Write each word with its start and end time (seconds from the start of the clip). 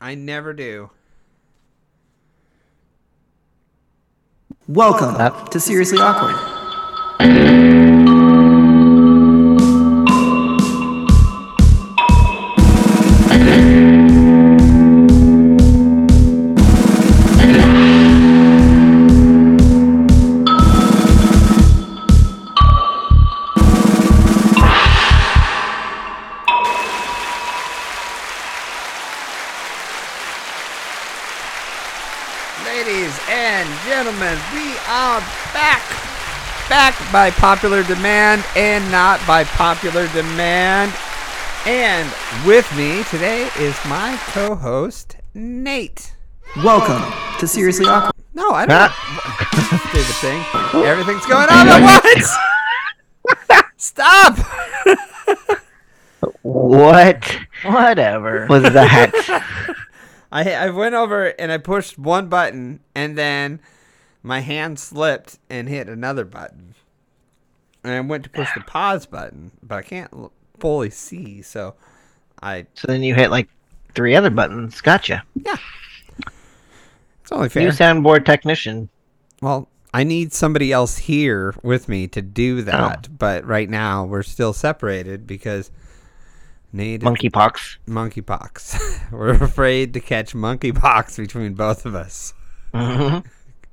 I 0.00 0.14
never 0.14 0.52
do. 0.52 0.90
Welcome 4.66 5.48
to 5.50 5.60
Seriously 5.60 5.98
Awkward. 5.98 6.57
By 37.28 37.32
popular 37.32 37.82
demand 37.82 38.42
and 38.56 38.90
not 38.90 39.20
by 39.26 39.44
popular 39.44 40.08
demand. 40.14 40.90
And 41.66 42.10
with 42.46 42.74
me 42.74 43.04
today 43.10 43.50
is 43.58 43.76
my 43.86 44.18
co 44.28 44.54
host, 44.54 45.16
Nate. 45.34 46.14
Welcome 46.64 47.02
to 47.38 47.46
Seriously 47.46 47.84
Awkward. 47.84 48.14
No, 48.32 48.48
I 48.52 48.64
don't. 48.64 48.90
Stupid 49.90 50.14
thing. 50.22 50.42
Everything's 50.86 51.26
going 51.26 51.48
on 51.50 51.68
at 51.68 52.02
once. 52.02 53.62
Stop. 53.76 54.38
What? 56.40 57.38
Whatever. 57.62 58.46
Was 58.48 58.62
that? 58.62 59.12
I 60.32 60.54
I 60.54 60.70
went 60.70 60.94
over 60.94 61.26
and 61.38 61.52
I 61.52 61.58
pushed 61.58 61.98
one 61.98 62.28
button 62.28 62.80
and 62.94 63.18
then 63.18 63.60
my 64.22 64.40
hand 64.40 64.78
slipped 64.78 65.38
and 65.50 65.68
hit 65.68 65.90
another 65.90 66.24
button. 66.24 66.74
And 67.88 67.96
I 67.96 68.00
went 68.00 68.24
to 68.24 68.30
push 68.30 68.48
the 68.54 68.60
pause 68.60 69.06
button, 69.06 69.50
but 69.62 69.76
I 69.76 69.82
can't 69.82 70.10
fully 70.60 70.90
see, 70.90 71.40
so 71.40 71.74
I 72.42 72.66
so 72.74 72.86
then 72.86 73.02
you 73.02 73.14
hit 73.14 73.30
like 73.30 73.48
three 73.94 74.14
other 74.14 74.28
buttons. 74.28 74.80
Gotcha. 74.82 75.22
Yeah. 75.34 75.56
It's 77.22 77.32
only 77.32 77.48
fair. 77.48 77.62
New 77.62 77.70
soundboard 77.70 78.26
technician. 78.26 78.90
well, 79.40 79.68
I 79.94 80.04
need 80.04 80.34
somebody 80.34 80.70
else 80.70 80.98
here 80.98 81.54
with 81.62 81.88
me 81.88 82.06
to 82.08 82.20
do 82.20 82.60
that, 82.62 83.08
but 83.18 83.46
right 83.46 83.70
now 83.70 84.04
we're 84.04 84.22
still 84.22 84.52
separated 84.52 85.26
because 85.26 85.70
Nate 86.74 87.00
Monkeypox. 87.00 87.78
monkeypox. 87.86 89.10
we're 89.12 89.30
afraid 89.42 89.94
to 89.94 90.00
catch 90.00 90.34
monkeypox 90.34 91.16
between 91.16 91.54
both 91.54 91.86
of 91.86 91.94
us. 91.94 92.34
Mhm. 92.74 93.24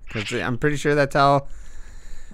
Because 0.07 0.31
I'm 0.41 0.57
pretty 0.57 0.77
sure 0.77 0.95
that's 0.95 1.15
how. 1.15 1.47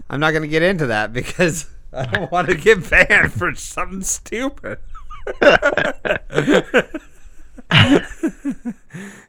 I'm 0.10 0.20
not 0.20 0.32
going 0.32 0.44
to 0.44 0.48
get 0.48 0.64
into 0.64 0.88
that 0.88 1.14
because 1.14 1.70
I 1.94 2.06
don't 2.06 2.32
want 2.32 2.50
to 2.50 2.56
get 2.56 2.90
banned 2.90 3.34
for 3.34 3.54
something 3.56 4.02
stupid. 4.02 4.80
this 5.42 5.84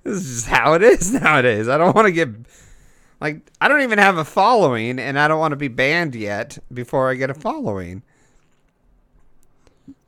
is 0.05 0.24
just 0.24 0.46
how 0.46 0.74
it 0.74 0.83
is 0.83 1.12
nowadays. 1.12 1.68
I 1.68 1.78
don't 1.78 1.94
want 1.94 2.06
to 2.06 2.12
get. 2.12 2.28
Like, 3.20 3.40
I 3.60 3.68
don't 3.68 3.83
even 3.83 4.00
have 4.00 4.18
a 4.18 4.24
following, 4.24 4.98
and 4.98 5.18
I 5.18 5.28
don't 5.28 5.38
want 5.38 5.52
to 5.52 5.56
be 5.56 5.68
banned 5.68 6.16
yet 6.16 6.58
before 6.72 7.08
I 7.08 7.14
get 7.14 7.30
a 7.30 7.34
following. 7.34 8.02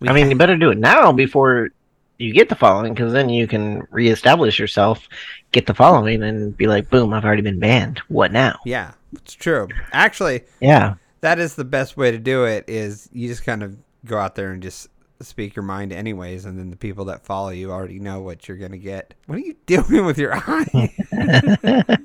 I 0.02 0.12
mean, 0.12 0.30
you 0.30 0.36
better 0.36 0.56
do 0.56 0.70
it 0.70 0.78
now 0.78 1.12
before 1.12 1.70
you 2.18 2.32
get 2.32 2.48
the 2.48 2.54
following, 2.54 2.94
because 2.94 3.12
then 3.12 3.28
you 3.28 3.46
can 3.46 3.86
reestablish 3.90 4.58
yourself, 4.58 5.08
get 5.52 5.66
the 5.66 5.74
following, 5.74 6.22
and 6.22 6.56
be 6.56 6.66
like, 6.66 6.88
boom, 6.90 7.12
I've 7.12 7.24
already 7.24 7.42
been 7.42 7.58
banned. 7.58 7.98
What 8.08 8.30
now? 8.32 8.58
Yeah, 8.64 8.92
it's 9.12 9.34
true. 9.34 9.68
Actually, 9.92 10.42
Yeah. 10.60 10.94
that 11.22 11.38
is 11.38 11.54
the 11.56 11.64
best 11.64 11.96
way 11.96 12.10
to 12.10 12.18
do 12.18 12.44
it 12.44 12.64
is 12.68 13.08
you 13.12 13.28
just 13.28 13.44
kind 13.44 13.62
of 13.62 13.76
go 14.04 14.18
out 14.18 14.34
there 14.34 14.52
and 14.52 14.62
just 14.62 14.88
speak 15.20 15.56
your 15.56 15.62
mind 15.62 15.90
anyways 15.92 16.44
and 16.44 16.58
then 16.58 16.68
the 16.70 16.76
people 16.76 17.06
that 17.06 17.24
follow 17.24 17.48
you 17.48 17.70
already 17.70 17.98
know 17.98 18.20
what 18.20 18.46
you're 18.46 18.58
going 18.58 18.72
to 18.72 18.76
get 18.78 19.14
what 19.26 19.36
are 19.36 19.40
you 19.40 19.54
doing 19.66 20.04
with 20.04 20.18
your 20.18 20.34
eye 20.34 20.90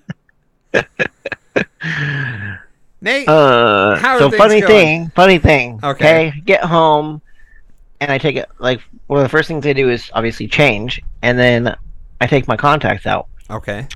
nate 3.01 3.28
Uh, 3.28 4.19
so 4.19 4.31
funny 4.31 4.62
going? 4.62 4.67
thing, 4.72 5.12
funny 5.16 5.38
thing. 5.38 5.79
Okay. 5.83 6.33
Get 6.45 6.63
home, 6.63 7.22
and 7.99 8.11
I 8.11 8.17
take 8.17 8.35
it 8.35 8.49
like 8.59 8.81
one 9.07 9.19
of 9.19 9.23
the 9.23 9.29
first 9.29 9.47
things 9.47 9.65
I 9.65 9.73
do 9.73 9.89
is 9.89 10.09
obviously 10.13 10.47
change, 10.47 11.01
and 11.21 11.37
then 11.37 11.75
I 12.21 12.27
take 12.27 12.47
my 12.47 12.57
contacts 12.57 13.05
out. 13.05 13.27
okay. 13.49 13.87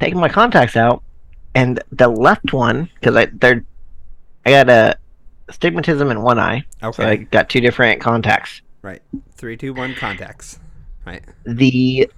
Taking 0.00 0.18
my 0.20 0.28
contacts 0.28 0.76
out, 0.76 1.02
and 1.54 1.82
the 1.92 2.08
left 2.08 2.52
one 2.52 2.88
because 2.94 3.16
I 3.16 3.26
they're 3.26 3.64
I 4.46 4.50
got 4.50 4.70
a 4.70 4.96
stigmatism 5.52 6.10
in 6.10 6.22
one 6.22 6.38
eye, 6.38 6.64
okay. 6.82 7.02
So 7.02 7.08
I 7.08 7.16
got 7.16 7.50
two 7.50 7.60
different 7.60 8.00
contacts. 8.00 8.62
right. 8.82 9.02
Three 9.34 9.56
two 9.56 9.74
one 9.74 9.94
contacts. 9.94 10.58
Right. 11.04 11.22
The 11.44 12.10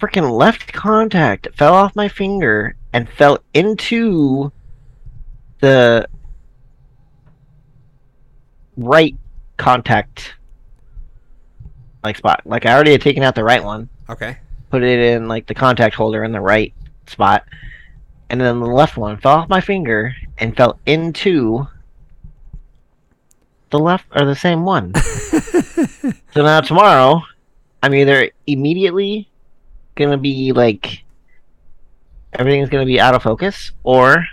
freaking 0.00 0.30
left 0.38 0.72
contact 0.72 1.48
fell 1.56 1.74
off 1.74 1.96
my 1.96 2.08
finger 2.08 2.76
and 2.92 3.08
fell 3.08 3.38
into 3.52 4.52
the 5.60 6.08
right 8.76 9.16
contact 9.58 10.34
like 12.02 12.16
spot. 12.16 12.40
Like 12.46 12.64
I 12.64 12.72
already 12.72 12.92
had 12.92 13.02
taken 13.02 13.22
out 13.22 13.34
the 13.34 13.44
right 13.44 13.62
one, 13.62 13.90
okay 14.08 14.38
put 14.70 14.82
it 14.82 14.98
in 14.98 15.28
like 15.28 15.46
the 15.46 15.54
contact 15.54 15.94
holder 15.94 16.24
in 16.24 16.32
the 16.32 16.40
right 16.40 16.72
spot, 17.06 17.44
and 18.28 18.40
then 18.40 18.60
the 18.60 18.66
left 18.66 18.96
one 18.96 19.16
fell 19.18 19.32
off 19.32 19.48
my 19.48 19.60
finger 19.60 20.14
and 20.38 20.56
fell 20.56 20.78
into 20.86 21.66
the 23.70 23.78
left 23.78 24.06
or 24.14 24.24
the 24.24 24.36
same 24.36 24.64
one. 24.64 24.94
so 24.94 26.12
now 26.42 26.60
tomorrow, 26.60 27.22
I'm 27.82 27.94
either 27.94 28.30
immediately 28.46 29.28
gonna 29.94 30.18
be 30.18 30.52
like 30.52 31.04
everything's 32.32 32.68
gonna 32.68 32.86
be 32.86 33.00
out 33.00 33.14
of 33.14 33.22
focus, 33.22 33.72
or 33.82 34.26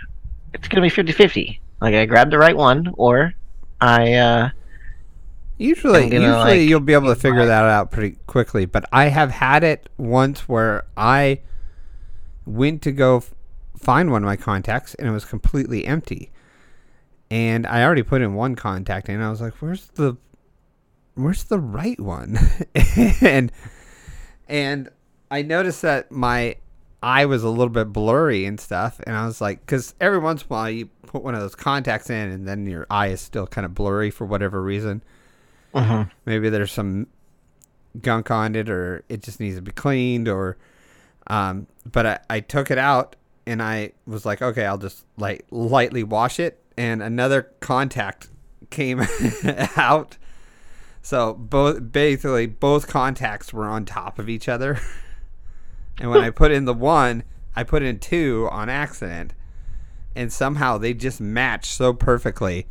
it's 0.52 0.68
gonna 0.68 0.82
be 0.82 0.90
50-50. 0.90 1.58
Like 1.80 1.94
I 1.94 2.06
grabbed 2.06 2.32
the 2.32 2.38
right 2.38 2.56
one, 2.56 2.92
or 2.96 3.34
I 3.80 4.14
uh 4.14 4.50
usually 5.58 6.04
I'm 6.04 6.10
gonna, 6.10 6.24
usually 6.26 6.58
like, 6.60 6.68
you'll 6.68 6.80
be 6.80 6.92
able 6.92 7.08
to 7.08 7.20
figure 7.20 7.46
that 7.46 7.64
out 7.64 7.90
pretty 7.90 8.18
quickly 8.26 8.66
but 8.66 8.84
i 8.92 9.06
have 9.06 9.30
had 9.30 9.64
it 9.64 9.88
once 9.96 10.48
where 10.48 10.84
i 10.96 11.40
went 12.46 12.82
to 12.82 12.92
go 12.92 13.18
f- 13.18 13.34
find 13.76 14.10
one 14.10 14.22
of 14.22 14.26
my 14.26 14.36
contacts 14.36 14.94
and 14.94 15.08
it 15.08 15.10
was 15.10 15.24
completely 15.24 15.84
empty. 15.84 16.30
And 17.30 17.66
i 17.66 17.82
already 17.82 18.02
put 18.04 18.22
in 18.22 18.34
one 18.34 18.54
contact 18.54 19.08
and 19.08 19.22
i 19.22 19.28
was 19.28 19.40
like 19.40 19.54
where's 19.54 19.86
the 19.94 20.16
where's 21.14 21.44
the 21.44 21.58
right 21.58 21.98
one? 21.98 22.38
And 23.20 23.50
and 24.48 24.88
i 25.30 25.42
noticed 25.42 25.82
that 25.82 26.12
my 26.12 26.56
eye 27.02 27.26
was 27.26 27.42
a 27.42 27.48
little 27.48 27.68
bit 27.68 27.92
blurry 27.92 28.44
and 28.46 28.60
stuff 28.60 29.00
and 29.06 29.16
i 29.16 29.26
was 29.26 29.40
like 29.40 29.60
because 29.60 29.94
every 30.00 30.18
once 30.18 30.42
in 30.42 30.46
a 30.46 30.48
while 30.48 30.70
you 30.70 30.86
put 31.06 31.22
one 31.22 31.34
of 31.34 31.40
those 31.40 31.54
contacts 31.56 32.10
in 32.10 32.30
and 32.30 32.46
then 32.46 32.64
your 32.64 32.86
eye 32.88 33.08
is 33.08 33.20
still 33.20 33.46
kind 33.46 33.64
of 33.64 33.74
blurry 33.74 34.10
for 34.10 34.24
whatever 34.24 34.62
reason 34.62 35.02
mhm. 35.74 36.10
maybe 36.24 36.48
there's 36.48 36.72
some 36.72 37.06
gunk 38.02 38.30
on 38.30 38.54
it 38.54 38.68
or 38.68 39.02
it 39.08 39.22
just 39.22 39.40
needs 39.40 39.56
to 39.56 39.62
be 39.62 39.72
cleaned 39.72 40.28
or 40.28 40.56
um 41.28 41.66
but 41.90 42.06
I, 42.06 42.18
I 42.28 42.40
took 42.40 42.70
it 42.70 42.78
out 42.78 43.16
and 43.46 43.62
I 43.62 43.92
was 44.06 44.26
like 44.26 44.42
okay 44.42 44.66
I'll 44.66 44.78
just 44.78 45.04
like 45.16 45.44
lightly 45.50 46.02
wash 46.02 46.38
it. 46.40 46.62
And 46.78 47.02
another 47.02 47.50
contact 47.60 48.28
came 48.68 49.02
out. 49.76 50.18
So 51.00 51.32
both 51.34 51.90
basically 51.90 52.46
both 52.46 52.86
contacts 52.86 53.52
were 53.52 53.64
on 53.64 53.84
top 53.84 54.18
of 54.18 54.28
each 54.28 54.48
other. 54.48 54.78
And 55.98 56.10
when 56.10 56.20
I 56.20 56.28
put 56.28 56.50
in 56.50 56.66
the 56.66 56.74
one 56.74 57.22
I 57.56 57.64
put 57.64 57.82
in 57.82 57.98
two 57.98 58.48
on 58.52 58.68
accident. 58.68 59.32
And 60.14 60.32
somehow 60.32 60.78
they 60.78 60.92
just 60.92 61.20
matched 61.20 61.72
so 61.72 61.94
perfectly 61.94 62.66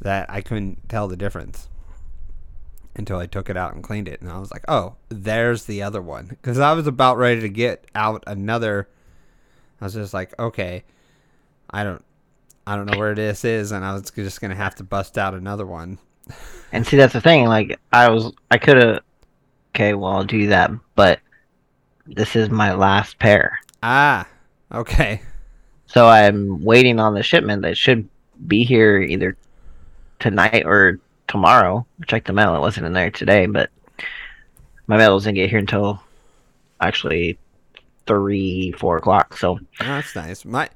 that 0.00 0.28
I 0.28 0.40
couldn't 0.40 0.88
tell 0.88 1.06
the 1.08 1.16
difference 1.16 1.68
until 2.96 3.18
I 3.18 3.26
took 3.26 3.48
it 3.48 3.56
out 3.56 3.74
and 3.74 3.84
cleaned 3.84 4.08
it. 4.08 4.20
And 4.20 4.30
I 4.30 4.38
was 4.38 4.50
like, 4.50 4.64
oh, 4.68 4.96
there's 5.08 5.66
the 5.66 5.82
other 5.82 6.02
one. 6.02 6.26
Because 6.26 6.58
I 6.58 6.72
was 6.72 6.86
about 6.86 7.18
ready 7.18 7.40
to 7.42 7.48
get 7.48 7.86
out 7.94 8.24
another. 8.26 8.88
I 9.80 9.84
was 9.84 9.94
just 9.94 10.14
like, 10.14 10.36
okay, 10.38 10.82
I 11.70 11.84
don't, 11.84 12.04
I 12.66 12.74
don't 12.74 12.86
know 12.86 12.98
where 12.98 13.14
this 13.14 13.44
is, 13.44 13.70
and 13.70 13.84
I 13.84 13.92
was 13.92 14.10
just 14.10 14.40
gonna 14.40 14.56
have 14.56 14.74
to 14.76 14.84
bust 14.84 15.18
out 15.18 15.34
another 15.34 15.66
one. 15.66 15.98
And 16.72 16.84
see, 16.84 16.96
that's 16.96 17.12
the 17.12 17.20
thing. 17.20 17.44
Like, 17.46 17.78
I 17.92 18.10
was, 18.10 18.32
I 18.50 18.58
could 18.58 18.76
have. 18.76 19.02
Okay, 19.74 19.94
well, 19.94 20.12
I'll 20.12 20.24
do 20.24 20.48
that, 20.48 20.70
but 20.94 21.20
this 22.06 22.34
is 22.34 22.48
my 22.48 22.72
last 22.72 23.18
pair, 23.18 23.60
Ah, 23.82 24.26
okay, 24.72 25.20
so 25.86 26.06
I'm 26.06 26.64
waiting 26.64 26.98
on 26.98 27.14
the 27.14 27.22
shipment 27.22 27.62
that 27.62 27.76
should 27.76 28.08
be 28.46 28.64
here 28.64 29.00
either 29.00 29.36
tonight 30.18 30.62
or 30.64 30.98
tomorrow. 31.28 31.86
Check 32.06 32.24
the 32.24 32.32
mail; 32.32 32.54
it 32.54 32.60
wasn't 32.60 32.86
in 32.86 32.92
there 32.92 33.10
today, 33.10 33.46
but 33.46 33.70
my 34.86 34.96
mail 34.96 35.16
doesn't 35.16 35.34
get 35.34 35.50
here 35.50 35.58
until 35.58 36.02
actually 36.80 37.38
three, 38.06 38.72
four 38.72 38.96
o'clock. 38.96 39.36
So, 39.36 39.58
Oh, 39.80 39.84
that's 39.84 40.14
nice. 40.14 40.44
My 40.44 40.68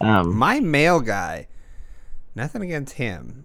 um, 0.00 0.34
my 0.36 0.60
mail 0.60 1.00
guy. 1.00 1.48
Nothing 2.34 2.62
against 2.62 2.94
him. 2.94 3.44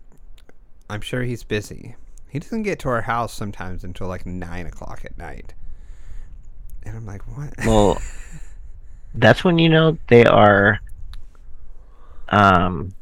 I'm 0.90 1.02
sure 1.02 1.24
he's 1.24 1.44
busy. 1.44 1.96
He 2.30 2.40
doesn't 2.40 2.64
get 2.64 2.80
to 2.80 2.90
our 2.90 3.02
house 3.02 3.34
sometimes 3.34 3.84
until 3.84 4.08
like 4.08 4.26
nine 4.26 4.68
o'clock 4.68 5.04
at 5.04 5.18
night. 5.18 5.54
And 6.84 6.98
I'm 6.98 7.06
like, 7.06 7.22
what? 7.36 7.54
well, 7.66 8.00
that's 9.16 9.44
when 9.44 9.58
you 9.58 9.70
know 9.70 9.98
they 10.08 10.26
are. 10.26 10.80
Um, 12.30 12.94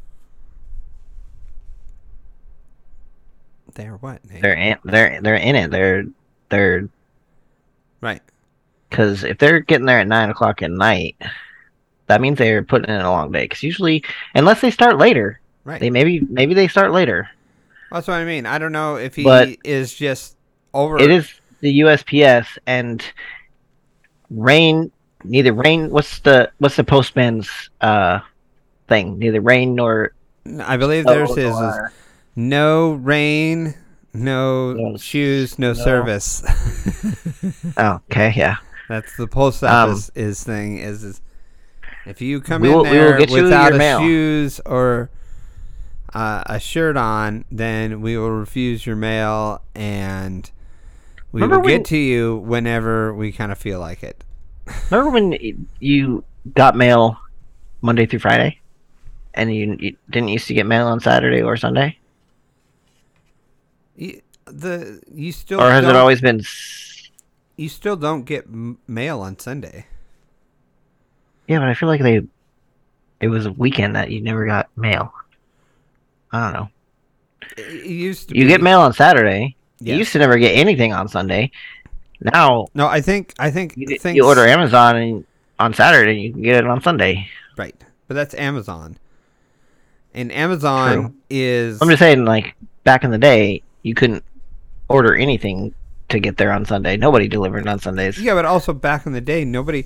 They're 3.74 3.96
what? 3.96 4.24
Nate? 4.30 4.42
they're 4.42 4.54
in, 4.54 4.76
they're 4.84 5.20
they're 5.22 5.34
in 5.36 5.56
it. 5.56 5.70
They're 5.70 6.04
they're 6.48 6.88
right. 8.00 8.20
because 8.90 9.24
if 9.24 9.38
they're 9.38 9.60
getting 9.60 9.86
there 9.86 10.00
at 10.00 10.06
nine 10.08 10.30
o'clock 10.30 10.62
at 10.62 10.70
night, 10.70 11.16
that 12.06 12.20
means 12.20 12.38
they're 12.38 12.62
putting 12.62 12.90
in 12.94 13.00
a 13.00 13.10
long 13.10 13.32
day. 13.32 13.44
Because 13.44 13.62
usually, 13.62 14.04
unless 14.34 14.60
they 14.60 14.70
start 14.70 14.98
later, 14.98 15.40
Right. 15.64 15.80
they 15.80 15.90
maybe 15.90 16.20
maybe 16.28 16.54
they 16.54 16.68
start 16.68 16.92
later. 16.92 17.28
That's 17.90 18.08
what 18.08 18.14
I 18.14 18.24
mean. 18.24 18.46
I 18.46 18.58
don't 18.58 18.72
know 18.72 18.96
if 18.96 19.14
he 19.16 19.22
But- 19.24 19.56
is 19.64 19.94
just 19.94 20.36
over. 20.74 20.98
It 20.98 21.10
is 21.10 21.32
the 21.60 21.80
USPS 21.80 22.46
and 22.66 23.02
rain. 24.30 24.90
Neither 25.24 25.52
rain. 25.52 25.90
What's 25.90 26.18
the 26.20 26.50
what's 26.58 26.76
the 26.76 26.84
postman's 26.84 27.48
uh 27.80 28.18
thing? 28.88 29.18
Neither 29.18 29.40
rain 29.40 29.74
nor 29.76 30.12
I 30.60 30.76
believe 30.76 31.04
theirs 31.04 31.30
is, 31.30 31.54
is 31.56 31.74
no 32.36 32.92
rain, 32.92 33.74
no, 34.14 34.72
No 34.72 34.96
shoes, 34.96 35.58
no, 35.58 35.68
no. 35.68 35.72
service. 35.74 36.42
Oh, 37.76 38.00
okay, 38.10 38.32
yeah. 38.36 38.56
That's 38.88 39.16
the 39.16 39.26
post 39.26 39.62
Um, 39.62 39.90
office 39.90 40.10
is 40.14 40.42
thing 40.42 40.78
is, 40.78 41.02
is 41.04 41.20
if 42.06 42.20
you 42.20 42.40
come 42.40 42.62
We 42.62 42.68
in 42.68 42.74
will- 42.74 42.84
we 42.84 42.90
will 42.90 42.96
there 42.96 43.18
get 43.18 43.30
without 43.30 43.72
your 43.72 43.80
a 43.80 43.98
shoes 44.00 44.60
or 44.66 45.10
uh, 46.14 46.42
a 46.46 46.60
shirt 46.60 46.96
on, 46.96 47.44
then 47.50 48.00
we 48.02 48.18
will 48.18 48.30
refuse 48.32 48.84
your 48.86 48.96
mail 48.96 49.62
and 49.74 50.50
we 51.32 51.40
Remember 51.40 51.60
will 51.60 51.64
when- 51.66 51.78
get 51.78 51.86
to 51.86 51.96
you 51.96 52.36
whenever 52.36 53.14
we 53.14 53.32
kind 53.32 53.50
of 53.52 53.56
feel 53.58 53.78
like 53.80 54.02
it. 54.02 54.22
Remember 54.90 55.10
when 55.10 55.66
you 55.80 56.22
got 56.54 56.76
mail 56.76 57.18
Monday 57.80 58.04
through 58.06 58.18
Friday, 58.20 58.60
and 59.34 59.52
you, 59.54 59.76
you 59.80 59.96
didn't 60.10 60.28
used 60.28 60.46
to 60.48 60.54
get 60.54 60.66
mail 60.66 60.86
on 60.86 61.00
Saturday 61.00 61.40
or 61.42 61.56
Sunday, 61.56 61.98
You, 63.96 64.20
the 64.46 65.00
you 65.12 65.32
still 65.32 65.60
or 65.60 65.70
has 65.70 65.84
it 65.84 65.94
always 65.96 66.20
been? 66.20 66.42
you 67.56 67.68
still 67.68 67.96
don't 67.96 68.24
get 68.24 68.46
mail 68.88 69.20
on 69.20 69.38
Sunday. 69.38 69.86
Yeah, 71.46 71.58
but 71.58 71.68
I 71.68 71.74
feel 71.74 71.88
like 71.88 72.00
they. 72.00 72.22
It 73.20 73.28
was 73.28 73.46
a 73.46 73.52
weekend 73.52 73.94
that 73.94 74.10
you 74.10 74.20
never 74.20 74.46
got 74.46 74.68
mail. 74.76 75.12
I 76.32 76.44
don't 76.44 76.52
know. 76.54 76.68
It 77.56 77.84
used 77.86 78.30
to 78.30 78.36
You 78.36 78.44
be, 78.44 78.48
get 78.48 78.62
mail 78.62 78.80
on 78.80 78.92
Saturday. 78.92 79.54
You 79.80 79.94
used 79.94 80.12
to 80.12 80.18
never 80.18 80.38
get 80.38 80.52
anything 80.56 80.92
on 80.92 81.08
Sunday. 81.08 81.50
Now 82.20 82.68
No, 82.74 82.86
I 82.86 83.00
think 83.00 83.34
I 83.38 83.50
think 83.50 83.74
you, 83.76 83.98
things, 83.98 84.16
you 84.16 84.24
order 84.26 84.46
Amazon 84.46 84.96
and 84.96 85.24
on 85.58 85.74
Saturday 85.74 86.20
you 86.20 86.32
can 86.32 86.42
get 86.42 86.64
it 86.64 86.66
on 86.66 86.80
Sunday. 86.80 87.28
right, 87.56 87.74
but 88.08 88.14
that's 88.14 88.34
Amazon, 88.34 88.96
and 90.14 90.30
Amazon 90.32 90.92
True. 90.94 91.14
is 91.30 91.82
I'm 91.82 91.88
just 91.88 91.98
saying, 91.98 92.24
like 92.24 92.54
back 92.84 93.04
in 93.04 93.10
the 93.10 93.18
day, 93.18 93.62
you 93.82 93.94
couldn't 93.94 94.24
order 94.88 95.14
anything 95.14 95.74
to 96.08 96.20
get 96.20 96.36
there 96.36 96.52
on 96.52 96.64
Sunday. 96.64 96.96
Nobody 96.96 97.28
delivered 97.28 97.66
on 97.66 97.78
Sundays. 97.78 98.18
yeah, 98.18 98.34
but 98.34 98.44
also 98.44 98.72
back 98.72 99.06
in 99.06 99.12
the 99.12 99.20
day, 99.20 99.44
nobody, 99.44 99.84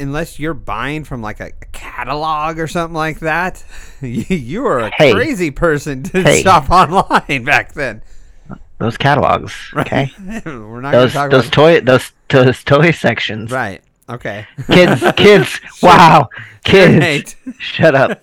unless 0.00 0.38
you're 0.40 0.54
buying 0.54 1.04
from 1.04 1.22
like 1.22 1.38
a 1.40 1.52
catalog 1.72 2.58
or 2.58 2.66
something 2.66 2.94
like 2.94 3.20
that, 3.20 3.64
you, 4.00 4.24
you 4.28 4.62
were 4.62 4.80
a 4.80 4.90
Hey. 4.96 5.12
crazy 5.12 5.50
person 5.50 6.02
to 6.04 6.22
Hey. 6.22 6.42
shop 6.42 6.70
online 6.70 7.44
back 7.44 7.72
then. 7.74 8.02
Those 8.78 8.96
catalogs, 8.96 9.54
okay? 9.76 10.10
we're 10.44 10.80
not 10.80 10.90
those 10.90 11.12
those 11.14 11.48
toy 11.50 11.80
those 11.80 12.10
those 12.28 12.64
toy 12.64 12.90
sections. 12.90 13.52
right. 13.52 13.80
Okay, 14.08 14.44
Kids, 14.66 15.00
kids, 15.16 15.60
wow, 15.80 16.28
kids, 16.64 17.36
shut 17.58 17.94
up. 17.94 18.22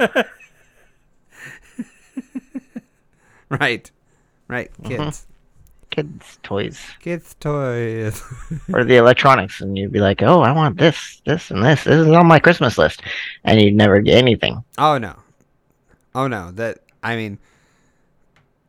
right, 3.50 3.90
right, 4.50 4.70
Mm-hmm. 4.82 4.88
kids, 5.04 5.26
Kids 5.92 6.38
toys 6.44 6.80
kids 7.00 7.36
toys. 7.40 8.22
or 8.74 8.84
the 8.84 8.98
electronics, 8.98 9.60
and 9.60 9.76
you'd 9.76 9.92
be 9.92 10.00
like, 10.00 10.22
"Oh, 10.22 10.42
I 10.42 10.52
want 10.52 10.78
this, 10.78 11.20
this, 11.26 11.50
and 11.50 11.64
this. 11.66 11.84
This 11.86 12.06
is 12.06 12.08
on 12.10 12.28
my 12.28 12.38
Christmas 12.38 12.78
list," 12.78 13.02
and 13.44 13.60
you'd 13.60 13.74
never 13.74 14.00
get 14.00 14.18
anything. 14.20 14.64
Oh 14.78 15.00
no. 15.00 15.16
Oh 16.14 16.28
no. 16.28 16.52
That 16.52 16.80
I 17.02 17.16
mean 17.16 17.40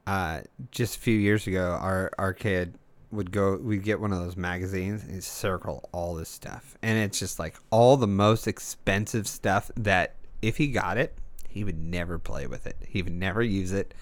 uh 0.06 0.40
just 0.70 0.96
a 0.96 0.98
few 1.00 1.16
years 1.16 1.46
ago 1.46 1.78
our 1.80 2.10
our 2.18 2.32
kid 2.32 2.74
would 3.12 3.30
go 3.32 3.56
we'd 3.56 3.82
get 3.82 4.00
one 4.00 4.12
of 4.12 4.18
those 4.20 4.36
magazines 4.36 5.04
and 5.04 5.22
circle 5.22 5.90
all 5.92 6.14
this 6.14 6.30
stuff. 6.30 6.78
And 6.80 6.98
it's 6.98 7.18
just 7.18 7.38
like 7.38 7.56
all 7.70 7.98
the 7.98 8.06
most 8.06 8.46
expensive 8.46 9.28
stuff 9.28 9.70
that 9.76 10.14
if 10.40 10.56
he 10.56 10.68
got 10.68 10.96
it, 10.96 11.18
he 11.48 11.64
would 11.64 11.78
never 11.78 12.18
play 12.18 12.46
with 12.46 12.66
it. 12.66 12.76
He 12.88 13.02
would 13.02 13.12
never 13.12 13.42
use 13.42 13.72
it. 13.72 13.92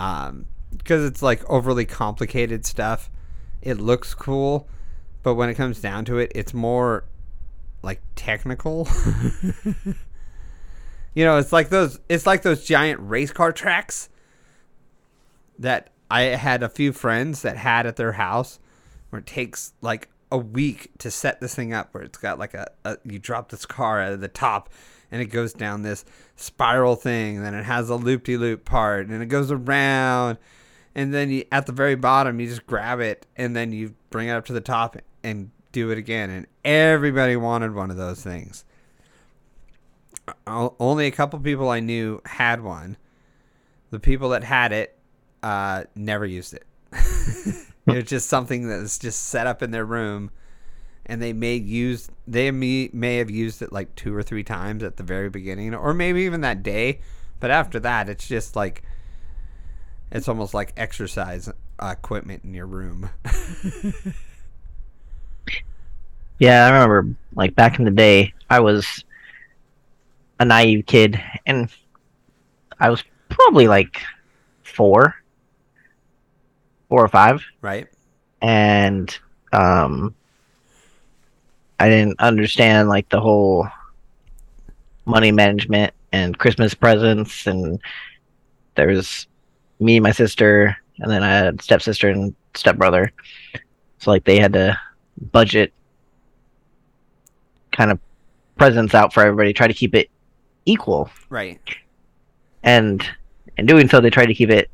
Um 0.00 0.46
because 0.76 1.04
it's 1.04 1.22
like 1.22 1.48
overly 1.48 1.84
complicated 1.84 2.64
stuff. 2.64 3.10
It 3.62 3.78
looks 3.78 4.14
cool, 4.14 4.68
but 5.22 5.34
when 5.34 5.48
it 5.48 5.54
comes 5.54 5.80
down 5.80 6.04
to 6.06 6.18
it, 6.18 6.32
it's 6.34 6.54
more 6.54 7.04
like 7.82 8.00
technical. 8.16 8.88
you 11.14 11.24
know, 11.24 11.38
it's 11.38 11.52
like 11.52 11.68
those 11.68 12.00
it's 12.08 12.26
like 12.26 12.42
those 12.42 12.64
giant 12.64 13.00
race 13.02 13.32
car 13.32 13.52
tracks 13.52 14.08
that 15.58 15.90
I 16.10 16.22
had 16.22 16.62
a 16.62 16.68
few 16.68 16.92
friends 16.92 17.42
that 17.42 17.56
had 17.56 17.86
at 17.86 17.96
their 17.96 18.12
house 18.12 18.58
where 19.10 19.20
it 19.20 19.26
takes 19.26 19.72
like 19.80 20.08
a 20.32 20.38
week 20.38 20.90
to 20.98 21.10
set 21.10 21.40
this 21.40 21.54
thing 21.54 21.72
up 21.72 21.92
where 21.92 22.02
it's 22.02 22.18
got 22.18 22.38
like 22.38 22.54
a, 22.54 22.70
a 22.84 22.96
you 23.04 23.18
drop 23.18 23.50
this 23.50 23.66
car 23.66 24.00
out 24.00 24.12
of 24.12 24.20
the 24.20 24.28
top 24.28 24.70
and 25.10 25.20
it 25.20 25.26
goes 25.26 25.52
down 25.52 25.82
this 25.82 26.04
spiral 26.36 26.96
thing 26.96 27.36
and 27.36 27.46
then 27.46 27.54
it 27.54 27.64
has 27.64 27.90
a 27.90 27.96
loop-de-loop 27.96 28.64
part 28.64 29.06
and 29.08 29.22
it 29.22 29.26
goes 29.26 29.50
around 29.50 30.38
and 30.94 31.14
then 31.14 31.30
you, 31.30 31.44
at 31.52 31.66
the 31.66 31.72
very 31.72 31.94
bottom 31.94 32.40
you 32.40 32.46
just 32.46 32.66
grab 32.66 33.00
it 33.00 33.26
and 33.36 33.54
then 33.54 33.72
you 33.72 33.94
bring 34.10 34.28
it 34.28 34.32
up 34.32 34.44
to 34.44 34.52
the 34.52 34.60
top 34.60 34.96
and 35.22 35.50
do 35.72 35.90
it 35.90 35.98
again 35.98 36.30
and 36.30 36.46
everybody 36.64 37.36
wanted 37.36 37.74
one 37.74 37.90
of 37.90 37.96
those 37.96 38.22
things. 38.22 38.64
Only 40.46 41.06
a 41.06 41.10
couple 41.10 41.38
people 41.40 41.68
i 41.70 41.80
knew 41.80 42.20
had 42.24 42.60
one. 42.62 42.96
The 43.90 43.98
people 43.98 44.28
that 44.30 44.44
had 44.44 44.72
it 44.72 44.96
uh, 45.42 45.84
never 45.96 46.24
used 46.24 46.54
it. 46.54 46.64
It 47.86 47.94
was 47.94 48.04
just 48.04 48.28
something 48.28 48.68
that 48.68 48.80
was 48.80 48.98
just 48.98 49.24
set 49.24 49.46
up 49.46 49.62
in 49.62 49.70
their 49.70 49.84
room 49.84 50.30
and 51.06 51.20
they 51.20 51.32
may 51.32 51.54
use 51.54 52.08
they 52.26 52.50
may, 52.50 52.90
may 52.92 53.16
have 53.16 53.30
used 53.30 53.62
it 53.62 53.72
like 53.72 53.94
two 53.96 54.14
or 54.14 54.22
three 54.22 54.44
times 54.44 54.82
at 54.82 54.96
the 54.96 55.02
very 55.02 55.28
beginning 55.28 55.74
or 55.74 55.92
maybe 55.92 56.22
even 56.22 56.40
that 56.42 56.62
day. 56.62 57.00
But 57.40 57.50
after 57.50 57.80
that 57.80 58.08
it's 58.08 58.28
just 58.28 58.54
like 58.56 58.82
it's 60.12 60.28
almost 60.28 60.54
like 60.54 60.72
exercise 60.76 61.48
equipment 61.80 62.44
in 62.44 62.54
your 62.54 62.66
room. 62.66 63.10
Yeah, 66.40 66.64
I 66.64 66.70
remember 66.70 67.14
like 67.36 67.54
back 67.54 67.78
in 67.78 67.84
the 67.84 67.90
day, 67.90 68.32
I 68.48 68.60
was 68.60 69.04
a 70.40 70.44
naive 70.46 70.86
kid, 70.86 71.22
and 71.44 71.70
I 72.80 72.88
was 72.88 73.04
probably 73.28 73.68
like 73.68 74.00
four, 74.62 75.14
four 76.88 77.04
or 77.04 77.08
five, 77.08 77.44
right. 77.60 77.88
And 78.40 79.16
um, 79.52 80.14
I 81.80 81.88
didn't 81.88 82.20
understand 82.20 82.90
like 82.90 83.08
the 83.08 83.20
whole 83.20 83.66
money 85.06 85.32
management 85.32 85.94
and 86.12 86.38
Christmas 86.38 86.74
presents, 86.74 87.46
and 87.46 87.80
there 88.74 88.88
was 88.88 89.26
me, 89.80 89.98
my 89.98 90.12
sister, 90.12 90.76
and 90.98 91.10
then 91.10 91.22
I 91.22 91.30
had 91.30 91.62
stepsister 91.62 92.10
and 92.10 92.34
stepbrother. 92.54 93.10
So 93.98 94.10
like 94.10 94.24
they 94.24 94.38
had 94.38 94.52
to 94.52 94.78
budget 95.32 95.72
kind 97.72 97.90
of 97.90 97.98
presents 98.56 98.94
out 98.94 99.14
for 99.14 99.22
everybody, 99.22 99.54
try 99.54 99.66
to 99.66 99.72
keep 99.72 99.94
it 99.94 100.10
equal. 100.66 101.10
right 101.30 101.60
And 102.62 103.02
in 103.56 103.64
doing 103.64 103.88
so 103.88 104.00
they 104.00 104.10
try 104.10 104.26
to 104.26 104.34
keep 104.34 104.50
it 104.50 104.70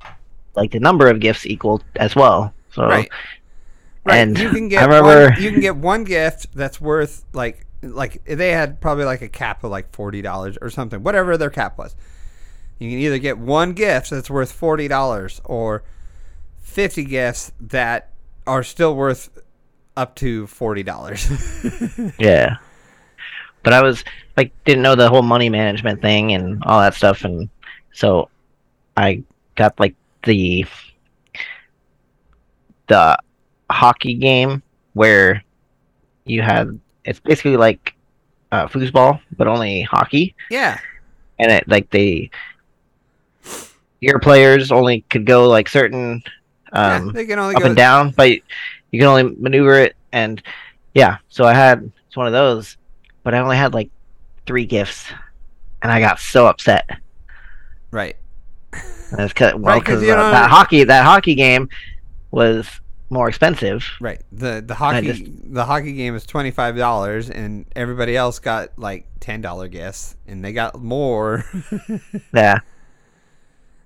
like 0.56 0.72
the 0.72 0.80
number 0.80 1.08
of 1.08 1.20
gifts 1.20 1.46
equal 1.46 1.82
as 1.94 2.16
well. 2.16 2.52
So 2.72 2.88
right 2.88 3.08
Right. 4.06 4.18
And 4.18 4.38
you 4.38 4.50
can 4.50 4.68
get 4.68 4.82
I 4.82 4.86
remember 4.86 5.30
one, 5.30 5.42
you 5.42 5.50
can 5.50 5.60
get 5.60 5.76
one 5.76 6.04
gift 6.04 6.54
that's 6.54 6.80
worth 6.80 7.24
like 7.32 7.66
like 7.82 8.24
they 8.24 8.52
had 8.52 8.80
probably 8.80 9.04
like 9.04 9.20
a 9.20 9.28
cap 9.28 9.64
of 9.64 9.70
like 9.72 9.92
forty 9.92 10.22
dollars 10.22 10.56
or 10.62 10.70
something, 10.70 11.02
whatever 11.02 11.36
their 11.36 11.50
cap 11.50 11.76
was. 11.76 11.96
You 12.78 12.90
can 12.90 12.98
either 13.00 13.18
get 13.18 13.36
one 13.36 13.72
gift 13.72 14.10
that's 14.10 14.30
worth 14.30 14.52
forty 14.52 14.86
dollars 14.86 15.40
or 15.44 15.82
fifty 16.60 17.04
gifts 17.04 17.50
that 17.60 18.12
are 18.46 18.62
still 18.62 18.94
worth 18.94 19.28
up 19.96 20.14
to 20.16 20.46
forty 20.46 20.84
dollars. 20.84 21.28
Yeah. 22.18 22.58
But 23.64 23.72
I 23.72 23.82
was 23.82 24.04
like 24.36 24.52
didn't 24.64 24.82
know 24.82 24.94
the 24.94 25.08
whole 25.08 25.22
money 25.22 25.48
management 25.48 26.00
thing 26.00 26.32
and 26.32 26.62
all 26.64 26.80
that 26.80 26.94
stuff 26.94 27.24
and 27.24 27.48
so 27.92 28.28
I 28.96 29.24
got 29.56 29.80
like 29.80 29.96
the 30.22 30.64
the 32.86 33.18
hockey 33.70 34.14
game 34.14 34.62
where 34.94 35.42
you 36.24 36.42
had 36.42 36.78
it's 37.04 37.20
basically 37.20 37.56
like 37.56 37.94
uh, 38.52 38.66
foosball 38.68 39.20
but 39.36 39.46
only 39.48 39.82
hockey 39.82 40.34
yeah, 40.50 40.78
and 41.38 41.50
it 41.52 41.66
like 41.68 41.90
they 41.90 42.30
your 44.00 44.18
players 44.18 44.70
only 44.70 45.00
could 45.10 45.24
go 45.26 45.48
like 45.48 45.68
certain 45.68 46.22
yeah, 46.72 46.96
um 46.96 47.12
they 47.12 47.26
can 47.26 47.38
only 47.38 47.54
up 47.56 47.62
go. 47.62 47.66
and 47.68 47.76
down, 47.76 48.10
but 48.10 48.30
you 48.30 49.00
can 49.00 49.04
only 49.04 49.22
maneuver 49.38 49.80
it. 49.80 49.96
And 50.12 50.42
yeah, 50.94 51.18
so 51.28 51.44
I 51.44 51.54
had 51.54 51.90
it's 52.06 52.16
one 52.16 52.26
of 52.26 52.32
those, 52.32 52.76
but 53.22 53.34
I 53.34 53.38
only 53.38 53.56
had 53.56 53.72
like 53.74 53.90
three 54.46 54.66
gifts, 54.66 55.06
and 55.82 55.90
I 55.90 56.00
got 56.00 56.18
so 56.20 56.46
upset. 56.46 56.88
Right. 57.90 58.16
And 58.72 59.20
it's 59.20 59.32
'cause- 59.32 59.54
well, 59.54 59.78
because 59.78 60.02
you 60.02 60.08
don't- 60.08 60.32
that 60.32 60.50
hockey 60.50 60.84
that 60.84 61.04
hockey 61.04 61.34
game 61.34 61.68
was 62.30 62.66
more 63.10 63.28
expensive. 63.28 63.84
Right. 64.00 64.20
The 64.32 64.62
the 64.66 64.74
hockey 64.74 65.06
just- 65.12 65.54
the 65.54 65.64
hockey 65.64 65.92
game 65.92 66.14
is 66.16 66.26
twenty 66.26 66.50
five 66.50 66.76
dollars, 66.76 67.30
and 67.30 67.66
everybody 67.76 68.16
else 68.16 68.38
got 68.38 68.70
like 68.78 69.06
ten 69.20 69.40
dollar 69.40 69.68
gifts, 69.68 70.16
and 70.26 70.44
they 70.44 70.52
got 70.52 70.80
more. 70.80 71.44
Yeah, 72.34 72.58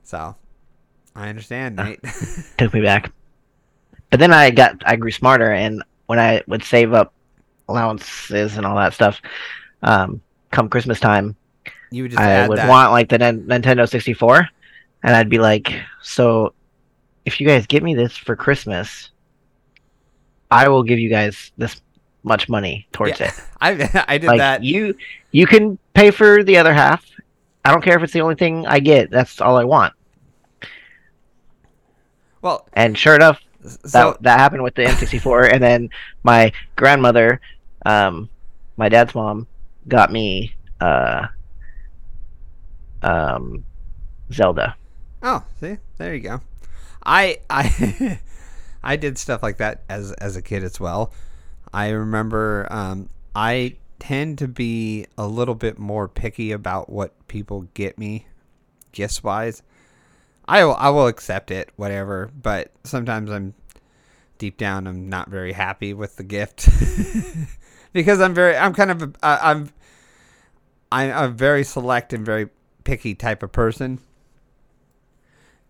so, 0.02 0.34
I 1.14 1.28
understand, 1.28 1.78
Uh. 1.78 1.94
Took 2.58 2.74
me 2.74 2.80
back. 2.82 3.12
But 4.10 4.18
then 4.18 4.32
I 4.32 4.50
got 4.50 4.82
I 4.86 4.96
grew 4.96 5.10
smarter, 5.12 5.52
and 5.52 5.82
when 6.06 6.18
I 6.18 6.42
would 6.48 6.64
save 6.64 6.92
up 6.92 7.12
allowances 7.68 8.56
and 8.56 8.66
all 8.66 8.76
that 8.76 8.92
stuff, 8.94 9.20
um, 9.82 10.20
come 10.50 10.68
Christmas 10.68 10.98
time, 10.98 11.36
you 11.92 12.02
would 12.04 12.10
just 12.12 12.20
I 12.22 12.48
would 12.48 12.58
that. 12.58 12.68
want 12.68 12.90
like 12.90 13.08
the 13.08 13.18
Nin- 13.18 13.46
Nintendo 13.46 13.88
64, 13.88 14.48
and 15.04 15.14
I'd 15.14 15.28
be 15.28 15.38
like, 15.38 15.72
so 16.02 16.54
if 17.24 17.40
you 17.40 17.46
guys 17.46 17.66
get 17.66 17.82
me 17.82 17.94
this 17.94 18.16
for 18.16 18.34
Christmas, 18.36 19.10
I 20.50 20.68
will 20.68 20.82
give 20.82 20.98
you 20.98 21.08
guys 21.10 21.52
this 21.56 21.80
much 22.22 22.48
money 22.48 22.86
towards 22.92 23.20
Yeah, 23.20 23.28
it. 23.28 23.34
I 23.60 24.04
I 24.08 24.18
did 24.18 24.26
Like 24.26 24.38
that. 24.38 24.62
you 24.64 24.94
you 25.32 25.46
can 25.46 25.78
pay 25.94 26.10
for 26.10 26.42
the 26.42 26.56
other 26.58 26.72
half. 26.72 27.04
I 27.64 27.70
don't 27.70 27.82
care 27.82 27.96
if 27.96 28.02
it's 28.02 28.12
the 28.12 28.20
only 28.22 28.34
thing 28.36 28.66
I 28.66 28.80
get. 28.80 29.10
That's 29.10 29.40
all 29.40 29.56
I 29.56 29.64
want. 29.64 29.92
Well, 32.42 32.66
And 32.72 32.96
sure 32.96 33.14
enough, 33.14 33.40
that 33.62 33.88
so 33.88 34.16
that 34.22 34.38
happened 34.38 34.62
with 34.62 34.74
the 34.74 34.82
N64, 34.84 35.52
and 35.52 35.62
then 35.62 35.90
my 36.22 36.52
grandmother, 36.76 37.40
um, 37.84 38.30
my 38.78 38.88
dad's 38.88 39.14
mom, 39.14 39.46
got 39.88 40.10
me 40.10 40.54
uh, 40.80 41.26
um, 43.02 43.64
Zelda. 44.32 44.74
oh, 45.22 45.44
see, 45.60 45.76
there 45.98 46.14
you 46.14 46.20
go. 46.20 46.40
I 47.04 47.38
I 47.49 48.21
I 48.83 48.97
did 48.97 49.19
stuff 49.19 49.42
like 49.42 49.59
that 49.59 49.83
as 49.88 50.12
as 50.12 50.37
a 50.37 50.42
kid 50.42 50.64
as 50.64 50.80
well. 50.80 51.12
I 51.73 51.90
remember 51.90 52.66
um, 52.71 53.09
I 53.35 53.76
tend 53.99 54.38
to 54.38 54.49
be 54.49 55.07
a 55.19 55.26
little 55.26 55.54
bit 55.54 55.78
more 55.78 56.09
picky 56.09 56.52
about 56.52 56.90
what 56.90 57.28
people 57.28 57.69
get 57.75 57.99
me 57.99 58.26
gifts 58.92 59.23
wise. 59.23 59.62
I 60.49 60.64
will 60.64 60.75
I 60.75 60.90
will 60.90 61.07
accept 61.07 61.50
it, 61.50 61.71
whatever. 61.76 62.30
But 62.40 62.73
sometimes 62.85 63.30
I'm 63.30 63.54
deep 64.38 64.57
down 64.57 64.87
I'm 64.87 65.07
not 65.09 65.28
very 65.28 65.52
happy 65.52 65.92
with 65.92 66.16
the 66.16 66.25
gift 66.25 66.66
because 67.92 68.21
I'm 68.21 68.33
very 68.35 68.57
I'm 68.57 68.73
kind 68.73 68.90
of 68.90 69.02
a, 69.02 69.14
I'm 69.23 69.71
I'm 70.90 71.11
a 71.11 71.28
very 71.28 71.62
select 71.62 72.12
and 72.12 72.25
very 72.25 72.49
picky 72.83 73.14
type 73.14 73.42
of 73.42 73.52
person. 73.52 74.00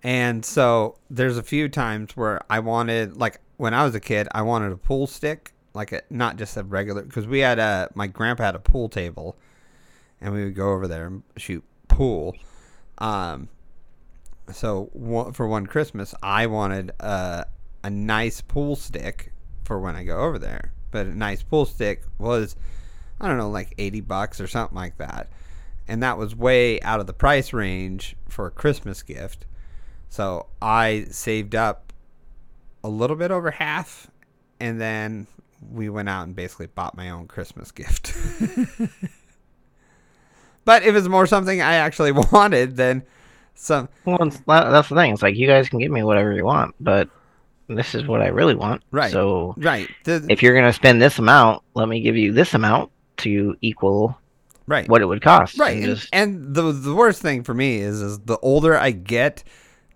And 0.03 0.45
so 0.45 0.97
there's 1.11 1.37
a 1.37 1.43
few 1.43 1.69
times 1.69 2.17
where 2.17 2.41
I 2.49 2.61
wanted 2.61 3.17
like 3.17 3.41
when 3.57 3.75
I 3.75 3.85
was 3.85 3.95
a 3.95 4.01
kid, 4.01 4.29
I 4.33 4.43
wanted 4.43 4.73
a 4.73 4.77
pool 4.77 5.07
stick, 5.07 5.53
like 5.75 5.93
a 5.93 6.03
not 6.09 6.37
just 6.37 6.57
a 6.57 6.65
regular 6.65 7.03
because 7.03 7.27
we 7.27 7.41
had 7.41 7.59
a 7.59 7.91
my 7.95 8.07
grandpa 8.07 8.45
had 8.45 8.55
a 8.55 8.61
pool 8.61 8.89
table 8.89 9.37
and 10.21 10.33
we 10.33 10.45
would 10.45 10.55
go 10.55 10.71
over 10.71 10.89
there 10.89 11.07
and 11.07 11.23
shoot 11.37 11.63
pool. 11.89 12.35
Um 12.99 13.49
so 14.53 14.89
one, 14.93 15.33
for 15.33 15.47
one 15.47 15.67
Christmas, 15.67 16.15
I 16.23 16.47
wanted 16.47 16.93
a 17.01 17.47
a 17.85 17.91
nice 17.91 18.41
pool 18.41 18.77
stick 18.77 19.33
for 19.65 19.79
when 19.79 19.97
I 19.97 20.05
go 20.05 20.19
over 20.19 20.39
there. 20.39 20.73
But 20.91 21.07
a 21.07 21.15
nice 21.15 21.43
pool 21.43 21.67
stick 21.67 22.05
was 22.19 22.57
I 23.21 23.29
don't 23.29 23.37
know, 23.37 23.51
like 23.51 23.75
80 23.77 24.01
bucks 24.01 24.41
or 24.41 24.47
something 24.47 24.77
like 24.77 24.97
that. 24.97 25.29
And 25.87 26.03
that 26.03 26.17
was 26.17 26.35
way 26.35 26.81
out 26.81 27.01
of 27.01 27.07
the 27.07 27.13
price 27.13 27.53
range 27.53 28.17
for 28.29 28.47
a 28.47 28.51
Christmas 28.51 29.03
gift. 29.03 29.45
So 30.11 30.47
I 30.61 31.07
saved 31.11 31.55
up 31.55 31.93
a 32.85 32.89
little 32.89 33.17
bit 33.17 33.31
over 33.31 33.51
half 33.51 34.11
and 34.59 34.81
then 34.81 35.27
we 35.73 35.89
went 35.89 36.09
out 36.09 36.27
and 36.27 36.35
basically 36.35 36.67
bought 36.67 36.97
my 36.97 37.11
own 37.11 37.27
Christmas 37.29 37.71
gift. 37.71 38.15
but 40.65 40.83
it 40.83 40.93
was 40.93 41.09
more 41.09 41.27
something 41.27 41.61
I 41.63 41.75
actually 41.75 42.13
wanted 42.33 42.77
than 42.77 43.05
some 43.55 43.89
Well, 44.05 44.19
that's 44.47 44.89
the 44.89 44.95
thing. 44.95 45.13
It's 45.13 45.23
like 45.23 45.37
you 45.37 45.47
guys 45.47 45.69
can 45.69 45.79
give 45.79 45.91
me 45.91 46.03
whatever 46.03 46.33
you 46.33 46.45
want, 46.45 46.75
but 46.81 47.09
this 47.69 47.95
is 47.95 48.07
what 48.07 48.21
I 48.21 48.29
really 48.29 48.55
want. 48.55 48.83
Right. 48.91 49.13
So 49.13 49.55
right. 49.59 49.89
The, 50.05 50.27
if 50.29 50.43
you're 50.43 50.55
gonna 50.55 50.73
spend 50.73 51.01
this 51.01 51.19
amount, 51.19 51.63
let 51.75 51.89
me 51.89 52.01
give 52.01 52.17
you 52.17 52.33
this 52.33 52.55
amount 52.55 52.91
to 53.19 53.57
equal 53.61 54.19
right. 54.67 54.89
what 54.89 55.03
it 55.03 55.07
would 55.07 55.23
cost. 55.23 55.59
Right, 55.59 55.77
And 55.77 55.85
and, 55.85 55.97
just- 55.97 56.09
and 56.13 56.55
the 56.55 56.73
the 56.73 56.95
worst 56.95 57.23
thing 57.23 57.45
for 57.45 57.55
me 57.55 57.79
is 57.79 58.01
is 58.01 58.19
the 58.21 58.39
older 58.39 58.77
I 58.77 58.91
get, 58.91 59.45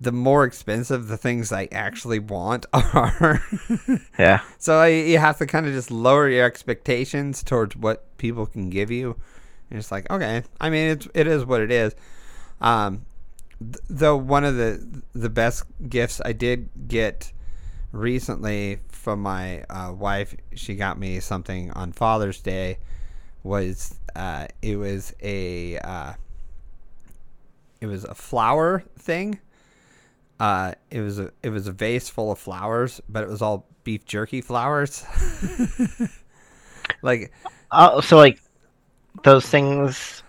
the 0.00 0.12
more 0.12 0.44
expensive 0.44 1.08
the 1.08 1.16
things 1.16 1.52
I 1.52 1.68
actually 1.72 2.18
want 2.18 2.66
are. 2.72 3.42
yeah. 4.18 4.40
so 4.58 4.78
I, 4.78 4.88
you 4.88 5.18
have 5.18 5.38
to 5.38 5.46
kind 5.46 5.66
of 5.66 5.72
just 5.72 5.90
lower 5.90 6.28
your 6.28 6.44
expectations 6.44 7.42
towards 7.42 7.76
what 7.76 8.16
people 8.18 8.46
can 8.46 8.70
give 8.70 8.90
you. 8.90 9.16
And 9.70 9.78
it's 9.78 9.90
like, 9.90 10.10
okay, 10.10 10.42
I 10.60 10.70
mean, 10.70 10.90
it's 10.90 11.08
it 11.14 11.26
is 11.26 11.44
what 11.44 11.60
it 11.60 11.70
is. 11.70 11.94
Um, 12.60 13.06
th- 13.58 13.76
though 13.88 14.16
one 14.16 14.44
of 14.44 14.56
the 14.56 15.02
the 15.14 15.30
best 15.30 15.64
gifts 15.88 16.20
I 16.24 16.32
did 16.32 16.68
get 16.86 17.32
recently 17.92 18.80
from 18.88 19.22
my 19.22 19.62
uh, 19.70 19.92
wife, 19.92 20.36
she 20.54 20.74
got 20.76 20.98
me 20.98 21.20
something 21.20 21.70
on 21.72 21.92
Father's 21.92 22.40
Day. 22.40 22.78
Was 23.42 23.98
uh, 24.16 24.48
it 24.62 24.76
was 24.76 25.14
a 25.22 25.78
uh, 25.78 26.12
it 27.80 27.86
was 27.86 28.04
a 28.04 28.14
flower 28.14 28.84
thing. 28.98 29.38
Uh, 30.40 30.72
it 30.90 31.00
was 31.00 31.18
a 31.18 31.30
it 31.42 31.50
was 31.50 31.66
a 31.66 31.72
vase 31.72 32.08
full 32.08 32.32
of 32.32 32.38
flowers, 32.38 33.00
but 33.08 33.22
it 33.22 33.28
was 33.28 33.42
all 33.42 33.66
beef 33.84 34.04
jerky 34.04 34.40
flowers. 34.40 35.04
like 37.02 37.32
Oh, 37.74 38.00
so 38.00 38.16
like 38.16 38.40
those 39.24 39.46
things. 39.46 40.22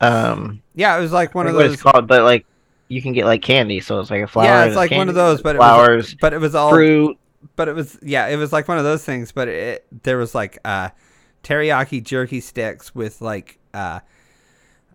Um, 0.00 0.62
yeah, 0.74 0.96
it 0.96 1.00
was 1.00 1.12
like 1.12 1.34
one 1.34 1.46
of 1.46 1.54
those. 1.54 1.74
it's 1.74 1.82
called, 1.82 2.06
but 2.06 2.22
like 2.22 2.46
you 2.88 3.02
can 3.02 3.12
get 3.12 3.26
like 3.26 3.42
candy. 3.42 3.80
So 3.80 4.00
it's 4.00 4.10
like 4.10 4.22
a 4.22 4.26
flower. 4.26 4.46
yeah, 4.46 4.64
it's 4.64 4.76
like 4.76 4.90
one 4.90 5.08
of 5.08 5.14
those, 5.14 5.42
but 5.42 5.56
flowers, 5.56 5.90
it 5.90 5.96
was, 5.96 6.14
but 6.20 6.32
it 6.32 6.38
was 6.38 6.54
all 6.54 6.70
fruit. 6.70 7.18
but 7.54 7.68
it 7.68 7.74
was 7.74 7.98
yeah, 8.02 8.26
it 8.28 8.36
was 8.36 8.52
like 8.52 8.66
one 8.68 8.78
of 8.78 8.84
those 8.84 9.04
things. 9.04 9.32
But 9.32 9.48
it 9.48 9.86
there 10.02 10.16
was 10.16 10.34
like 10.34 10.58
uh, 10.64 10.90
teriyaki 11.42 12.02
jerky 12.02 12.40
sticks 12.40 12.94
with 12.94 13.20
like 13.20 13.58
uh, 13.74 14.00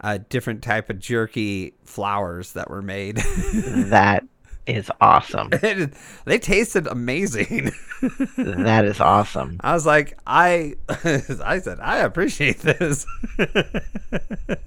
a 0.01 0.17
different 0.19 0.63
type 0.63 0.89
of 0.89 0.99
jerky 0.99 1.73
flowers 1.83 2.53
that 2.53 2.69
were 2.69 2.81
made. 2.81 3.17
that 3.53 4.23
is 4.67 4.91
awesome. 5.01 5.49
It- 5.63 5.93
they 6.25 6.37
tasted 6.39 6.87
amazing. 6.87 7.71
that 8.37 8.85
is 8.85 8.99
awesome. 8.99 9.57
I 9.61 9.73
was 9.73 9.85
like, 9.85 10.17
I, 10.27 10.75
I 10.89 11.59
said, 11.59 11.79
I 11.81 11.97
appreciate 11.99 12.59
this. 12.59 13.05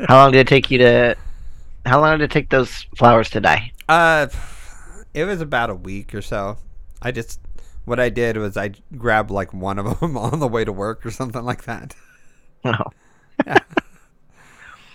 How 0.09 0.17
long 0.25 0.33
did 0.33 0.41
it 0.41 0.49
take 0.49 0.71
you 0.71 0.79
to? 0.79 1.17
How 1.87 2.01
long 2.01 2.19
did 2.19 2.25
it 2.25 2.31
take 2.31 2.51
those 2.51 2.87
flowers 2.97 3.31
to 3.31 3.41
die? 3.41 3.73
uh, 3.89 4.27
it 5.13 5.25
was 5.25 5.41
about 5.41 5.71
a 5.71 5.75
week 5.75 6.13
or 6.15 6.23
so. 6.23 6.59
I 7.03 7.13
just, 7.13 7.39
what 7.85 8.01
I 8.01 8.09
did 8.09 8.37
was 8.37 8.57
I 8.57 8.73
grabbed 8.97 9.31
like 9.31 9.53
one 9.53 9.79
of 9.79 10.01
them 10.01 10.17
on 10.17 10.41
the 10.41 10.49
way 10.49 10.65
to 10.65 10.73
work 10.73 11.05
or 11.07 11.11
something 11.13 11.45
like 11.45 11.65
that. 11.65 11.95
Oh, 12.65 12.91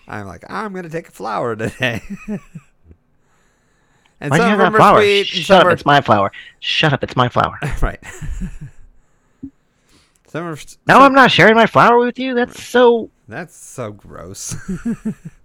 I'm 0.08 0.26
like, 0.26 0.44
I'm 0.50 0.74
gonna 0.74 0.90
take 0.90 1.08
a 1.08 1.12
flower 1.12 1.56
today. 1.56 2.02
And 4.22 4.32
why 4.32 4.38
do 4.38 4.44
you 4.44 4.50
some 4.50 4.50
have 4.50 4.60
of 4.60 4.60
that 4.60 4.66
them 4.66 4.76
are 4.76 4.78
flower? 4.78 5.02
sweet. 5.02 5.28
Shut 5.28 5.46
some 5.46 5.60
up! 5.60 5.66
are- 5.66 5.72
It's 5.72 5.86
my 5.86 6.02
flower. 6.02 6.32
Shut 6.60 6.94
up! 6.94 7.04
It's 7.04 7.16
my 7.16 7.30
flower. 7.30 7.58
right. 7.82 8.00
some 10.28 10.46
are. 10.46 10.56
No, 10.88 10.96
some- 10.96 11.02
I'm 11.04 11.14
not 11.14 11.32
sharing 11.32 11.56
my 11.56 11.66
flower 11.66 11.98
with 12.00 12.20
you. 12.20 12.34
That's 12.34 12.64
so. 12.64 13.10
That's 13.28 13.56
so 13.56 13.92
gross. 13.92 14.56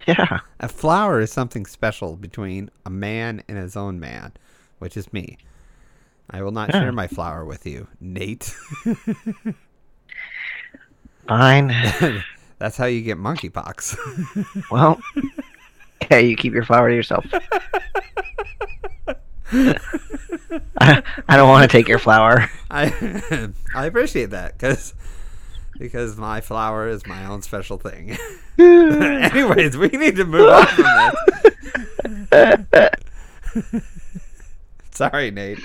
Yeah. 0.07 0.41
a 0.59 0.67
flower 0.67 1.19
is 1.19 1.31
something 1.31 1.65
special 1.65 2.15
between 2.15 2.69
a 2.85 2.91
man 2.91 3.41
and 3.47 3.57
his 3.57 3.75
own 3.75 3.99
man, 3.99 4.33
which 4.77 4.95
is 4.95 5.11
me. 5.11 5.39
I 6.29 6.43
will 6.43 6.51
not 6.51 6.69
Yeah. 6.71 6.81
share 6.81 6.91
my 6.91 7.07
flower 7.07 7.43
with 7.43 7.65
you, 7.65 7.87
Nate. 7.99 8.55
Fine. 11.27 11.73
That's 12.59 12.77
how 12.77 12.85
you 12.85 13.01
get 13.01 13.17
monkeypox. 13.17 13.97
Well, 14.71 14.99
yeah, 16.11 16.17
you 16.17 16.35
keep 16.35 16.53
your 16.53 16.65
flower 16.65 16.89
to 16.89 16.95
yourself. 16.95 17.25
I, 19.07 19.15
I 21.27 21.37
don't 21.37 21.49
want 21.49 21.69
to 21.69 21.77
take 21.77 21.87
your 21.87 21.99
flower. 21.99 22.49
I 22.69 23.51
I 23.75 23.85
appreciate 23.85 24.31
that 24.31 24.57
because 24.57 24.93
because 25.77 26.17
my 26.17 26.41
flower 26.41 26.87
is 26.87 27.05
my 27.05 27.25
own 27.25 27.41
special 27.41 27.77
thing. 27.77 28.17
Anyways, 28.59 29.77
we 29.77 29.89
need 29.89 30.15
to 30.17 30.25
move 30.25 30.49
on 30.49 30.65
from 30.67 32.27
this. 32.31 33.83
Sorry, 34.91 35.31
Nate. 35.31 35.59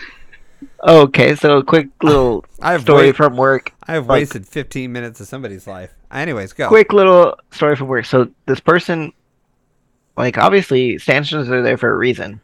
Okay, 0.86 1.34
so 1.36 1.58
a 1.58 1.64
quick 1.64 1.88
little 2.02 2.44
I 2.60 2.72
have 2.72 2.82
story 2.82 3.06
wait- 3.06 3.16
from 3.16 3.36
work. 3.36 3.72
I 3.86 3.92
have 3.94 4.08
like- 4.08 4.20
wasted 4.22 4.46
15 4.46 4.92
minutes 4.92 5.20
of 5.20 5.26
somebody's 5.28 5.66
life. 5.66 5.92
Anyways, 6.10 6.52
go. 6.52 6.68
Quick 6.68 6.92
little 6.92 7.36
story 7.50 7.76
from 7.76 7.86
work. 7.88 8.04
So 8.04 8.28
this 8.46 8.60
person, 8.60 9.12
like, 10.16 10.38
obviously 10.38 10.98
stanchions 10.98 11.48
are 11.48 11.62
there 11.62 11.76
for 11.76 11.92
a 11.92 11.96
reason. 11.96 12.40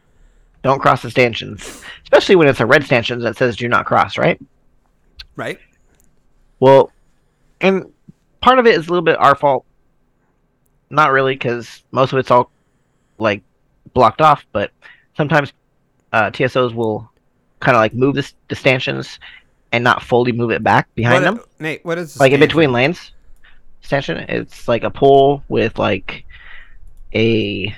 Don't 0.63 0.79
cross 0.81 1.01
the 1.03 1.11
stanchions, 1.11 1.81
especially 2.03 2.35
when 2.35 2.47
it's 2.47 2.59
a 2.59 2.65
red 2.65 2.83
stanchion 2.83 3.19
that 3.19 3.37
says 3.37 3.55
"Do 3.55 3.67
not 3.69 3.85
cross." 3.85 4.17
Right? 4.17 4.39
Right? 5.35 5.59
Well, 6.59 6.91
and 7.61 7.85
part 8.41 8.59
of 8.59 8.65
it 8.65 8.75
is 8.75 8.87
a 8.87 8.89
little 8.89 9.03
bit 9.03 9.17
our 9.19 9.35
fault. 9.35 9.65
Not 10.89 11.11
really, 11.11 11.35
because 11.35 11.83
most 11.91 12.11
of 12.11 12.19
it's 12.19 12.31
all 12.31 12.49
like 13.19 13.43
blocked 13.93 14.21
off. 14.21 14.45
But 14.51 14.71
sometimes 15.15 15.53
uh, 16.11 16.31
TSOs 16.31 16.73
will 16.73 17.09
kind 17.59 17.75
of 17.75 17.81
like 17.81 17.93
move 17.93 18.15
the, 18.15 18.29
the 18.49 18.55
stanchions 18.55 19.19
and 19.71 19.83
not 19.83 20.01
fully 20.01 20.31
move 20.31 20.51
it 20.51 20.63
back 20.63 20.93
behind 20.95 21.23
What- 21.23 21.35
them, 21.37 21.45
Nate, 21.59 21.85
what 21.85 21.97
is 21.97 22.19
like 22.19 22.31
in 22.31 22.39
between 22.39 22.71
lanes. 22.71 23.11
Stanchion, 23.81 24.17
it's 24.29 24.67
like 24.67 24.83
a 24.83 24.89
pole 24.89 25.43
with 25.49 25.77
like 25.77 26.25
a 27.13 27.73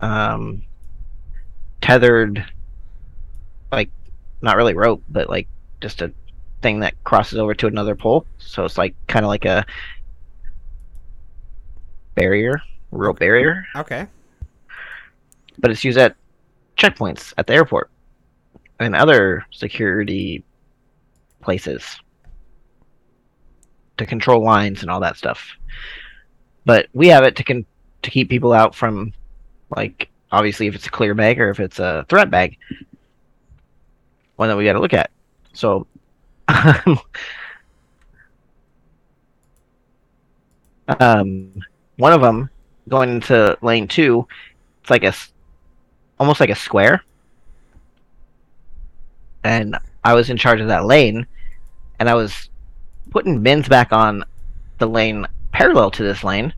um 0.00 0.62
tethered, 1.80 2.44
like 3.72 3.90
not 4.42 4.56
really 4.56 4.74
rope, 4.74 5.02
but 5.08 5.28
like 5.28 5.48
just 5.80 6.02
a 6.02 6.12
thing 6.62 6.80
that 6.80 6.94
crosses 7.04 7.38
over 7.38 7.54
to 7.54 7.66
another 7.66 7.94
pole. 7.94 8.26
So 8.38 8.64
it's 8.64 8.78
like 8.78 8.94
kind 9.06 9.24
of 9.24 9.28
like 9.28 9.44
a 9.44 9.64
barrier, 12.14 12.60
rope 12.90 13.18
barrier, 13.18 13.64
Okay. 13.76 14.06
but 15.58 15.70
it's 15.70 15.84
used 15.84 15.98
at 15.98 16.16
checkpoints 16.76 17.32
at 17.38 17.46
the 17.46 17.54
airport 17.54 17.90
and 18.78 18.94
other 18.94 19.44
security 19.50 20.42
places 21.42 22.00
to 23.98 24.06
control 24.06 24.42
lines 24.42 24.82
and 24.82 24.90
all 24.90 25.00
that 25.00 25.16
stuff. 25.16 25.46
But 26.64 26.88
we 26.92 27.08
have 27.08 27.24
it 27.24 27.36
to 27.36 27.44
con- 27.44 27.66
to 28.02 28.10
keep 28.10 28.28
people 28.28 28.52
out 28.52 28.74
from 28.74 29.12
like 29.76 30.08
obviously 30.32 30.66
if 30.66 30.74
it's 30.74 30.86
a 30.86 30.90
clear 30.90 31.14
bag 31.14 31.40
or 31.40 31.50
if 31.50 31.60
it's 31.60 31.78
a 31.78 32.04
threat 32.08 32.30
bag. 32.30 32.56
One 34.36 34.48
that 34.48 34.56
we 34.56 34.64
got 34.64 34.72
to 34.74 34.80
look 34.80 34.94
at. 34.94 35.10
So 35.52 35.86
um 40.98 41.52
one 41.96 42.12
of 42.12 42.20
them 42.20 42.50
going 42.88 43.10
into 43.10 43.56
lane 43.62 43.86
2 43.86 44.26
it's 44.80 44.90
like 44.90 45.04
a 45.04 45.14
almost 46.18 46.40
like 46.40 46.50
a 46.50 46.54
square 46.54 47.04
and 49.44 49.76
i 50.02 50.14
was 50.14 50.30
in 50.30 50.36
charge 50.36 50.60
of 50.60 50.68
that 50.68 50.84
lane 50.84 51.26
and 51.98 52.08
i 52.08 52.14
was 52.14 52.48
putting 53.10 53.42
bins 53.42 53.68
back 53.68 53.92
on 53.92 54.24
the 54.78 54.86
lane 54.86 55.26
parallel 55.60 55.90
to 55.90 56.02
this 56.02 56.24
lane 56.24 56.52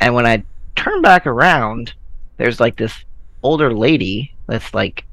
and 0.00 0.14
when 0.14 0.26
i 0.26 0.42
turn 0.74 1.00
back 1.00 1.26
around 1.26 1.94
there's 2.36 2.60
like 2.60 2.76
this 2.76 3.04
older 3.42 3.72
lady 3.72 4.32
that's 4.46 4.74
like 4.74 5.04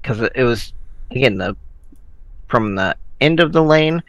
because 0.00 0.20
it 0.34 0.44
was 0.44 0.72
again 1.10 1.36
the 1.38 1.56
from 2.48 2.74
the 2.74 2.96
end 3.20 3.40
of 3.40 3.52
the 3.52 3.62
lane 3.62 4.02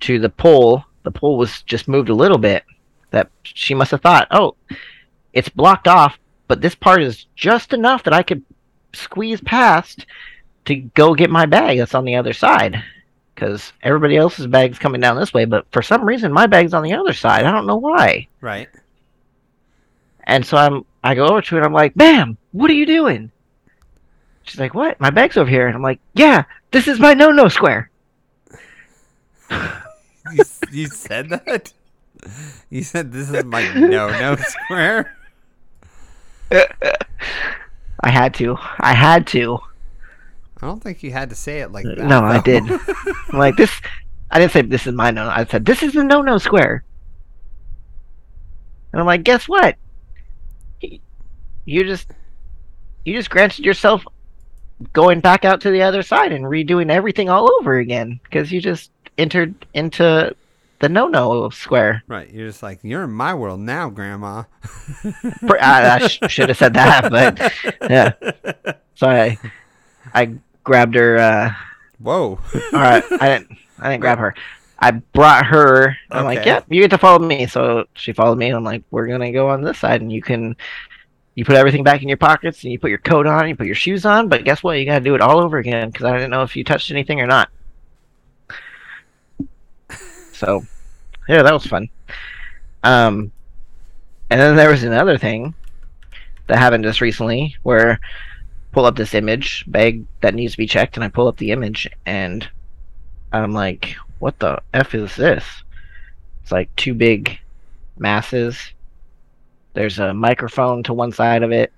to 0.00 0.18
the 0.18 0.28
pole 0.28 0.84
the 1.04 1.10
pole 1.10 1.38
was 1.38 1.62
just 1.62 1.88
moved 1.88 2.08
a 2.08 2.14
little 2.14 2.38
bit 2.38 2.64
that 3.10 3.30
she 3.42 3.74
must 3.74 3.90
have 3.90 4.02
thought 4.02 4.28
oh 4.30 4.54
it's 5.32 5.48
blocked 5.48 5.88
off 5.88 6.18
but 6.52 6.60
this 6.60 6.74
part 6.74 7.02
is 7.02 7.24
just 7.34 7.72
enough 7.72 8.02
that 8.02 8.12
I 8.12 8.22
could 8.22 8.42
squeeze 8.92 9.40
past 9.40 10.04
to 10.66 10.74
go 10.74 11.14
get 11.14 11.30
my 11.30 11.46
bag 11.46 11.78
that's 11.78 11.94
on 11.94 12.04
the 12.04 12.16
other 12.16 12.34
side. 12.34 12.84
Because 13.34 13.72
everybody 13.82 14.16
else's 14.16 14.46
bag's 14.46 14.78
coming 14.78 15.00
down 15.00 15.16
this 15.16 15.32
way, 15.32 15.44
but 15.44 15.66
for 15.72 15.82
some 15.82 16.04
reason 16.04 16.32
my 16.32 16.46
bag's 16.46 16.74
on 16.74 16.82
the 16.82 16.92
other 16.92 17.12
side. 17.12 17.44
I 17.44 17.50
don't 17.50 17.66
know 17.66 17.76
why. 17.76 18.28
Right. 18.40 18.68
And 20.24 20.44
so 20.44 20.56
I'm, 20.56 20.84
I 21.02 21.14
go 21.14 21.26
over 21.26 21.42
to 21.42 21.56
it. 21.56 21.64
I'm 21.64 21.72
like, 21.72 21.94
"Bam! 21.94 22.36
What 22.52 22.70
are 22.70 22.74
you 22.74 22.86
doing?" 22.86 23.30
She's 24.44 24.60
like, 24.60 24.74
"What? 24.74 25.00
My 25.00 25.10
bag's 25.10 25.36
over 25.36 25.50
here." 25.50 25.66
And 25.66 25.74
I'm 25.74 25.82
like, 25.82 26.00
"Yeah, 26.14 26.44
this 26.70 26.86
is 26.86 27.00
my 27.00 27.14
no-no 27.14 27.48
square." 27.48 27.90
You, 30.30 30.44
you 30.70 30.86
said 30.86 31.30
that? 31.30 31.72
You 32.70 32.84
said 32.84 33.12
this 33.12 33.28
is 33.28 33.44
my 33.44 33.72
no 33.74 34.08
no 34.08 34.36
square? 34.64 35.16
I 36.50 38.10
had 38.10 38.34
to. 38.34 38.56
I 38.78 38.94
had 38.94 39.26
to. 39.28 39.58
I 40.62 40.66
don't 40.66 40.80
think 40.80 41.02
you 41.02 41.10
had 41.10 41.30
to 41.30 41.34
say 41.36 41.60
it 41.60 41.72
like 41.72 41.84
that. 41.84 41.98
No, 41.98 42.20
I 42.20 42.38
though. 42.38 42.42
did. 42.42 42.62
I'm 43.32 43.38
like 43.38 43.56
this. 43.56 43.70
I 44.30 44.38
didn't 44.38 44.52
say 44.52 44.62
this 44.62 44.86
is 44.86 44.94
my 44.94 45.10
no. 45.10 45.28
I 45.28 45.44
said 45.44 45.64
this 45.66 45.82
is 45.82 45.92
the 45.92 46.04
no 46.04 46.22
no 46.22 46.38
square. 46.38 46.84
And 48.92 49.00
I'm 49.00 49.06
like, 49.06 49.24
guess 49.24 49.48
what? 49.48 49.76
You 51.64 51.84
just 51.84 52.08
you 53.04 53.14
just 53.14 53.30
granted 53.30 53.64
yourself 53.64 54.04
going 54.92 55.20
back 55.20 55.44
out 55.44 55.60
to 55.62 55.70
the 55.70 55.82
other 55.82 56.02
side 56.02 56.32
and 56.32 56.44
redoing 56.44 56.90
everything 56.90 57.28
all 57.28 57.50
over 57.60 57.78
again 57.78 58.20
because 58.24 58.52
you 58.52 58.60
just 58.60 58.90
entered 59.18 59.54
into 59.74 60.34
the 60.78 60.88
no 60.88 61.08
no 61.08 61.50
square. 61.50 62.02
Right. 62.06 62.30
You're 62.30 62.48
just 62.48 62.62
like, 62.62 62.80
you're 62.82 63.04
in 63.04 63.10
my 63.10 63.34
world 63.34 63.60
now, 63.60 63.88
Grandma. 63.90 64.44
I, 65.04 65.98
I 66.02 66.06
sh- 66.08 66.18
should 66.28 66.48
have 66.48 66.58
said 66.58 66.74
that, 66.74 67.10
but 67.10 67.90
yeah. 67.90 68.12
So 68.94 69.08
I 69.08 69.38
I 70.14 70.34
grabbed 70.64 70.94
her. 70.94 71.18
Uh, 71.18 71.52
Whoa. 71.98 72.38
All 72.54 72.60
right, 72.72 73.04
I 73.20 73.28
didn't. 73.28 73.56
I 73.78 73.90
didn't 73.90 74.00
grab 74.00 74.18
her. 74.18 74.34
I 74.78 74.90
brought 74.90 75.46
her. 75.46 75.96
I'm 76.10 76.24
like, 76.24 76.40
Okay. 76.40 76.50
yeah, 76.50 76.60
you 76.68 76.80
get 76.82 76.90
to 76.90 76.98
follow 76.98 77.20
me. 77.20 77.46
So 77.46 77.86
she 77.94 78.12
followed 78.12 78.38
me. 78.38 78.50
I'm 78.50 78.64
like, 78.64 78.82
we're 78.90 79.06
gonna 79.06 79.30
go 79.32 79.48
on 79.48 79.62
this 79.62 79.78
side, 79.78 80.00
and 80.00 80.10
you 80.12 80.20
can, 80.22 80.56
you 81.36 81.44
put 81.44 81.54
everything 81.54 81.84
back 81.84 82.02
in 82.02 82.08
your 82.08 82.16
pockets, 82.16 82.62
and 82.64 82.72
you 82.72 82.78
put 82.78 82.90
your 82.90 82.98
coat 82.98 83.26
on, 83.26 83.48
you 83.48 83.54
put 83.56 83.66
your 83.66 83.76
shoes 83.76 84.04
on. 84.04 84.28
But 84.28 84.44
guess 84.44 84.62
what? 84.62 84.78
You 84.78 84.84
gotta 84.84 85.04
do 85.04 85.14
it 85.14 85.20
all 85.20 85.38
over 85.38 85.58
again 85.58 85.90
because 85.90 86.04
I 86.04 86.12
didn't 86.12 86.30
know 86.30 86.42
if 86.42 86.56
you 86.56 86.64
touched 86.64 86.90
anything 86.90 87.20
or 87.20 87.26
not. 87.26 87.48
So, 90.32 90.64
yeah, 91.28 91.42
that 91.42 91.52
was 91.54 91.66
fun. 91.66 91.88
Um, 92.82 93.30
and 94.30 94.40
then 94.40 94.56
there 94.56 94.70
was 94.70 94.82
another 94.82 95.16
thing 95.18 95.54
that 96.48 96.58
happened 96.58 96.82
just 96.82 97.00
recently 97.00 97.54
where 97.62 98.00
pull 98.72 98.86
up 98.86 98.96
this 98.96 99.14
image 99.14 99.64
bag 99.68 100.04
that 100.20 100.34
needs 100.34 100.52
to 100.52 100.58
be 100.58 100.66
checked 100.66 100.96
and 100.96 101.04
I 101.04 101.08
pull 101.08 101.28
up 101.28 101.36
the 101.36 101.52
image 101.52 101.88
and 102.06 102.48
I'm 103.32 103.52
like, 103.52 103.94
what 104.18 104.38
the 104.38 104.60
F 104.74 104.94
is 104.94 105.14
this? 105.16 105.44
It's 106.42 106.52
like 106.52 106.74
two 106.76 106.94
big 106.94 107.38
masses. 107.98 108.58
There's 109.74 109.98
a 109.98 110.12
microphone 110.12 110.82
to 110.84 110.92
one 110.92 111.12
side 111.12 111.42
of 111.42 111.52
it. 111.52 111.72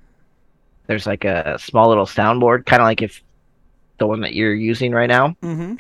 There's 0.87 1.07
like 1.07 1.25
a 1.25 1.59
small 1.59 1.89
little 1.89 2.07
soundboard, 2.07 2.67
kind 2.67 2.83
of 2.83 2.87
like 2.87 3.03
if 3.03 3.23
the 3.99 4.07
one 4.07 4.21
that 4.23 4.35
you're 4.35 4.55
using 4.55 4.93
right 4.93 5.07
now. 5.09 5.37
Mm-hmm. 5.43 5.75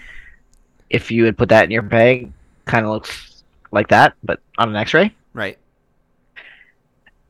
If 0.90 1.10
you 1.10 1.24
would 1.24 1.36
put 1.36 1.48
that 1.48 1.64
in 1.64 1.70
your 1.70 1.82
bag, 1.82 2.32
kind 2.66 2.86
of 2.86 2.92
looks 2.92 3.42
like 3.72 3.88
that, 3.88 4.14
but 4.22 4.40
on 4.58 4.68
an 4.70 4.76
x 4.76 4.94
ray. 4.94 5.14
Right. 5.32 5.58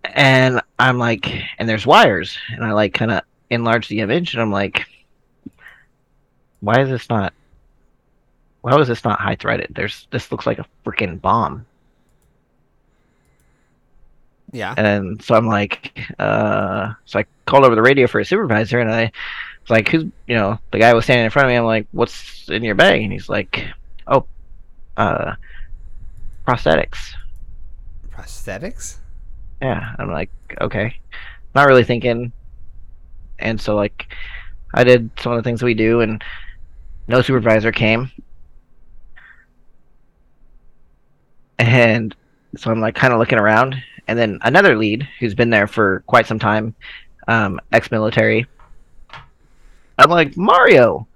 and 0.05 0.61
I'm 0.79 0.99
like, 0.99 1.33
and 1.59 1.69
there's 1.69 1.87
wires, 1.87 2.37
and 2.53 2.65
I 2.65 2.73
like 2.73 2.93
kind 2.95 3.11
of 3.11 3.23
enlarge 3.51 3.89
the 3.89 4.01
image, 4.01 4.35
and 4.35 4.43
I'm 4.43 4.51
like, 4.53 4.87
why 6.61 6.81
is 6.81 6.89
this 6.89 7.09
not? 7.09 7.33
Why 8.63 8.75
was 8.77 8.89
this 8.89 9.05
not 9.05 9.21
high 9.21 9.35
threaded? 9.37 9.69
There's 9.75 10.07
this 10.11 10.33
looks 10.33 10.47
like 10.47 10.59
a 10.59 10.67
freaking 10.87 11.21
bomb, 11.21 11.67
Yeah. 14.53 14.75
and 14.77 15.23
so 15.23 15.35
I'm 15.35 15.47
like, 15.47 15.99
uh, 16.19 16.93
so 17.05 17.19
I 17.19 17.25
called 17.47 17.65
over 17.65 17.75
the 17.75 17.83
radio 17.83 18.07
for 18.07 18.21
a 18.21 18.25
supervisor, 18.25 18.79
and 18.81 18.91
I 18.91 19.13
was 19.61 19.71
like, 19.71 19.89
who's, 19.89 20.05
you 20.27 20.35
know, 20.37 20.59
the 20.71 20.79
guy 20.79 20.95
was 20.95 21.05
standing 21.05 21.25
in 21.27 21.31
front 21.31 21.47
of 21.47 21.51
me. 21.53 21.57
I'm 21.57 21.65
like, 21.65 21.87
what's 21.93 22.49
in 22.49 22.63
your 22.63 22.75
bag? 22.75 23.03
And 23.03 23.13
he's 23.13 23.29
like, 23.29 23.65
oh, 24.07 24.25
uh, 24.97 25.35
prosthetics. 26.47 27.13
Prosthetics? 28.11 28.97
Yeah, 29.61 29.95
I'm 29.99 30.11
like, 30.11 30.31
okay, 30.61 30.97
not 31.55 31.67
really 31.67 31.85
thinking. 31.85 32.33
And 33.39 33.61
so 33.61 33.75
like, 33.75 34.09
I 34.75 34.85
did 34.85 35.11
some 35.19 35.33
of 35.33 35.39
the 35.39 35.43
things 35.43 35.63
we 35.63 35.75
do, 35.75 36.01
and 36.01 36.23
no 37.07 37.23
supervisor 37.23 37.73
came. 37.73 38.11
And 41.59 42.15
so 42.57 42.71
I'm 42.71 42.81
like 42.81 42.95
kind 42.95 43.13
of 43.13 43.19
looking 43.19 43.39
around, 43.39 43.77
and 44.09 44.19
then 44.19 44.39
another 44.43 44.77
lead 44.77 45.09
who's 45.21 45.35
been 45.35 45.51
there 45.51 45.67
for 45.67 46.03
quite 46.07 46.27
some 46.27 46.39
time, 46.39 46.75
um, 47.29 47.61
ex-military. 47.73 48.47
I'm 49.99 50.11
like 50.11 50.37
Mario. 50.37 51.07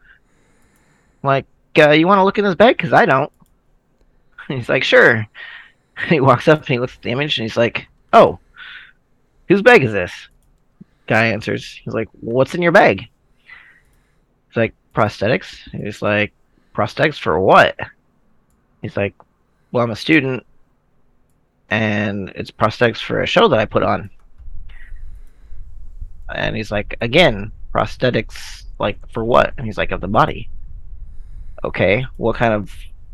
I'm 1.22 1.26
like, 1.26 1.46
uh, 1.76 1.90
you 1.90 2.07
want 2.07 2.18
to 2.18 2.24
look 2.24 2.38
in 2.38 2.44
this 2.44 2.54
bag? 2.54 2.78
Cause 2.78 2.92
I 2.92 3.07
don't. 3.07 3.33
He's 4.48 4.68
like, 4.68 4.85
sure. 4.85 5.26
he 6.09 6.20
walks 6.20 6.48
up 6.48 6.61
and 6.61 6.68
he 6.68 6.78
looks 6.78 6.96
at 6.96 7.02
the 7.02 7.11
image 7.11 7.38
and 7.38 7.44
he's 7.44 7.57
like, 7.57 7.88
oh, 8.12 8.38
whose 9.48 9.62
bag 9.62 9.83
is 9.83 9.92
this? 9.92 10.12
Guy 11.08 11.26
answers. 11.26 11.80
He's 11.82 11.94
like, 11.94 12.08
what's 12.20 12.54
in 12.54 12.62
your 12.62 12.70
bag? 12.70 13.08
He's 14.48 14.56
like, 14.56 14.74
prosthetics. 14.94 15.56
He's 15.72 16.02
like, 16.02 16.32
prosthetics 16.74 17.18
for 17.18 17.40
what? 17.40 17.76
He's 18.82 18.96
like, 18.96 19.14
well, 19.72 19.82
I'm 19.82 19.90
a 19.90 19.96
student 19.96 20.44
and 21.70 22.30
it's 22.34 22.50
prosthetics 22.50 22.98
for 22.98 23.22
a 23.22 23.26
show 23.26 23.48
that 23.48 23.58
I 23.58 23.64
put 23.64 23.82
on. 23.82 24.10
And 26.34 26.54
he's 26.54 26.70
like, 26.70 26.96
again, 27.00 27.52
prosthetics, 27.74 28.64
like 28.78 28.98
for 29.10 29.24
what? 29.24 29.54
And 29.56 29.66
he's 29.66 29.78
like, 29.78 29.92
of 29.92 30.00
the 30.00 30.08
body. 30.08 30.50
Okay, 31.64 32.04
what 32.18 32.36
kind 32.36 32.54
of, 32.54 32.70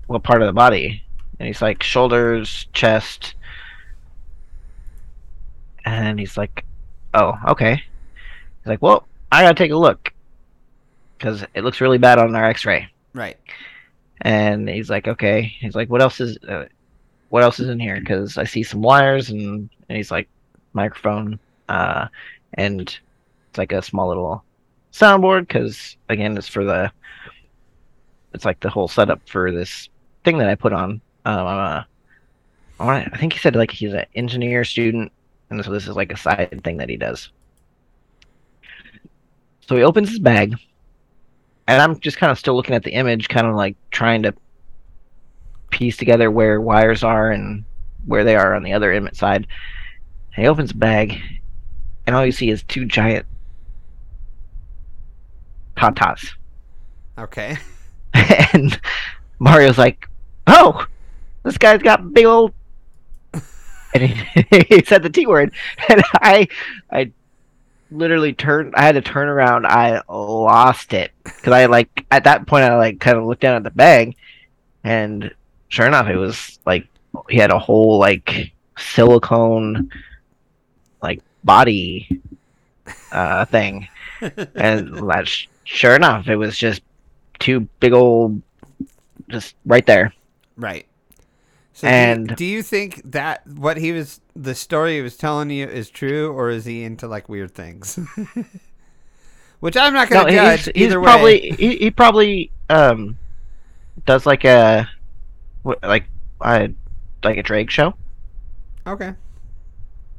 what 0.08 0.22
part 0.22 0.42
of 0.42 0.46
the 0.46 0.52
body? 0.52 1.02
And 1.38 1.46
he's 1.46 1.62
like, 1.62 1.82
shoulders, 1.82 2.66
chest. 2.72 3.34
And 5.84 6.18
he's 6.18 6.36
like, 6.36 6.64
oh, 7.14 7.34
okay. 7.48 7.74
He's 7.74 8.66
like, 8.66 8.82
well, 8.82 9.06
I 9.32 9.42
gotta 9.42 9.54
take 9.54 9.70
a 9.70 9.76
look. 9.76 10.12
Because 11.16 11.44
it 11.54 11.64
looks 11.64 11.80
really 11.80 11.98
bad 11.98 12.18
on 12.18 12.34
our 12.34 12.44
x 12.44 12.66
ray. 12.66 12.88
Right. 13.14 13.38
And 14.20 14.68
he's 14.68 14.90
like, 14.90 15.08
okay. 15.08 15.42
He's 15.42 15.74
like, 15.74 15.88
what 15.88 16.02
else 16.02 16.20
is, 16.20 16.36
uh, 16.48 16.66
what 17.30 17.42
else 17.42 17.60
is 17.60 17.68
in 17.68 17.80
here? 17.80 17.98
Because 17.98 18.36
I 18.36 18.44
see 18.44 18.62
some 18.62 18.82
wires 18.82 19.30
and, 19.30 19.70
and 19.88 19.96
he's 19.96 20.10
like, 20.10 20.28
microphone, 20.72 21.38
uh, 21.68 22.08
and 22.54 22.80
it's 23.48 23.58
like 23.58 23.72
a 23.72 23.80
small 23.80 24.08
little 24.08 24.44
soundboard. 24.92 25.46
Because 25.46 25.96
again, 26.08 26.36
it's 26.36 26.48
for 26.48 26.64
the, 26.64 26.90
it's 28.34 28.44
like 28.44 28.60
the 28.60 28.70
whole 28.70 28.88
setup 28.88 29.20
for 29.28 29.52
this 29.52 29.88
thing 30.24 30.38
that 30.38 30.48
I 30.48 30.56
put 30.56 30.72
on. 30.72 31.00
Um, 31.24 31.46
I'm 31.46 31.58
a, 31.58 31.86
I 32.80 33.08
I 33.12 33.16
think 33.16 33.32
he 33.32 33.38
said 33.38 33.56
like 33.56 33.70
he's 33.70 33.94
an 33.94 34.06
engineer 34.14 34.64
student, 34.64 35.12
and 35.56 35.64
so 35.64 35.72
this 35.72 35.88
is 35.88 35.96
like 35.96 36.12
a 36.12 36.16
side 36.16 36.60
thing 36.64 36.78
that 36.78 36.88
he 36.88 36.96
does. 36.96 37.30
So 39.60 39.76
he 39.76 39.82
opens 39.82 40.10
his 40.10 40.18
bag, 40.18 40.56
and 41.66 41.80
I'm 41.80 41.98
just 42.00 42.18
kind 42.18 42.30
of 42.30 42.38
still 42.38 42.54
looking 42.54 42.74
at 42.74 42.82
the 42.82 42.92
image, 42.92 43.28
kind 43.28 43.46
of 43.46 43.54
like 43.54 43.76
trying 43.90 44.22
to 44.24 44.34
piece 45.70 45.96
together 45.96 46.30
where 46.30 46.60
wires 46.60 47.02
are 47.02 47.30
and 47.30 47.64
where 48.06 48.24
they 48.24 48.36
are 48.36 48.54
on 48.54 48.62
the 48.62 48.72
other 48.72 48.92
image 48.92 49.16
side. 49.16 49.46
And 50.34 50.44
he 50.44 50.48
opens 50.48 50.72
the 50.72 50.78
bag, 50.78 51.20
and 52.06 52.14
all 52.14 52.26
you 52.26 52.32
see 52.32 52.50
is 52.50 52.62
two 52.64 52.84
giant 52.84 53.26
tatas. 55.76 56.28
Okay. 57.18 57.56
and 58.14 58.78
Mario's 59.38 59.78
like, 59.78 60.08
"Oh, 60.46 60.86
this 61.42 61.58
guy's 61.58 61.82
got 61.82 62.12
big 62.12 62.26
old," 62.26 62.52
and 64.00 64.02
he, 64.04 64.66
he 64.68 64.84
said 64.84 65.02
the 65.02 65.10
T 65.10 65.26
word, 65.26 65.52
and 65.88 66.02
I, 66.14 66.48
I 66.90 67.12
literally 67.90 68.32
turned. 68.32 68.74
I 68.74 68.84
had 68.84 68.96
to 68.96 69.02
turn 69.02 69.28
around. 69.28 69.66
I 69.66 70.02
lost 70.08 70.92
it 70.92 71.12
because 71.22 71.52
I 71.52 71.66
like 71.66 72.06
at 72.10 72.24
that 72.24 72.46
point 72.46 72.64
I 72.64 72.76
like 72.76 73.00
kind 73.00 73.16
of 73.16 73.24
looked 73.24 73.42
down 73.42 73.56
at 73.56 73.62
the 73.62 73.70
bag, 73.70 74.16
and 74.82 75.32
sure 75.68 75.86
enough, 75.86 76.08
it 76.08 76.16
was 76.16 76.58
like 76.66 76.86
he 77.30 77.36
had 77.36 77.52
a 77.52 77.58
whole 77.58 77.98
like 77.98 78.52
silicone 78.76 79.90
like 81.02 81.20
body 81.44 82.20
uh 83.12 83.44
thing 83.44 83.86
and 84.56 85.08
that's 85.08 85.46
sure 85.64 85.94
enough 85.94 86.28
it 86.28 86.36
was 86.36 86.58
just 86.58 86.82
two 87.38 87.60
big 87.80 87.92
old 87.92 88.40
just 89.28 89.54
right 89.64 89.86
there 89.86 90.12
Right. 90.56 90.86
So 91.74 91.88
do 91.88 91.94
you- 91.94 92.36
do 92.36 92.44
you, 92.44 92.62
think 92.62 93.02
that 93.12 93.44
what 93.46 93.76
he 93.76 93.90
was 93.92 94.20
the 94.36 94.54
story 94.54 94.94
he 94.96 95.02
was 95.02 95.16
telling 95.16 95.50
you 95.50 95.66
is 95.66 95.90
true, 95.90 96.32
or 96.32 96.48
is 96.50 96.64
he 96.64 96.84
into 96.84 97.08
like 97.08 97.28
weird 97.28 97.52
things? 97.54 97.98
Which 99.60 99.76
I'm 99.76 99.92
not 99.92 100.08
gonna 100.08 100.30
judge 100.30 100.66
he's, 100.66 100.72
he's 100.74 100.96
way. 100.96 101.02
probably 101.02 101.50
he, 101.58 101.76
he 101.78 101.90
probably 101.90 102.50
um 102.70 103.18
does 104.06 104.24
like 104.24 104.44
a 104.44 104.88
like 105.82 106.04
I 106.40 106.72
like 107.24 107.38
a 107.38 107.42
drag 107.42 107.70
show 107.70 107.94
Okay. 108.86 109.14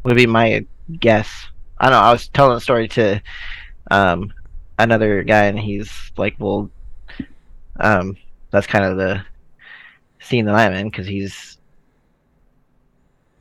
would 0.03 0.15
be 0.15 0.25
my 0.25 0.65
guess 0.99 1.29
i 1.79 1.85
don't 1.85 1.93
know 1.93 1.99
i 1.99 2.11
was 2.11 2.27
telling 2.29 2.55
a 2.55 2.61
story 2.61 2.87
to 2.87 3.19
um 3.91 4.31
another 4.79 5.23
guy 5.23 5.45
and 5.45 5.59
he's 5.59 5.91
like 6.17 6.35
well 6.39 6.69
um 7.79 8.15
that's 8.51 8.67
kind 8.67 8.85
of 8.85 8.97
the 8.97 9.23
scene 10.25 10.45
that 10.45 10.55
i'm 10.55 10.73
in 10.73 10.89
because 10.89 11.07
he's 11.07 11.57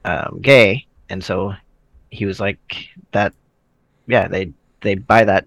um 0.04 0.38
gay 0.42 0.86
and 1.08 1.22
so 1.22 1.52
he 2.10 2.26
was 2.26 2.38
like 2.40 2.58
that 3.12 3.32
yeah 4.06 4.28
they 4.28 4.52
they 4.82 4.94
buy 4.94 5.24
that 5.24 5.46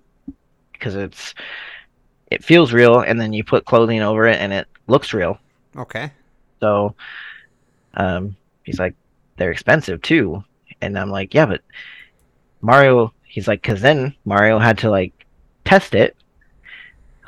because 0.74 0.96
it's 0.96 1.34
it 2.32 2.44
feels 2.44 2.74
real 2.74 3.00
and 3.02 3.20
then 3.20 3.34
you 3.34 3.44
put 3.44 3.66
clothing 3.66 4.02
over 4.02 4.28
it 4.28 4.40
and 4.40 4.52
it 4.52 4.68
looks 4.88 5.14
real 5.14 5.38
Okay. 5.76 6.12
so 6.60 6.96
um, 7.94 8.36
he's 8.64 8.80
like, 8.80 8.94
they're 9.38 9.52
expensive 9.52 10.02
too. 10.02 10.44
And 10.82 10.98
I'm 10.98 11.10
like, 11.10 11.34
yeah, 11.34 11.46
but 11.46 11.62
Mario, 12.62 13.14
he's 13.24 13.48
like, 13.48 13.62
because 13.62 13.82
then 13.82 14.16
Mario 14.26 14.60
had 14.60 14.78
to 14.80 14.90
like 14.90 15.14
test 15.66 15.96
it. 15.96 16.16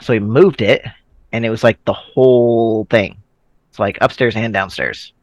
So 0.02 0.14
he 0.14 0.20
moved 0.20 0.62
it 0.62 0.84
and 1.32 1.46
it 1.46 1.50
was 1.50 1.64
like 1.64 1.84
the 1.86 1.94
whole 1.94 2.86
thing. 2.86 3.18
It's 3.80 3.82
like 3.82 3.98
upstairs 4.02 4.36
and 4.36 4.52
downstairs. 4.54 5.14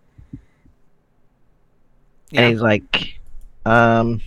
Yeah. 2.30 2.40
And 2.40 2.50
he's 2.50 2.62
like, 2.62 3.18
um, 3.66 4.22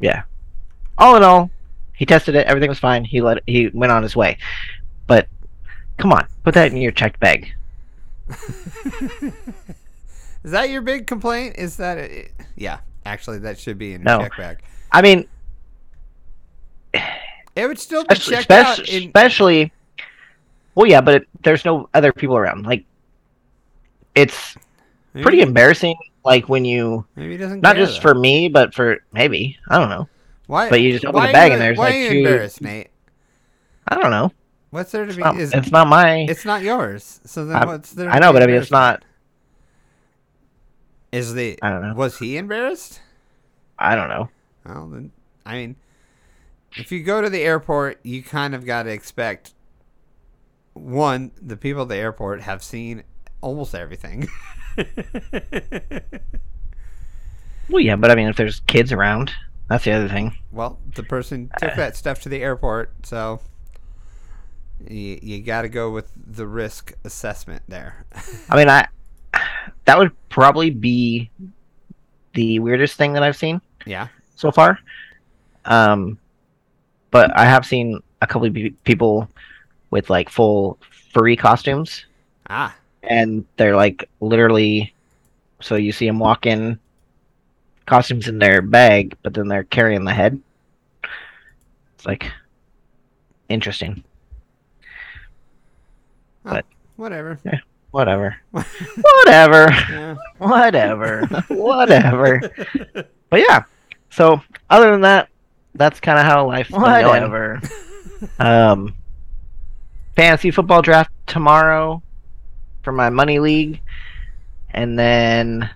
yeah. 0.00 0.24
All 0.98 1.14
in 1.14 1.22
all, 1.22 1.48
he 1.94 2.04
tested 2.04 2.34
it. 2.34 2.44
Everything 2.48 2.68
was 2.68 2.80
fine. 2.80 3.04
He 3.04 3.20
let 3.20 3.38
he 3.46 3.68
went 3.68 3.92
on 3.92 4.02
his 4.02 4.16
way. 4.16 4.36
But 5.06 5.28
come 5.96 6.12
on, 6.12 6.26
put 6.42 6.54
that 6.54 6.72
in 6.72 6.76
your 6.76 6.90
checked 6.90 7.20
bag. 7.20 7.52
Is 10.42 10.50
that 10.50 10.68
your 10.70 10.82
big 10.82 11.06
complaint? 11.06 11.54
Is 11.56 11.76
that 11.76 11.98
it? 11.98 12.32
Yeah. 12.56 12.80
Actually, 13.06 13.38
that 13.40 13.60
should 13.60 13.78
be 13.78 13.94
in 13.94 14.02
No. 14.02 14.18
check 14.22 14.36
bag. 14.36 14.62
I 14.90 15.02
mean, 15.02 15.28
It 16.92 17.68
would 17.68 17.78
still 17.78 18.02
be 18.02 18.08
especially, 18.14 18.34
checked 18.36 18.50
out 18.50 18.72
especially, 18.80 18.96
in. 19.04 19.08
especially 19.10 19.72
well 20.74 20.86
yeah 20.86 21.00
but 21.02 21.14
it, 21.16 21.28
there's 21.42 21.64
no 21.66 21.88
other 21.94 22.12
people 22.12 22.36
around 22.36 22.64
like 22.64 22.84
it's 24.14 24.56
pretty 25.20 25.40
embarrassing 25.40 25.94
like 26.24 26.48
when 26.48 26.64
you 26.64 27.04
Maybe 27.16 27.32
he 27.32 27.36
doesn't. 27.38 27.60
not 27.62 27.76
just 27.76 28.00
for 28.02 28.14
me 28.14 28.48
but 28.48 28.74
for 28.74 28.98
maybe 29.12 29.58
i 29.68 29.78
don't 29.78 29.88
know 29.90 30.08
Why? 30.46 30.70
but 30.70 30.80
you 30.80 30.92
just 30.92 31.04
open 31.04 31.22
the 31.22 31.32
bag 31.32 31.52
and 31.52 31.60
there's 31.60 31.76
why 31.78 31.86
like 31.86 31.94
are 31.94 31.98
you 31.98 32.10
two- 32.10 32.18
embarrassed, 32.18 32.60
Nate? 32.62 32.88
i 33.88 33.94
don't 33.96 34.10
know 34.10 34.32
What's 34.70 34.90
there 34.92 35.02
to 35.04 35.08
it's 35.10 35.16
be? 35.18 35.22
not, 35.22 35.36
Is, 35.38 35.52
it's 35.52 35.70
not 35.70 35.86
my 35.86 36.20
it's 36.28 36.46
not 36.46 36.62
yours. 36.62 37.20
So 37.24 37.44
then 37.44 37.56
I- 37.56 37.66
what's 37.66 37.90
there? 37.92 38.08
i 38.10 38.18
know 38.18 38.32
but 38.32 38.42
i 38.42 38.46
mean 38.46 38.56
it's 38.56 38.70
not? 38.70 39.04
Is 41.10 41.34
the 41.34 41.58
i 41.62 41.68
don't 41.70 41.82
know 41.82 41.94
was 41.94 42.18
he 42.18 42.36
embarrassed? 42.36 43.00
i 43.78 43.94
don't 43.94 44.08
know 44.08 44.30
Well, 44.64 44.88
then 44.88 45.12
I 45.44 45.54
mean, 45.58 45.76
if 46.76 46.92
you 46.92 47.02
go 47.02 47.20
to 47.20 47.28
the 47.28 47.42
airport, 47.42 47.98
you 48.04 48.22
kind 48.22 48.54
of 48.54 48.64
got 48.64 48.84
to 48.84 48.90
expect 48.90 49.54
one. 50.72 51.32
The 51.42 51.56
people 51.56 51.82
at 51.82 51.88
the 51.88 51.96
airport 51.96 52.42
have 52.42 52.62
seen 52.62 53.02
almost 53.42 53.74
everything. 53.74 54.28
well 57.68 57.80
yeah 57.80 57.94
but 57.94 58.10
i 58.10 58.14
mean 58.14 58.26
if 58.28 58.36
there's 58.36 58.60
kids 58.60 58.90
around 58.90 59.30
that's 59.68 59.84
the 59.84 59.92
other 59.92 60.08
thing 60.08 60.34
well, 60.50 60.78
the 60.94 61.02
person 61.02 61.50
took 61.58 61.74
that 61.76 61.94
stuff 61.96 62.20
to 62.22 62.28
the 62.28 62.42
airport, 62.42 62.90
so 63.06 63.40
you, 64.88 65.18
you 65.22 65.42
got 65.42 65.62
to 65.62 65.68
go 65.68 65.90
with 65.90 66.10
the 66.16 66.46
risk 66.46 66.94
assessment 67.04 67.62
there. 67.68 68.06
i 68.48 68.56
mean 68.56 68.70
i 68.70 68.88
that 69.84 69.98
would 69.98 70.12
probably 70.30 70.70
be 70.70 71.30
the 72.34 72.58
weirdest 72.60 72.96
thing 72.96 73.12
that 73.12 73.22
i've 73.22 73.36
seen 73.36 73.60
yeah. 73.86 74.08
so 74.36 74.50
far. 74.50 74.78
Um, 75.64 76.18
but 77.10 77.36
I 77.36 77.44
have 77.44 77.64
seen 77.66 78.00
a 78.20 78.26
couple 78.26 78.48
of 78.48 78.56
people 78.84 79.28
with 79.90 80.10
like 80.10 80.28
full 80.28 80.78
furry 81.12 81.36
costumes, 81.36 82.06
Ah. 82.48 82.74
And 83.02 83.44
they're 83.56 83.76
like 83.76 84.08
literally. 84.20 84.94
So 85.60 85.76
you 85.76 85.92
see 85.92 86.06
them 86.06 86.18
walk 86.18 86.46
in, 86.46 86.80
costumes 87.86 88.26
in 88.26 88.38
their 88.38 88.62
bag, 88.62 89.16
but 89.22 89.32
then 89.32 89.46
they're 89.46 89.64
carrying 89.64 90.04
the 90.04 90.12
head. 90.12 90.40
It's 91.94 92.06
like 92.06 92.30
interesting. 93.48 94.02
Whatever. 96.96 97.38
Whatever. 97.90 98.36
Whatever. 98.50 99.70
Yeah. 99.70 100.16
Whatever. 100.38 101.22
Whatever. 101.48 102.40
But 103.28 103.40
yeah. 103.40 103.64
So 104.10 104.40
other 104.70 104.90
than 104.90 105.02
that, 105.02 105.28
that's 105.74 106.00
kind 106.00 106.18
of 106.18 106.24
how 106.24 106.46
been. 106.70 107.08
Whatever. 107.08 107.60
Um, 108.38 108.94
fantasy 110.16 110.50
football 110.50 110.82
draft 110.82 111.10
tomorrow 111.26 112.02
for 112.82 112.92
my 112.92 113.10
money 113.10 113.38
league, 113.38 113.80
and 114.70 114.98
then 114.98 115.70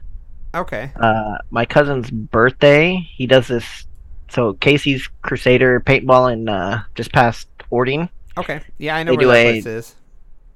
Okay. 0.55 0.91
uh, 0.97 1.39
my 1.51 1.65
cousin's 1.65 2.11
birthday. 2.11 2.97
He 3.15 3.27
does 3.27 3.49
this. 3.49 3.87
So 4.29 4.55
Casey's 4.55 5.09
Crusader 5.23 5.81
paintball 5.81 6.33
in 6.33 6.49
uh, 6.49 6.83
just 6.95 7.13
past 7.13 7.49
Ording. 7.71 8.09
Okay. 8.39 8.61
Yeah, 8.79 8.97
I 8.97 9.03
know 9.03 9.13
They 9.17 9.27
where 9.27 9.37
that 9.45 9.47
a- 9.49 9.53
place 9.63 9.67
is. 9.67 9.95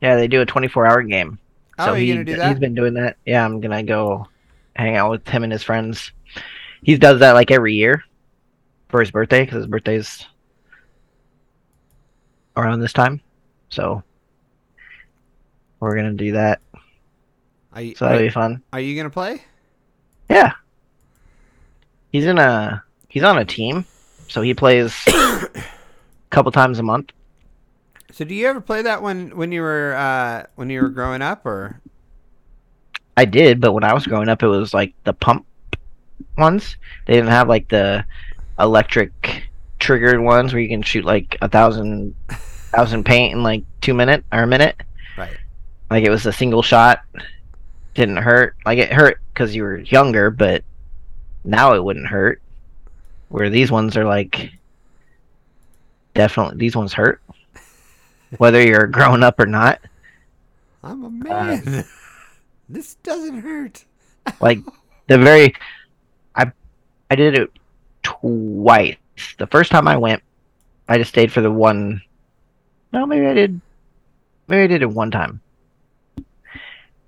Yeah, 0.01 0.17
they 0.17 0.29
do 0.29 0.41
a 0.41 0.47
24-hour 0.47 1.03
game. 1.03 1.39
Oh, 1.79 1.87
so 1.87 1.93
are 1.93 1.99
you 1.99 2.07
he, 2.07 2.13
gonna 2.13 2.25
do 2.25 2.37
that? 2.37 2.49
He's 2.51 2.59
been 2.59 2.75
doing 2.75 2.95
that. 2.95 3.17
Yeah, 3.27 3.45
I'm 3.45 3.61
gonna 3.61 3.83
go 3.83 4.27
hang 4.77 4.97
out 4.97 5.11
with 5.11 5.27
him 5.29 5.43
and 5.45 5.53
his 5.53 5.63
friends. 5.63 6.13
He 6.83 6.97
does 6.97 7.21
that 7.21 7.33
like 7.33 7.51
every 7.51 7.75
year 7.75 8.03
for 8.89 9.01
his 9.01 9.11
birthday 9.11 9.45
because 9.45 9.59
his 9.59 9.67
birthday's 9.67 10.27
around 12.57 12.81
this 12.81 12.93
time. 12.93 13.21
So 13.69 14.03
we're 15.81 15.97
gonna 15.97 16.13
do 16.13 16.33
that. 16.33 16.61
Are 17.73 17.83
you, 17.83 17.95
So 17.95 18.05
that'll 18.05 18.21
are, 18.21 18.23
be 18.23 18.31
fun. 18.31 18.63
are 18.73 18.81
you 18.81 18.97
gonna 18.97 19.11
play? 19.11 19.43
Yeah. 20.29 20.53
He's 22.13 22.27
in 22.27 22.39
a 22.39 22.83
he's 23.09 23.23
on 23.23 23.39
a 23.39 23.45
team, 23.45 23.85
so 24.29 24.43
he 24.43 24.55
plays 24.55 24.95
a 25.09 25.49
couple 26.31 26.51
times 26.53 26.79
a 26.79 26.83
month. 26.83 27.11
So 28.13 28.25
do 28.25 28.35
you 28.35 28.49
ever 28.49 28.61
play 28.61 28.83
that 28.83 29.03
when 29.03 29.37
when 29.37 29.53
you 29.53 29.63
were 29.63 29.95
uh 29.97 30.47
when 30.57 30.69
you 30.71 30.83
were 30.83 30.89
growing 30.89 31.23
up 31.23 31.47
or 31.47 31.81
I 33.17 33.25
did, 33.25 33.61
but 33.61 33.73
when 33.73 33.85
I 33.85 33.93
was 33.95 34.07
growing 34.07 34.29
up, 34.29 34.43
it 34.43 34.49
was 34.49 34.73
like 34.75 34.95
the 35.05 35.13
pump 35.13 35.47
ones. 36.39 36.77
They 37.07 37.15
didn't 37.15 37.31
have 37.31 37.49
like 37.49 37.69
the 37.69 38.05
electric 38.59 39.45
triggered 39.79 40.21
ones 40.21 40.53
where 40.53 40.61
you 40.63 40.69
can 40.69 40.83
shoot 40.83 41.05
like 41.05 41.37
a 41.41 41.49
thousand 41.49 42.15
thousand 42.31 43.05
paint 43.05 43.33
in 43.35 43.43
like 43.43 43.63
two 43.81 43.95
minute 43.95 44.25
or 44.33 44.43
a 44.43 44.47
minute. 44.47 44.77
right? 45.17 45.37
Like 45.91 46.05
it 46.05 46.11
was 46.11 46.25
a 46.27 46.33
single 46.33 46.63
shot, 46.63 47.01
didn't 47.95 48.19
hurt. 48.19 48.55
Like 48.65 48.79
it 48.79 48.93
hurt 48.93 49.21
because 49.33 49.55
you 49.55 49.63
were 49.65 49.79
younger, 49.79 50.31
but 50.31 50.63
now 51.45 51.75
it 51.75 51.83
wouldn't 51.83 52.07
hurt. 52.07 52.41
Where 53.29 53.51
these 53.51 53.71
ones 53.71 53.97
are 53.97 54.05
like 54.05 54.53
definitely 56.15 56.57
these 56.59 56.77
ones 56.77 56.93
hurt, 56.93 57.21
whether 58.39 58.63
you're 58.63 58.87
grown 58.87 59.23
up 59.23 59.39
or 59.41 59.47
not. 59.47 59.81
I'm 60.83 61.03
a 61.03 61.07
Uh, 61.07 61.11
man. 61.11 61.85
this 62.69 62.95
doesn't 63.03 63.41
hurt. 63.41 63.85
like 64.41 64.59
the 65.09 65.19
very 65.19 65.53
i 66.37 66.51
i 67.11 67.15
did 67.17 67.37
it 67.37 67.51
twice 68.05 68.97
the 69.39 69.47
first 69.49 69.71
time 69.73 69.89
i 69.89 69.97
went 69.97 70.23
i 70.89 70.97
just 70.97 71.11
stayed 71.11 71.33
for 71.33 71.41
the 71.41 71.51
one 71.51 72.01
no 72.93 73.05
maybe 73.07 73.27
i 73.27 73.35
did 73.35 73.61
maybe 74.47 74.63
i 74.63 74.67
did 74.69 74.83
it 74.83 74.91
one 74.91 75.11
time 75.11 75.41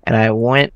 and 0.03 0.15
i 0.15 0.29
went 0.31 0.73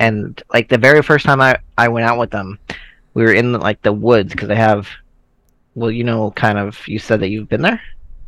and 0.00 0.42
like 0.52 0.68
the 0.68 0.78
very 0.78 1.02
first 1.02 1.24
time 1.24 1.40
i 1.40 1.56
i 1.76 1.88
went 1.88 2.04
out 2.06 2.18
with 2.18 2.30
them 2.30 2.58
we 3.14 3.22
were 3.22 3.32
in 3.32 3.52
like 3.52 3.80
the 3.82 3.92
woods 3.92 4.32
because 4.32 4.48
they 4.48 4.56
have 4.56 4.88
well 5.74 5.90
you 5.90 6.04
know 6.04 6.30
kind 6.32 6.58
of 6.58 6.78
you 6.86 6.98
said 6.98 7.20
that 7.20 7.28
you've 7.28 7.48
been 7.48 7.62
there 7.62 7.80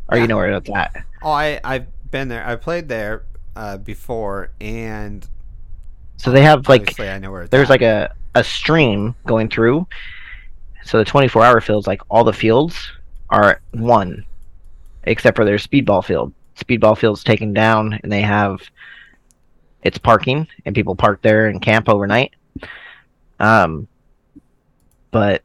or 0.08 0.16
Yeah. 0.16 0.22
you 0.22 0.28
know 0.28 0.36
where 0.36 0.50
it's 0.52 0.70
at 0.70 1.04
Oh, 1.22 1.30
I 1.32 1.60
I've 1.62 1.86
been 2.10 2.28
there. 2.28 2.42
I 2.46 2.56
played 2.56 2.88
there 2.88 3.26
uh, 3.54 3.76
before, 3.76 4.52
and 4.58 5.28
so 6.16 6.30
they 6.30 6.40
have 6.40 6.66
like 6.66 6.98
I 6.98 7.18
know 7.18 7.30
where 7.30 7.46
there's 7.46 7.66
at. 7.68 7.74
like 7.74 7.82
a, 7.82 8.14
a 8.34 8.42
stream 8.42 9.14
going 9.26 9.50
through. 9.50 9.86
So 10.82 10.96
the 10.96 11.04
24 11.04 11.44
hour 11.44 11.60
fields, 11.60 11.86
like 11.86 12.00
all 12.08 12.24
the 12.24 12.32
fields 12.32 12.90
are 13.28 13.60
one, 13.72 14.24
except 15.04 15.36
for 15.36 15.44
their 15.44 15.56
speedball 15.56 16.04
field. 16.04 16.32
Speedball 16.56 16.96
field's 16.96 17.24
taken 17.24 17.52
down, 17.52 17.98
and 18.02 18.10
they 18.10 18.22
have 18.22 18.62
it's 19.82 19.98
parking, 19.98 20.46
and 20.64 20.74
people 20.74 20.94
park 20.94 21.22
there 21.22 21.46
and 21.46 21.62
camp 21.62 21.88
overnight. 21.88 22.34
Um, 23.38 23.88
but 25.10 25.42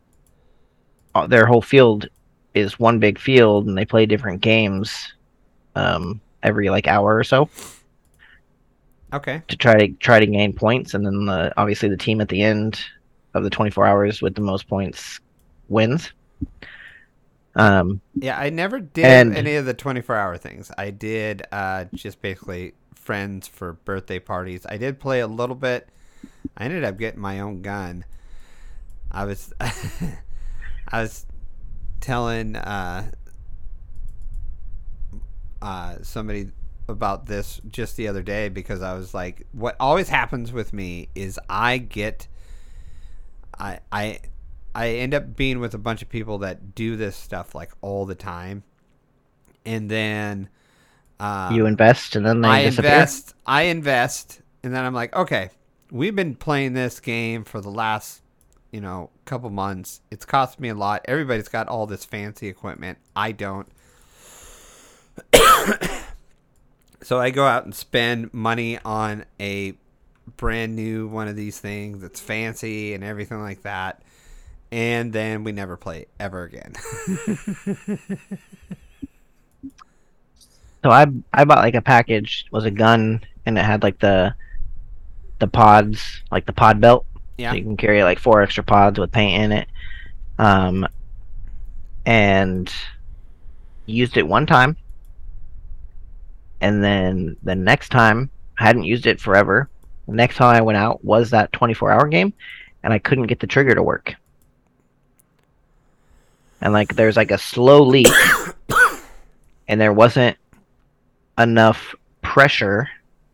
uh, 1.14 1.28
their 1.28 1.46
whole 1.46 1.62
field 1.62 2.08
is 2.54 2.80
one 2.80 3.00
big 3.00 3.18
field, 3.18 3.68
and 3.68 3.78
they 3.78 3.86
play 3.86 4.06
different 4.06 4.42
games 4.42 5.14
um, 5.76 6.20
every 6.44 6.70
like 6.70 6.88
hour 6.88 7.16
or 7.16 7.24
so 7.24 7.50
okay. 9.16 9.42
to 9.48 9.58
try 9.58 9.76
to 9.76 9.94
try 9.94 10.20
to 10.20 10.28
gain 10.28 10.54
points, 10.54 10.94
and 10.94 11.06
then 11.06 11.26
the 11.26 11.54
obviously 11.58 11.90
the 11.90 11.98
team 11.98 12.22
at 12.22 12.30
the 12.30 12.42
end 12.42 12.80
of 13.34 13.44
the 13.44 13.50
24 13.50 13.86
hours 13.86 14.22
with 14.22 14.36
the 14.36 14.42
most 14.42 14.68
points 14.68 15.20
wins. 15.70 16.12
Um, 17.56 18.02
Yeah, 18.16 18.38
I 18.38 18.50
never 18.50 18.80
did 18.80 19.06
And- 19.06 19.36
any 19.36 19.56
of 19.56 19.66
the 19.66 19.74
24 19.74 20.16
hour 20.16 20.38
things. 20.38 20.72
I 20.78 20.90
did 20.92 21.44
uh, 21.52 21.86
just 21.94 22.22
basically 22.22 22.74
friends 22.96 23.48
for 23.48 23.74
birthday 23.74 24.20
parties. 24.20 24.66
I 24.68 24.78
did 24.78 25.00
play 25.00 25.20
a 25.22 25.28
little 25.28 25.56
bit. 25.56 25.88
I 26.58 26.66
ended 26.66 26.84
up 26.84 26.98
getting 26.98 27.22
my 27.22 27.40
own 27.40 27.62
gun. 27.62 28.04
I 29.12 29.26
was 29.26 29.54
I 29.62 31.02
was 31.02 31.26
telling 32.02 32.56
uh, 32.56 33.12
uh, 35.62 35.96
somebody 36.02 36.50
about 36.88 37.26
this 37.26 37.60
just 37.68 37.96
the 37.98 38.08
other 38.08 38.22
day 38.22 38.50
because 38.50 38.82
I 38.82 38.94
was 38.94 39.14
like, 39.14 39.48
what 39.54 39.76
always 39.80 40.10
happens 40.10 40.52
with 40.52 40.74
me 40.74 41.10
is 41.16 41.40
I 41.50 41.78
get, 41.80 42.28
I 43.58 43.80
I 43.92 44.20
I 44.76 44.90
end 44.90 45.14
up 45.14 45.36
being 45.38 45.60
with 45.60 45.74
a 45.74 45.78
bunch 45.78 46.02
of 46.02 46.10
people 46.10 46.40
that 46.40 46.76
do 46.76 46.98
this 46.98 47.16
stuff 47.16 47.56
like 47.56 47.72
all 47.82 48.06
the 48.06 48.14
time, 48.14 48.64
and 49.66 49.90
then 49.90 50.50
uh, 51.20 51.50
you 51.54 51.66
invest, 51.66 52.16
and 52.16 52.26
then 52.26 52.42
they 52.42 52.50
I 52.50 52.64
disappear. 52.66 52.92
invest, 52.92 53.34
I 53.46 53.62
invest, 53.64 54.42
and 54.64 54.74
then 54.76 54.84
I'm 54.84 54.94
like, 54.94 55.16
okay, 55.16 55.50
we've 55.92 56.16
been 56.16 56.36
playing 56.36 56.74
this 56.74 57.00
game 57.00 57.46
for 57.46 57.62
the 57.62 57.72
last, 57.72 58.22
you 58.72 58.82
know, 58.82 59.10
couple 59.24 59.50
months. 59.50 60.02
It's 60.12 60.26
cost 60.26 60.60
me 60.60 60.70
a 60.70 60.76
lot. 60.76 61.06
Everybody's 61.06 61.48
got 61.48 61.70
all 61.70 61.88
this 61.88 62.04
fancy 62.04 62.48
equipment. 62.50 62.98
I 63.16 63.32
don't. 63.32 63.68
so 67.02 67.18
I 67.20 67.30
go 67.30 67.46
out 67.46 67.64
and 67.64 67.74
spend 67.74 68.34
money 68.34 68.78
on 68.84 69.24
a 69.40 69.76
brand 70.38 70.76
new 70.76 71.08
one 71.08 71.28
of 71.30 71.36
these 71.38 71.60
things 71.60 72.02
that's 72.02 72.20
fancy 72.20 72.94
and 72.94 73.04
everything 73.04 73.40
like 73.40 73.62
that. 73.62 74.02
And 74.76 75.14
then 75.14 75.46
we 75.46 75.54
never 75.54 75.78
play 75.78 76.08
ever 76.20 76.44
again. 76.44 76.74
So 80.86 80.92
I 80.92 81.08
I 81.34 81.46
bought 81.46 81.64
like 81.64 81.74
a 81.74 81.82
package 81.82 82.46
was 82.52 82.64
a 82.64 82.70
gun, 82.70 83.20
and 83.48 83.58
it 83.58 83.66
had 83.66 83.82
like 83.82 83.98
the 83.98 84.36
the 85.40 85.48
pods, 85.48 86.22
like 86.30 86.46
the 86.46 86.54
pod 86.54 86.80
belt. 86.80 87.08
Yeah. 87.40 87.50
So 87.50 87.56
you 87.56 87.64
can 87.64 87.76
carry 87.76 88.04
like 88.04 88.20
four 88.20 88.44
extra 88.44 88.64
pods 88.64 89.00
with 89.00 89.12
paint 89.12 89.44
in 89.46 89.52
it. 89.52 89.68
Um, 90.38 90.88
and 92.06 92.72
used 93.88 94.16
it 94.16 94.28
one 94.28 94.46
time, 94.46 94.78
and 96.62 96.84
then 96.84 97.36
the 97.42 97.56
next 97.56 97.90
time 97.90 98.30
I 98.60 98.66
hadn't 98.66 98.84
used 98.84 99.08
it 99.08 99.20
forever. 99.20 99.68
The 100.08 100.14
next 100.14 100.36
time 100.36 100.56
I 100.56 100.62
went 100.62 100.78
out 100.78 101.04
was 101.04 101.32
that 101.32 101.52
24 101.52 101.94
hour 101.94 102.08
game, 102.08 102.32
and 102.84 102.94
I 102.94 103.00
couldn't 103.00 103.26
get 103.26 103.40
the 103.40 103.48
trigger 103.48 103.74
to 103.74 103.82
work. 103.82 104.14
And 106.62 106.74
like 106.74 106.96
there's 106.96 107.18
like 107.18 107.32
a 107.32 107.38
slow 107.38 107.84
leak, 107.84 108.08
and 109.68 109.80
there 109.80 109.94
wasn't 109.94 110.38
enough 111.38 111.94
pressure 112.22 112.90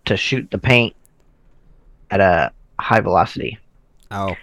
to 0.06 0.18
shoot 0.18 0.50
the 0.52 0.58
paint 0.58 0.96
at 2.10 2.20
a 2.20 2.52
high 2.80 3.00
velocity. 3.00 3.58
oh, 4.10 4.36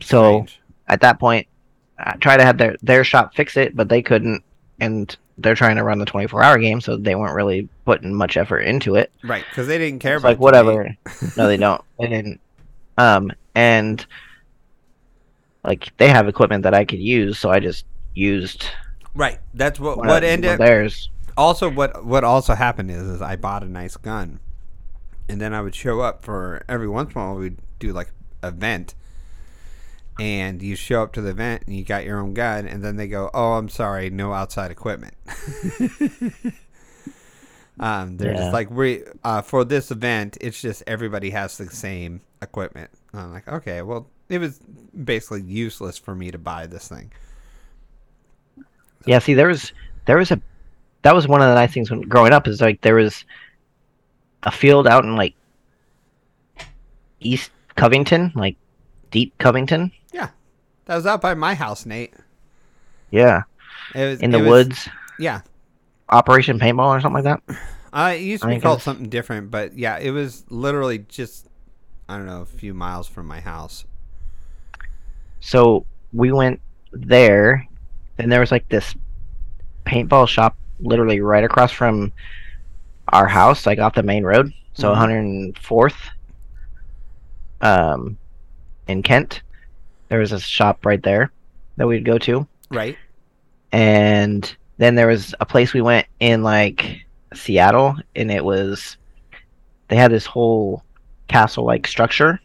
So 0.00 0.32
strange. 0.46 0.60
at 0.88 1.00
that 1.00 1.18
point, 1.18 1.46
I 1.98 2.16
tried 2.18 2.36
to 2.38 2.44
have 2.44 2.58
their 2.58 2.76
their 2.82 3.04
shop 3.04 3.34
fix 3.34 3.56
it, 3.56 3.74
but 3.74 3.88
they 3.88 4.02
couldn't, 4.02 4.44
and 4.80 5.14
they're 5.38 5.54
trying 5.54 5.76
to 5.76 5.82
run 5.84 5.98
the 5.98 6.04
24 6.06 6.42
hour 6.42 6.58
game, 6.58 6.80
so 6.80 6.96
they 6.96 7.14
weren't 7.14 7.34
really 7.34 7.68
putting 7.84 8.14
much 8.14 8.36
effort 8.36 8.60
into 8.60 8.94
it. 8.96 9.10
right, 9.24 9.44
because 9.48 9.66
they 9.66 9.78
didn't 9.78 10.00
care 10.00 10.16
about 10.16 10.28
like 10.28 10.38
whatever. 10.38 10.94
no, 11.36 11.46
they 11.46 11.56
don't. 11.56 11.82
They 11.98 12.08
didn't. 12.08 12.40
Um, 12.98 13.32
and 13.54 14.04
like 15.66 15.92
they 15.98 16.08
have 16.08 16.28
equipment 16.28 16.62
that 16.64 16.74
I 16.74 16.84
could 16.84 16.98
use, 17.00 17.38
so 17.38 17.50
I 17.50 17.60
just 17.60 17.84
used 18.14 18.66
Right. 19.14 19.38
That's 19.54 19.78
what 19.80 19.98
what 19.98 20.24
ended 20.24 20.58
theirs. 20.58 21.10
also 21.36 21.70
what 21.70 22.04
what 22.04 22.24
also 22.24 22.54
happened 22.54 22.90
is 22.90 23.02
is 23.02 23.22
I 23.22 23.36
bought 23.36 23.62
a 23.62 23.66
nice 23.66 23.96
gun, 23.96 24.40
and 25.28 25.40
then 25.40 25.54
I 25.54 25.60
would 25.62 25.74
show 25.74 26.00
up 26.00 26.24
for 26.24 26.62
every 26.68 26.88
once 26.88 27.14
in 27.14 27.20
a 27.20 27.24
while 27.24 27.34
we'd 27.36 27.58
do 27.78 27.92
like 27.92 28.08
event, 28.42 28.94
and 30.18 30.62
you 30.62 30.76
show 30.76 31.02
up 31.02 31.12
to 31.14 31.20
the 31.22 31.30
event 31.30 31.62
and 31.66 31.76
you 31.76 31.84
got 31.84 32.04
your 32.04 32.18
own 32.20 32.34
gun, 32.34 32.66
and 32.66 32.82
then 32.84 32.96
they 32.96 33.08
go, 33.08 33.30
"Oh, 33.34 33.54
I'm 33.54 33.68
sorry, 33.68 34.10
no 34.10 34.32
outside 34.32 34.70
equipment." 34.70 35.14
um, 37.80 38.16
they're 38.16 38.30
Yeah. 38.32 38.34
just 38.34 38.52
like, 38.52 38.70
"We 38.70 39.04
uh, 39.24 39.42
for 39.42 39.64
this 39.64 39.90
event, 39.90 40.36
it's 40.40 40.60
just 40.60 40.82
everybody 40.86 41.30
has 41.30 41.58
the 41.58 41.70
same 41.70 42.20
equipment." 42.42 42.90
And 43.12 43.22
I'm 43.22 43.32
like, 43.32 43.48
"Okay, 43.48 43.82
well, 43.82 44.08
it 44.28 44.38
was 44.38 44.58
basically 45.04 45.42
useless 45.42 45.98
for 45.98 46.14
me 46.14 46.30
to 46.30 46.38
buy 46.38 46.66
this 46.66 46.88
thing." 46.88 47.12
Yeah, 49.04 49.18
see, 49.20 49.34
there 49.34 49.48
was 49.48 49.72
there 50.06 50.16
was 50.16 50.30
a 50.30 50.40
that 51.02 51.14
was 51.14 51.28
one 51.28 51.40
of 51.40 51.48
the 51.48 51.54
nice 51.54 51.72
things 51.72 51.90
when 51.90 52.00
growing 52.02 52.32
up 52.32 52.48
is 52.48 52.60
like 52.60 52.80
there 52.80 52.94
was 52.96 53.24
a 54.42 54.50
field 54.50 54.86
out 54.86 55.04
in 55.04 55.16
like 55.16 55.34
East 57.20 57.50
Covington, 57.76 58.32
like 58.34 58.56
deep 59.10 59.36
Covington. 59.38 59.92
Yeah, 60.12 60.30
that 60.86 60.96
was 60.96 61.06
out 61.06 61.20
by 61.20 61.34
my 61.34 61.54
house, 61.54 61.86
Nate. 61.86 62.14
Yeah, 63.10 63.42
It 63.94 64.04
was 64.04 64.20
in 64.20 64.30
the 64.30 64.38
was- 64.40 64.48
woods, 64.48 64.88
Yeah, 65.18 65.42
Operation 66.08 66.58
Paintball 66.58 66.88
or 66.88 67.00
something 67.00 67.24
like 67.24 67.40
that. 67.46 67.56
Uh, 67.92 68.12
it 68.14 68.20
used 68.22 68.42
to 68.42 68.48
be 68.48 68.60
called 68.60 68.82
something 68.82 69.08
different, 69.08 69.50
but 69.50 69.78
yeah, 69.78 69.98
it 69.98 70.10
was 70.10 70.44
literally 70.50 70.98
just 70.98 71.48
I 72.08 72.16
don't 72.16 72.26
know 72.26 72.42
a 72.42 72.46
few 72.46 72.74
miles 72.74 73.08
from 73.08 73.26
my 73.26 73.40
house. 73.40 73.84
So 75.40 75.84
we 76.12 76.32
went 76.32 76.60
there, 76.92 77.66
and 78.18 78.30
there 78.30 78.40
was 78.40 78.50
like 78.50 78.68
this 78.68 78.94
paintball 79.84 80.28
shop 80.28 80.56
literally 80.80 81.20
right 81.20 81.44
across 81.44 81.72
from 81.72 82.12
our 83.12 83.26
house, 83.26 83.66
like 83.66 83.78
off 83.78 83.94
the 83.94 84.02
main 84.02 84.24
road. 84.24 84.52
So 84.74 84.92
Mhm. 84.92 84.96
104th, 85.54 85.96
um, 87.60 88.18
in 88.88 89.02
Kent, 89.02 89.42
there 90.08 90.18
was 90.18 90.32
a 90.32 90.40
shop 90.40 90.84
right 90.84 91.02
there 91.02 91.30
that 91.76 91.86
we'd 91.86 92.04
go 92.04 92.18
to, 92.18 92.46
Right? 92.70 92.96
and 93.72 94.56
then 94.78 94.94
there 94.94 95.06
was 95.06 95.34
a 95.40 95.46
place 95.46 95.72
we 95.72 95.80
went 95.80 96.06
in 96.20 96.42
like 96.42 97.04
Seattle, 97.34 97.96
and 98.14 98.30
it 98.30 98.44
was 98.44 98.96
they 99.88 99.96
had 99.96 100.10
this 100.10 100.26
whole 100.26 100.82
castle-like 101.28 101.86
structure, 101.86 102.40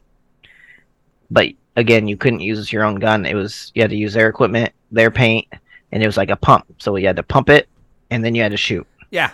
but 1.32 1.48
again, 1.76 2.08
you 2.08 2.18
couldn't 2.18 2.42
use 2.42 2.72
your 2.72 2.84
own 2.84 2.96
gun. 2.96 3.26
It 3.26 3.36
was 3.36 3.72
you 3.76 3.82
had 3.82 3.92
to 3.92 3.98
use 3.98 4.14
their 4.14 4.28
equipment, 4.28 4.74
their 4.92 5.12
paint, 5.12 5.48
and 5.92 6.04
it 6.04 6.06
was 6.06 6.18
like 6.18 6.30
a 6.30 6.36
pump. 6.36 6.66
So 6.80 6.96
you 6.96 7.08
had 7.08 7.16
to 7.16 7.24
pump 7.24 7.50
it, 7.50 7.68
and 8.10 8.24
then 8.24 8.36
you 8.36 8.42
had 8.42 8.52
to 8.52 8.58
shoot. 8.58 8.88
Yeah. 9.10 9.32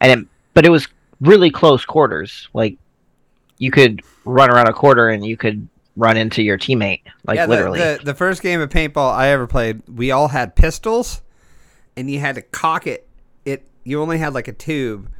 And 0.00 0.20
it, 0.20 0.28
but 0.54 0.66
it 0.66 0.70
was 0.70 0.88
really 1.20 1.50
close 1.50 1.84
quarters. 1.84 2.48
Like 2.52 2.76
you 3.58 3.70
could 3.70 4.02
run 4.24 4.50
around 4.50 4.68
a 4.68 4.72
quarter, 4.72 5.08
and 5.08 5.24
you 5.24 5.36
could 5.36 5.68
run 5.96 6.16
into 6.16 6.42
your 6.42 6.58
teammate, 6.58 7.02
like 7.24 7.36
yeah, 7.36 7.46
the- 7.46 7.50
literally. 7.50 7.78
The, 7.78 8.00
the 8.02 8.14
first 8.14 8.42
game 8.42 8.60
of 8.60 8.68
paintball 8.70 9.12
I 9.12 9.28
ever 9.28 9.46
played, 9.46 9.82
we 9.88 10.10
all 10.10 10.28
had 10.28 10.56
pistols, 10.56 11.22
and 11.96 12.10
you 12.10 12.20
had 12.20 12.34
to 12.34 12.42
cock 12.42 12.86
it. 12.86 13.06
It 13.44 13.66
you 13.84 14.00
only 14.00 14.18
had 14.18 14.34
like 14.34 14.48
a 14.48 14.52
tube 14.52 15.10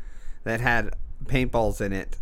that 0.44 0.61
had 0.61 0.94
paintballs 1.27 1.81
in 1.81 1.92
it, 1.92 2.16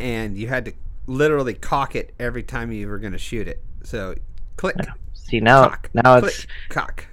and 0.00 0.36
you 0.36 0.48
had 0.48 0.64
to 0.66 0.72
literally 1.06 1.54
cock 1.54 1.96
it 1.96 2.14
every 2.18 2.42
time 2.42 2.70
you 2.70 2.88
were 2.88 2.98
going 2.98 3.12
to 3.12 3.18
shoot 3.18 3.48
it. 3.48 3.62
So 3.84 4.14
click, 4.56 4.76
See 5.14 5.40
now, 5.40 5.68
cock, 5.68 5.90
now 5.94 6.20
click, 6.20 6.32
it's 6.32 6.46
cock. 6.68 7.06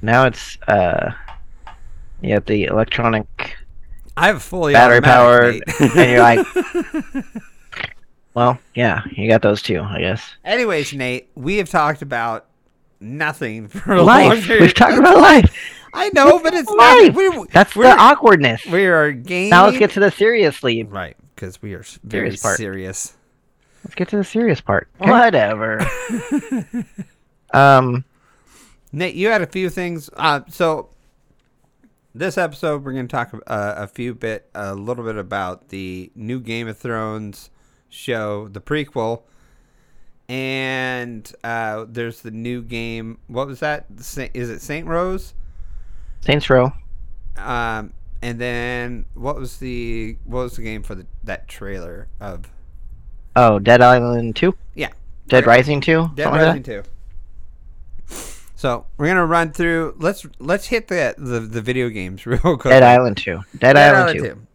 now 0.00 0.26
it's 0.26 0.58
uh, 0.68 1.12
you 2.20 2.34
have 2.34 2.44
the 2.46 2.64
electronic 2.64 3.56
I 4.16 4.26
have 4.26 4.36
a 4.36 4.40
fully 4.40 4.74
battery 4.74 5.00
powered, 5.00 5.62
and 5.80 6.10
you're 6.10 6.20
like, 6.20 6.46
well, 8.34 8.58
yeah, 8.74 9.02
you 9.10 9.28
got 9.28 9.42
those 9.42 9.62
too, 9.62 9.80
I 9.80 10.00
guess. 10.00 10.22
Anyways, 10.44 10.92
Nate, 10.92 11.30
we 11.34 11.56
have 11.56 11.70
talked 11.70 12.02
about 12.02 12.46
nothing 13.00 13.68
for 13.68 13.94
a 13.94 14.02
Life. 14.02 14.48
We've 14.48 14.74
talked 14.74 14.98
about 14.98 15.18
life. 15.18 15.54
I 15.94 16.10
know, 16.10 16.38
but 16.38 16.54
it's 16.54 16.70
life. 16.70 17.14
not. 17.14 17.16
We, 17.16 17.46
That's 17.52 17.76
we're, 17.76 17.84
the 17.84 17.98
awkwardness. 18.00 18.64
we 18.66 18.86
are 18.86 19.12
game. 19.12 19.50
Now 19.50 19.66
let's 19.66 19.78
get 19.78 19.90
to 19.92 20.00
the 20.00 20.10
seriously. 20.10 20.82
right 20.84 21.16
because 21.34 21.60
we 21.60 21.74
are 21.74 21.84
very 22.04 22.36
Serious 22.36 22.56
serious. 22.56 23.16
Let's 23.84 23.94
get 23.94 24.08
to 24.08 24.16
the 24.16 24.24
serious 24.24 24.60
part. 24.60 24.88
Whatever. 24.98 25.86
um. 27.54 28.04
Nate, 28.94 29.14
you 29.14 29.28
had 29.28 29.40
a 29.40 29.46
few 29.46 29.70
things. 29.70 30.10
Uh, 30.14 30.40
so 30.48 30.90
this 32.14 32.36
episode, 32.36 32.84
we're 32.84 32.92
going 32.92 33.08
to 33.08 33.10
talk 33.10 33.32
uh, 33.46 33.74
a 33.76 33.86
few 33.86 34.14
bit, 34.14 34.50
a 34.54 34.74
little 34.74 35.04
bit 35.04 35.16
about 35.16 35.70
the 35.70 36.12
new 36.14 36.40
Game 36.40 36.68
of 36.68 36.76
Thrones 36.76 37.48
show, 37.88 38.48
the 38.48 38.60
prequel, 38.60 39.22
and 40.28 41.32
uh, 41.42 41.86
there's 41.88 42.20
the 42.20 42.30
new 42.30 42.62
game. 42.62 43.18
What 43.28 43.46
was 43.46 43.60
that? 43.60 43.86
Is 43.98 44.50
it 44.50 44.60
Saint 44.60 44.86
Rose? 44.86 45.32
Saints 46.20 46.50
Row. 46.50 46.72
Um, 47.38 47.94
and 48.20 48.38
then 48.38 49.06
what 49.14 49.36
was 49.36 49.56
the 49.58 50.16
what 50.24 50.42
was 50.42 50.56
the 50.56 50.62
game 50.62 50.82
for 50.82 50.94
the 50.94 51.06
that 51.24 51.48
trailer 51.48 52.08
of 52.20 52.50
Oh, 53.34 53.58
Dead 53.58 53.80
Island 53.80 54.36
Two. 54.36 54.54
Yeah. 54.74 54.90
Dead. 55.28 55.46
Rising 55.46 55.80
Two. 55.80 56.10
Dead 56.14 56.24
something 56.24 56.40
like 56.40 56.48
Rising 56.48 56.62
Two? 56.62 56.82
So 58.62 58.86
we're 58.96 59.08
gonna 59.08 59.26
run 59.26 59.52
through. 59.52 59.96
Let's 59.98 60.24
let's 60.38 60.66
hit 60.66 60.86
the 60.86 61.14
the, 61.18 61.40
the 61.40 61.60
video 61.60 61.88
games 61.88 62.26
real 62.26 62.38
quick. 62.40 62.70
Dead 62.70 62.82
Island 62.82 63.16
Two. 63.16 63.40
Dead, 63.58 63.76
Island, 63.76 64.18
Two. 64.18 64.46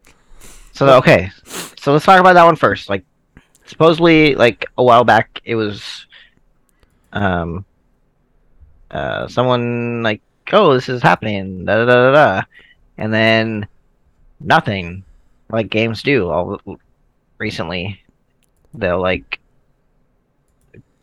So 0.72 0.98
okay, 0.98 1.30
so 1.44 1.92
let's 1.92 2.06
talk 2.06 2.20
about 2.20 2.34
that 2.34 2.46
one 2.46 2.56
first. 2.56 2.88
Like, 2.88 3.04
supposedly, 3.66 4.36
like 4.36 4.66
a 4.78 4.84
while 4.84 5.04
back, 5.04 5.42
it 5.44 5.56
was, 5.56 6.06
um, 7.13 7.66
uh, 8.92 9.28
someone 9.28 10.04
like, 10.04 10.22
oh, 10.54 10.74
this 10.74 10.88
is 10.88 11.02
happening, 11.02 11.66
da 11.66 11.78
da 11.78 11.86
da 11.86 11.96
da, 11.96 12.12
da. 12.12 12.42
and 12.98 13.13
then 13.13 13.68
nothing, 14.40 15.04
like 15.50 15.70
games 15.70 16.04
do. 16.04 16.30
All 16.30 16.62
recently, 17.40 18.00
they'll 18.78 19.02
like 19.02 19.40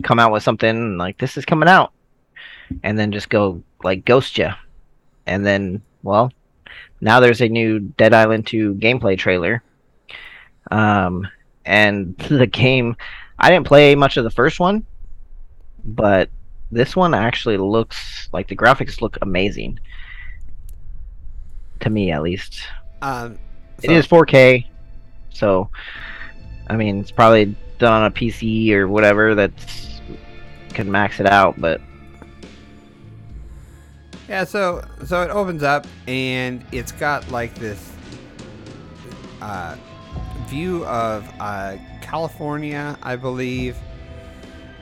come 0.03 0.19
out 0.19 0.33
with 0.33 0.43
something 0.43 0.99
like 0.99 1.19
this 1.19 1.37
is 1.37 1.45
coming 1.45 1.69
out, 1.69 1.93
and 2.83 2.99
then 2.99 3.13
just 3.13 3.29
go 3.29 3.63
like 3.83 4.05
ghost 4.05 4.39
you, 4.39 4.51
and 5.27 5.45
then 5.45 5.83
well, 6.03 6.33
now 7.01 7.21
there's 7.21 7.41
a 7.41 7.49
new 7.49 7.79
Dead 7.81 8.13
Island 8.15 8.47
2 8.47 8.75
gameplay 8.75 9.19
trailer. 9.19 9.63
Um, 10.71 11.29
and 11.65 12.17
the 12.29 12.47
game, 12.47 12.97
I 13.39 13.51
didn't 13.51 13.67
play 13.67 13.95
much 13.95 14.17
of 14.17 14.25
the 14.25 14.31
first 14.31 14.61
one, 14.61 14.85
but 15.85 16.31
this 16.71 16.97
one 16.97 17.15
actually 17.15 17.57
looks 17.57 18.29
like 18.33 18.49
the 18.49 18.57
graphics 18.57 19.01
look 19.01 19.19
amazing. 19.23 19.79
To 21.81 21.91
me, 21.91 22.11
at 22.13 22.23
least. 22.23 22.63
Um, 23.03 23.39
It 23.83 23.89
so- 23.89 23.93
is 23.93 24.07
4K, 24.07 24.67
so 25.31 25.69
I 26.69 26.77
mean, 26.77 27.01
it's 27.01 27.11
probably 27.11 27.55
on 27.83 28.05
a 28.05 28.11
PC 28.11 28.71
or 28.73 28.89
whatever 28.89 29.35
that's 29.35 30.01
can 30.71 30.91
max 30.91 31.21
it 31.21 31.27
out, 31.27 31.61
but 31.61 31.81
Yeah, 34.29 34.45
so 34.45 34.85
so 35.07 35.23
it 35.23 35.31
opens 35.31 35.63
up 35.63 35.87
and 36.07 36.65
it's 36.73 36.93
got 36.93 37.31
like 37.31 37.55
this 37.55 37.93
uh, 39.41 39.77
view 40.47 40.85
of 40.87 41.29
uh, 41.41 41.77
California, 42.01 42.99
I 43.03 43.17
believe. 43.17 43.77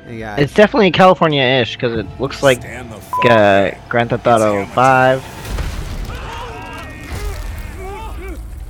Yeah, 0.09 0.37
it's 0.37 0.55
definitely 0.55 0.91
California-ish 0.91 1.77
because 1.77 1.93
it 1.93 2.07
looks 2.21 2.43
like 2.43 2.59
Stand 2.59 2.91
the 2.91 3.29
uh, 3.29 3.79
Grand 3.89 4.11
Theft 4.11 4.27
Auto 4.27 4.67
5. 4.67 5.72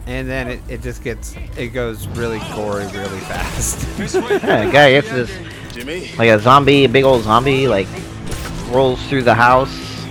And 0.06 0.28
then 0.28 0.48
it, 0.48 0.60
it 0.68 0.82
just 0.82 1.02
gets 1.02 1.34
it 1.56 1.68
goes 1.68 2.06
really 2.08 2.38
gory 2.54 2.86
really 2.88 3.20
fast. 3.20 3.86
Yeah, 3.98 4.66
the 4.66 4.72
guy 4.72 4.90
gets 4.92 5.10
this 5.10 5.30
Jimmy, 5.72 6.10
like 6.18 6.28
a 6.28 6.38
zombie, 6.38 6.84
a 6.84 6.88
big 6.88 7.04
old 7.04 7.22
zombie, 7.22 7.66
like 7.68 7.86
rolls 8.68 9.04
through 9.08 9.22
the 9.22 9.34
house, 9.34 10.06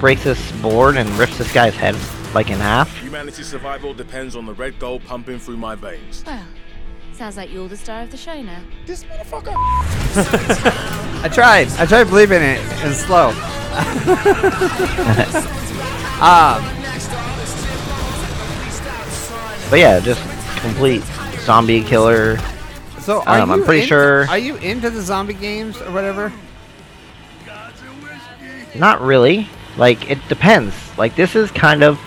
breaks 0.00 0.24
this 0.24 0.52
board, 0.60 0.96
and 0.96 1.08
rips 1.12 1.38
this 1.38 1.52
guy's 1.52 1.74
head 1.74 1.94
like 2.34 2.50
in 2.50 2.58
half. 2.58 2.94
humanity's 2.98 3.46
survival 3.46 3.94
depends 3.94 4.36
on 4.36 4.44
the 4.44 4.52
red 4.54 4.78
gold 4.78 5.02
pumping 5.04 5.38
through 5.38 5.56
my 5.56 5.74
veins. 5.74 6.22
Well, 6.26 6.44
sounds 7.14 7.36
like 7.38 7.50
you're 7.52 7.68
the 7.68 7.76
star 7.76 8.02
of 8.02 8.10
the 8.10 8.16
show 8.18 8.42
now. 8.42 8.60
This 8.86 9.04
motherfucker. 9.04 9.54
I 11.24 11.28
tried. 11.32 11.68
I 11.78 11.86
tried 11.86 12.04
believing 12.04 12.42
it. 12.42 12.60
It's 12.84 12.98
slow. 12.98 13.30
um, 16.20 16.77
But 19.70 19.78
yeah, 19.80 20.00
just 20.00 20.20
complete 20.60 21.02
zombie 21.40 21.82
killer. 21.82 22.38
so 23.00 23.22
are 23.22 23.40
Um, 23.40 23.50
I'm 23.50 23.64
pretty 23.64 23.80
into- 23.82 23.88
sure- 23.88 24.28
Are 24.28 24.38
you 24.38 24.56
into 24.56 24.90
the 24.90 25.00
zombie 25.02 25.34
games 25.34 25.80
or 25.80 25.90
whatever? 25.92 26.32
Not 28.74 29.00
really. 29.00 29.48
Like 29.76 30.10
it 30.10 30.18
depends. 30.28 30.74
Like 30.98 31.14
this 31.16 31.34
is 31.36 31.50
kind 31.50 31.82
of 31.82 31.98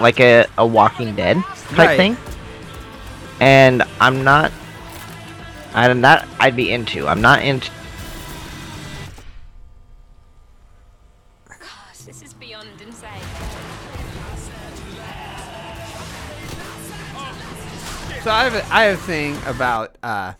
like 0.00 0.20
a, 0.20 0.46
a 0.58 0.66
Walking 0.66 1.14
Dead 1.14 1.42
type 1.70 1.78
Right. 1.88 1.96
thing, 1.96 2.16
and 3.40 3.82
I'm 4.00 4.24
not. 4.24 4.52
I'm 5.74 6.00
not. 6.00 6.26
I'd 6.38 6.54
be 6.56 6.70
into. 6.70 7.08
I'm 7.08 7.20
not 7.22 7.42
into. 7.42 7.70
So 18.22 18.30
I 18.30 18.44
have 18.44 18.54
a, 18.54 18.64
I 18.72 18.84
have 18.84 18.98
a 19.00 19.02
thing 19.02 19.36
about 19.46 19.98
uh, 20.00 20.34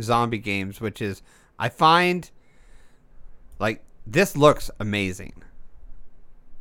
zombie 0.00 0.38
games, 0.38 0.80
which 0.80 1.00
is 1.00 1.22
I 1.56 1.68
find 1.68 2.28
like 3.60 3.84
this 4.08 4.36
looks 4.36 4.72
amazing. 4.80 5.34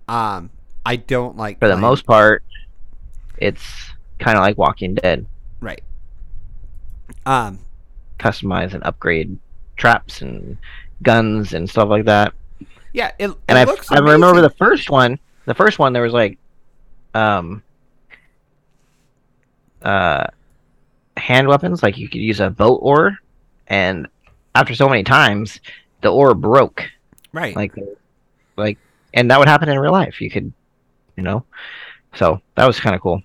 Um, 0.07 0.51
I 0.85 0.97
don't 0.97 1.35
like 1.35 1.57
For 1.59 1.67
the 1.67 1.73
playing- 1.73 1.81
most 1.81 2.05
part, 2.05 2.43
it's 3.39 3.63
kind 4.19 4.37
of 4.37 4.43
like 4.43 4.57
Walking 4.59 4.93
Dead. 4.93 5.25
right. 5.61 5.81
Um, 7.25 7.57
Customize 8.19 8.73
and 8.75 8.83
upgrade 8.83 9.35
traps 9.77 10.21
and 10.21 10.57
guns 11.01 11.53
and 11.53 11.67
stuff 11.67 11.89
like 11.89 12.05
that. 12.05 12.33
yeah, 12.93 13.11
it, 13.17 13.31
And 13.47 13.57
it 13.57 13.61
I, 13.61 13.63
looks. 13.63 13.91
I 13.91 13.97
remember 13.97 14.41
the 14.41 14.51
first 14.51 14.91
one. 14.91 15.17
The 15.45 15.55
first 15.55 15.79
one 15.79 15.91
there 15.93 16.03
was 16.03 16.13
like, 16.13 16.37
um, 17.15 17.63
uh, 19.81 20.27
hand 21.17 21.47
weapons. 21.47 21.83
Like 21.83 21.97
you 21.97 22.07
could 22.07 22.21
use 22.21 22.39
a 22.39 22.49
boat 22.49 22.79
oar, 22.81 23.17
and 23.67 24.07
after 24.55 24.73
so 24.75 24.87
many 24.87 25.03
times, 25.03 25.59
the 26.01 26.09
oar 26.09 26.33
broke. 26.33 26.83
right. 27.33 27.55
Like, 27.55 27.73
like, 28.55 28.77
and 29.13 29.29
that 29.31 29.39
would 29.39 29.47
happen 29.47 29.69
in 29.69 29.77
real 29.79 29.91
life. 29.91 30.21
You 30.21 30.29
could, 30.29 30.51
you 31.15 31.23
know. 31.23 31.43
So 32.15 32.41
that 32.55 32.65
was 32.65 32.79
kind 32.79 32.95
of 32.95 33.01
cool. 33.01 33.21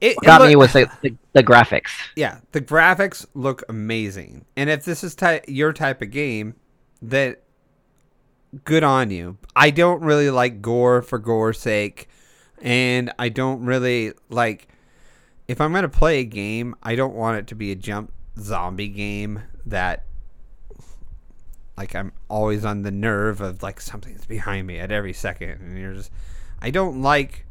it, 0.00 0.16
got 0.22 0.42
it 0.42 0.48
me 0.48 0.56
look- 0.56 0.62
was 0.64 0.72
the, 0.72 0.90
the, 1.02 1.14
the 1.32 1.42
graphics. 1.42 1.90
yeah, 2.16 2.38
the 2.52 2.60
graphics 2.60 3.24
look 3.34 3.62
amazing. 3.68 4.44
And 4.56 4.68
if 4.68 4.84
this 4.84 5.02
is 5.04 5.14
ty- 5.14 5.42
your 5.48 5.72
type 5.72 6.02
of 6.02 6.10
game, 6.10 6.54
that 7.02 7.42
good 8.64 8.84
on 8.84 9.10
you. 9.10 9.36
I 9.56 9.70
don't 9.70 10.00
really 10.02 10.30
like 10.30 10.60
gore 10.62 11.02
for 11.02 11.18
gore's 11.18 11.58
sake, 11.60 12.08
and 12.60 13.12
I 13.18 13.28
don't 13.30 13.64
really 13.64 14.12
like 14.28 14.68
if 15.48 15.60
I'm 15.60 15.72
gonna 15.72 15.88
play 15.88 16.20
a 16.20 16.24
game, 16.24 16.74
I 16.82 16.94
don't 16.94 17.14
want 17.14 17.38
it 17.38 17.46
to 17.48 17.54
be 17.54 17.70
a 17.72 17.76
jump 17.76 18.12
zombie 18.38 18.88
game 18.88 19.42
that 19.66 20.04
like 21.76 21.94
I'm 21.94 22.12
always 22.28 22.64
on 22.64 22.82
the 22.82 22.90
nerve 22.90 23.40
of 23.40 23.62
like 23.62 23.80
something's 23.80 24.26
behind 24.26 24.66
me 24.66 24.78
at 24.78 24.92
every 24.92 25.12
second 25.12 25.60
and 25.60 25.78
you're 25.78 25.94
just 25.94 26.10
I 26.60 26.70
don't 26.70 27.02
like 27.02 27.46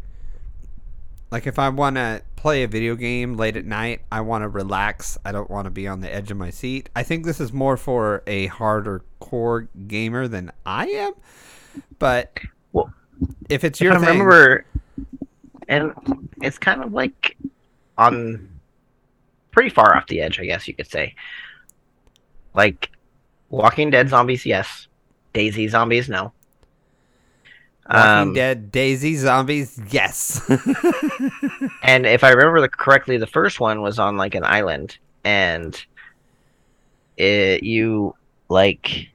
like 1.32 1.48
if 1.48 1.58
I 1.58 1.70
want 1.70 1.96
to 1.96 2.22
play 2.36 2.64
a 2.64 2.68
video 2.68 2.96
game 2.96 3.38
late 3.38 3.58
at 3.58 3.66
night, 3.66 4.02
I 4.12 4.22
want 4.22 4.44
to 4.44 4.48
relax. 4.48 5.18
I 5.26 5.32
don't 5.32 5.50
want 5.50 5.66
to 5.66 5.72
be 5.72 5.88
on 5.88 6.02
the 6.02 6.14
edge 6.14 6.30
of 6.30 6.38
my 6.38 6.52
seat. 6.52 6.89
I 6.96 7.02
think 7.02 7.26
this 7.26 7.39
is 7.39 7.52
more 7.52 7.76
for 7.76 8.22
a 8.28 8.46
harder 8.48 9.04
core 9.20 9.68
gamer 9.88 10.28
than 10.28 10.52
I 10.64 10.88
am. 10.88 11.14
But 11.98 12.38
Well, 12.72 12.94
if 13.50 13.64
it's 13.64 13.82
If 13.82 13.86
your 13.86 13.94
I 13.94 14.00
thing, 14.00 14.10
remember, 14.10 14.66
and 15.68 15.91
it's 16.41 16.60
kind 16.60 16.84
of 16.84 16.94
like 16.94 17.36
on 17.98 18.50
pretty 19.52 19.70
far 19.70 19.96
off 19.96 20.08
the 20.08 20.22
edge, 20.22 20.39
I 20.39 20.46
guess 20.46 20.68
you 20.68 20.74
could 20.74 20.89
say. 20.89 21.16
Like 22.54 22.91
Walking 23.50 23.89
Dead 23.89 24.10
zombies, 24.10 24.46
yes. 24.46 24.88
Daisy 25.34 25.68
zombies, 25.68 26.10
no. 26.10 26.34
Walking 27.89 28.10
Um, 28.10 28.34
Dead, 28.34 28.72
Daisy, 28.72 29.16
zombies, 29.16 29.80
yes. 29.89 30.41
And 31.84 32.06
if 32.06 32.24
I 32.24 32.30
remember 32.30 32.62
the, 32.62 32.70
correctly, 32.70 33.18
the 33.18 33.28
first 33.28 33.60
one 33.60 33.82
was 33.82 34.00
on 34.00 34.16
like 34.18 34.36
an 34.36 34.46
island, 34.46 34.98
and 35.24 35.80
it 37.18 37.62
you 37.64 38.16
like 38.50 39.10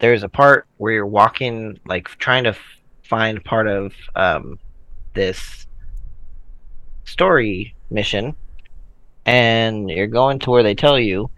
there's 0.00 0.22
a 0.22 0.28
part 0.28 0.66
where 0.76 0.92
you're 0.92 1.06
walking, 1.06 1.78
like 1.86 2.08
trying 2.18 2.44
to 2.44 2.56
find 3.04 3.42
part 3.44 3.68
of 3.68 3.94
um, 4.14 4.58
this 5.14 5.66
story 7.08 7.74
mission, 7.90 8.34
and 9.26 9.88
you're 9.90 10.06
going 10.06 10.38
to 10.40 10.50
where 10.50 10.62
they 10.62 10.74
tell 10.74 10.98
you, 10.98 11.30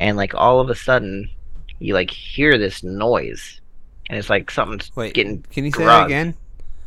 and 0.00 0.16
like 0.16 0.34
all 0.34 0.60
of 0.60 0.70
a 0.70 0.74
sudden, 0.74 1.28
you 1.78 1.94
like 1.94 2.10
hear 2.10 2.58
this 2.58 2.82
noise, 2.82 3.60
and 4.08 4.18
it's 4.18 4.30
like 4.30 4.50
something's 4.50 4.90
Wait, 4.96 5.14
getting. 5.14 5.42
can 5.50 5.64
you 5.64 5.70
say 5.72 5.78
that 5.78 5.84
drugged. 5.84 6.10
again? 6.10 6.34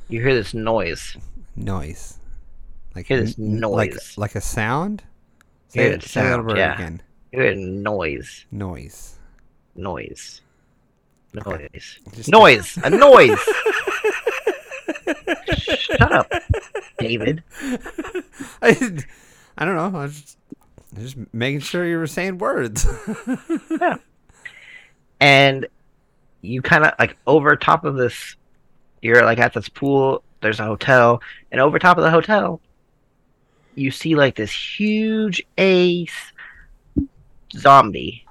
You 0.09 0.21
hear 0.21 0.33
this 0.35 0.53
noise. 0.53 1.17
Noise. 1.55 2.19
Like 2.95 3.07
Hear 3.07 3.21
this 3.21 3.37
n- 3.37 3.59
like 3.61 3.91
noise. 3.91 4.17
like 4.17 4.35
a 4.35 4.41
sound. 4.41 5.03
Hear 5.73 5.83
Say, 5.83 5.89
that 5.91 6.01
say 6.03 6.21
that 6.21 6.29
sound, 6.29 6.47
word 6.47 6.57
yeah. 6.57 6.73
again. 6.75 7.01
You 7.31 7.41
hear 7.41 7.55
noise. 7.55 8.45
Noise. 8.51 9.19
noise 9.75 10.41
noise 11.33 11.99
Just- 12.15 12.29
noise 12.29 12.79
a 12.83 12.89
noise 12.89 13.37
shut 15.67 16.11
up 16.11 16.31
david 16.99 17.43
I, 18.61 19.03
I 19.57 19.65
don't 19.65 19.75
know. 19.75 19.99
I 19.99 20.03
was 20.03 20.21
just, 20.21 20.37
just 20.95 21.33
making 21.33 21.61
sure 21.61 21.85
you 21.85 21.97
were 21.97 22.07
saying 22.07 22.37
words. 22.37 22.87
yeah. 23.69 23.97
and 25.19 25.67
you 26.41 26.61
kind 26.61 26.85
of 26.85 26.93
like 26.99 27.17
over 27.25 27.55
top 27.55 27.83
of 27.83 27.95
this 27.95 28.35
you're 29.01 29.23
like 29.23 29.39
at 29.39 29.53
this 29.53 29.69
pool 29.69 30.23
there's 30.41 30.59
a 30.59 30.65
hotel 30.65 31.21
and 31.51 31.59
over 31.59 31.79
top 31.79 31.97
of 31.97 32.03
the 32.03 32.11
hotel 32.11 32.61
you 33.75 33.91
see 33.91 34.15
like 34.15 34.35
this 34.35 34.51
huge 34.51 35.41
ace 35.57 36.31
zombie 37.53 38.25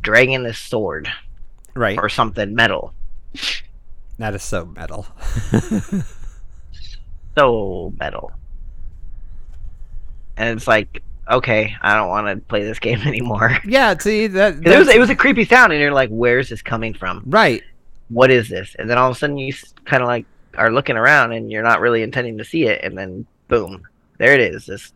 dragging 0.00 0.42
this 0.42 0.58
sword 0.58 1.08
right. 1.74 1.98
or 1.98 2.08
something 2.08 2.54
metal 2.54 2.94
That 4.18 4.34
is 4.34 4.42
so 4.42 4.66
metal. 4.66 5.06
so 7.36 7.92
metal 7.98 8.32
and 10.36 10.56
it's 10.56 10.66
like 10.66 11.02
okay 11.30 11.74
i 11.82 11.94
don't 11.94 12.08
want 12.08 12.26
to 12.26 12.36
play 12.48 12.62
this 12.62 12.78
game 12.86 13.00
anymore 13.02 13.58
yeah. 13.66 13.96
See 13.98 14.26
that. 14.28 14.54
it 14.66 14.78
was 14.78 14.88
it 14.88 14.98
was 14.98 15.10
a 15.10 15.14
creepy 15.14 15.44
sound, 15.44 15.72
and 15.72 15.80
you're 15.80 15.92
like, 15.92 16.10
"Where's 16.10 16.48
this 16.48 16.62
coming 16.62 16.94
from? 16.94 17.22
right. 17.26 17.62
What 18.08 18.30
is 18.30 18.48
this?" 18.48 18.74
And 18.78 18.90
then 18.90 18.98
all 18.98 19.10
of 19.10 19.16
a 19.16 19.18
sudden, 19.18 19.38
you 19.38 19.54
kind 19.84 20.02
of 20.02 20.08
like 20.08 20.26
are 20.58 20.70
looking 20.72 20.96
around, 20.96 21.32
and 21.32 21.50
you're 21.50 21.62
not 21.62 21.80
really 21.80 22.02
intending 22.02 22.38
to 22.38 22.44
see 22.44 22.64
it, 22.64 22.82
and 22.82 22.98
then 22.98 23.24
boom, 23.48 23.86
there 24.18 24.34
it 24.34 24.40
is. 24.40 24.66
This 24.66 24.92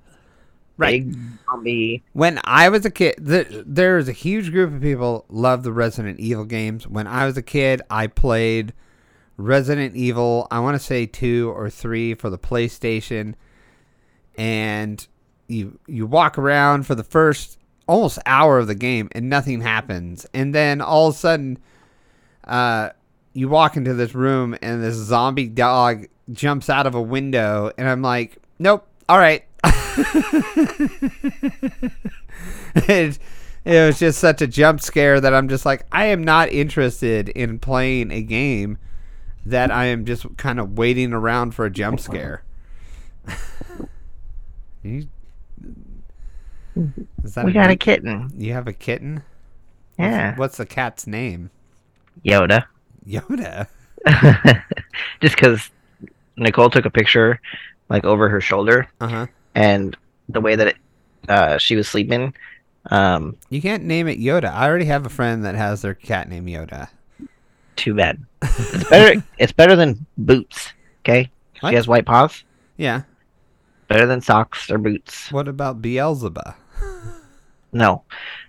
Right. 0.78 1.06
big 1.08 1.16
zombie. 1.46 2.02
When 2.12 2.38
I 2.44 2.68
was 2.68 2.84
a 2.84 2.90
kid, 2.90 3.14
the, 3.18 3.64
there 3.66 3.96
was 3.96 4.08
a 4.10 4.12
huge 4.12 4.50
group 4.50 4.74
of 4.74 4.82
people 4.82 5.24
love 5.30 5.62
the 5.62 5.72
Resident 5.72 6.20
Evil 6.20 6.44
games. 6.44 6.86
When 6.86 7.06
I 7.06 7.24
was 7.24 7.38
a 7.38 7.42
kid, 7.42 7.80
I 7.88 8.08
played 8.08 8.74
Resident 9.36 9.96
Evil. 9.96 10.46
I 10.50 10.60
want 10.60 10.76
to 10.76 10.84
say 10.84 11.06
two 11.06 11.52
or 11.54 11.70
three 11.70 12.14
for 12.14 12.30
the 12.30 12.38
PlayStation, 12.38 13.34
and 14.36 15.06
you 15.48 15.78
you 15.86 16.06
walk 16.06 16.38
around 16.38 16.86
for 16.86 16.94
the 16.94 17.04
first 17.04 17.58
almost 17.86 18.18
hour 18.26 18.58
of 18.58 18.66
the 18.66 18.74
game, 18.74 19.08
and 19.12 19.28
nothing 19.28 19.60
happens, 19.60 20.26
and 20.34 20.54
then 20.54 20.80
all 20.80 21.08
of 21.08 21.14
a 21.14 21.18
sudden, 21.18 21.58
uh, 22.44 22.90
you 23.32 23.48
walk 23.48 23.76
into 23.76 23.94
this 23.94 24.14
room, 24.14 24.56
and 24.62 24.82
this 24.82 24.94
zombie 24.94 25.48
dog 25.48 26.06
jumps 26.32 26.68
out 26.70 26.86
of 26.86 26.94
a 26.94 27.02
window, 27.02 27.70
and 27.76 27.88
I'm 27.88 28.02
like, 28.02 28.38
nope, 28.58 28.86
all 29.08 29.18
right. 29.18 29.44
it, 32.74 33.18
it 33.64 33.86
was 33.86 33.98
just 33.98 34.18
such 34.18 34.42
a 34.42 34.46
jump 34.46 34.80
scare 34.80 35.20
that 35.20 35.34
I'm 35.34 35.48
just 35.48 35.66
like, 35.66 35.86
I 35.92 36.06
am 36.06 36.24
not 36.24 36.48
interested 36.50 37.28
in 37.30 37.58
playing 37.58 38.10
a 38.10 38.22
game 38.22 38.78
that 39.46 39.70
I 39.70 39.86
am 39.86 40.04
just 40.04 40.26
kind 40.36 40.58
of 40.60 40.76
waiting 40.76 41.12
around 41.12 41.52
for 41.52 41.64
a 41.64 41.70
jump 41.70 42.00
scare. 42.00 42.42
you, 44.82 45.08
is 47.24 47.34
that 47.34 47.44
We 47.44 47.52
got 47.52 47.70
a 47.70 47.76
kitten. 47.76 48.30
You 48.36 48.52
have 48.52 48.68
a 48.68 48.72
kitten? 48.72 49.22
Yeah, 49.98 50.36
What's 50.36 50.58
the 50.58 50.66
cat's 50.66 51.06
name? 51.06 51.50
Yoda. 52.24 52.64
Yoda. 53.06 53.66
Just 55.20 55.36
because 55.36 55.70
Nicole 56.36 56.68
took 56.70 56.84
a 56.84 56.90
picture, 56.90 57.40
like 57.88 58.04
over 58.04 58.28
her 58.28 58.40
shoulder, 58.40 58.88
Uh 59.00 59.08
huh. 59.08 59.26
and 59.54 59.96
the 60.28 60.40
way 60.40 60.54
that 60.56 60.66
it, 60.68 60.76
uh, 61.28 61.56
she 61.58 61.76
was 61.76 61.88
sleeping, 61.88 62.34
um, 62.90 63.36
You 63.48 63.62
can't 63.62 63.84
name 63.84 64.06
it 64.06 64.18
Yoda. 64.20 64.52
I 64.52 64.68
already 64.68 64.84
have 64.84 65.06
a 65.06 65.10
friend 65.10 65.44
that 65.44 65.54
has 65.54 65.82
their 65.82 65.94
cat 65.94 66.28
named 66.28 66.48
Yoda. 66.48 66.88
Too 67.76 67.94
bad. 67.94 68.24
It's 68.42 68.88
better. 68.88 69.24
it's 69.38 69.52
better 69.52 69.76
than 69.76 70.06
boots. 70.18 70.72
Okay, 71.04 71.30
What? 71.60 71.70
she 71.70 71.76
has 71.76 71.86
white 71.88 72.06
paws. 72.06 72.44
Yeah. 72.76 73.02
Better 73.88 74.06
than 74.06 74.20
socks 74.20 74.70
or 74.70 74.78
boots. 74.78 75.30
What 75.32 75.48
about 75.48 75.80
Beelzebub? 75.82 76.54
No. 77.72 78.04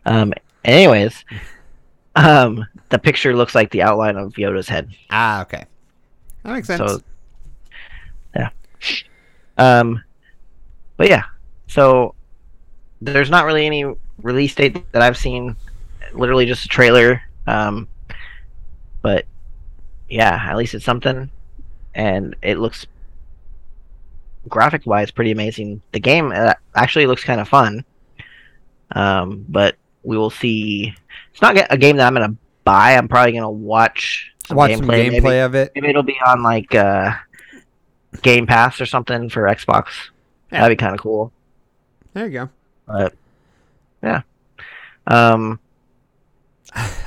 Um. 0.05 0.33
Anyways, 0.63 1.25
um, 2.15 2.65
the 2.89 2.99
picture 2.99 3.35
looks 3.35 3.55
like 3.55 3.71
the 3.71 3.81
outline 3.81 4.15
of 4.15 4.33
Yoda's 4.33 4.69
head. 4.69 4.89
Ah, 5.09 5.41
okay. 5.41 5.65
That 6.43 6.53
makes 6.53 6.67
sense. 6.67 6.79
So, 6.79 7.01
yeah. 8.35 8.49
Um, 9.57 10.01
but 10.95 11.09
yeah. 11.09 11.23
So 11.67 12.15
there's 13.01 13.29
not 13.29 13.45
really 13.45 13.65
any 13.65 13.85
release 14.21 14.55
date 14.55 14.89
that 14.93 15.01
I've 15.01 15.17
seen. 15.17 15.55
Literally 16.13 16.45
just 16.45 16.63
a 16.65 16.69
trailer. 16.69 17.21
Um, 17.47 17.87
but 19.07 19.23
yeah, 20.09 20.37
at 20.49 20.57
least 20.57 20.73
it's 20.73 20.83
something, 20.83 21.31
and 21.95 22.35
it 22.41 22.57
looks 22.57 22.85
graphic 24.49 24.85
wise 24.85 25.11
pretty 25.11 25.31
amazing. 25.31 25.81
The 25.93 26.01
game 26.01 26.33
uh, 26.35 26.55
actually 26.75 27.05
looks 27.07 27.23
kind 27.23 27.39
of 27.39 27.47
fun. 27.47 27.85
Um, 28.91 29.45
but 29.47 29.77
we 30.03 30.17
will 30.17 30.29
see. 30.29 30.93
It's 31.31 31.41
not 31.41 31.55
a 31.69 31.77
game 31.77 31.95
that 31.95 32.05
I'm 32.07 32.13
gonna 32.15 32.35
buy. 32.65 32.97
I'm 32.97 33.07
probably 33.07 33.31
gonna 33.31 33.49
watch 33.49 34.33
some 34.45 34.57
Watch 34.57 34.71
gameplay. 34.71 34.77
some 35.15 35.23
Maybe- 35.23 35.37
of 35.39 35.55
it. 35.55 35.71
Maybe, 35.73 35.87
it'll 35.87 36.03
be 36.03 36.17
on 36.27 36.43
like 36.43 36.75
uh, 36.75 37.13
Game 38.23 38.45
Pass 38.45 38.81
or 38.81 38.85
something 38.85 39.29
for 39.29 39.43
Xbox. 39.43 39.85
Yeah. 40.51 40.63
That'd 40.63 40.77
be 40.77 40.81
kind 40.83 40.95
of 40.95 40.99
cool. 40.99 41.31
There 42.13 42.25
you 42.25 42.31
go. 42.33 42.49
But 42.85 43.13
yeah, 44.03 44.23
um, 45.07 45.61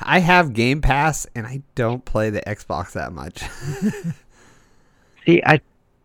I 0.03 0.19
have 0.19 0.53
Game 0.53 0.81
Pass 0.81 1.27
and 1.35 1.47
I 1.47 1.63
don't 1.75 2.05
play 2.05 2.31
the 2.31 2.43
Xbox 2.43 2.93
that 2.93 3.13
much. 3.13 3.43
see, 5.27 5.43
I 5.45 5.61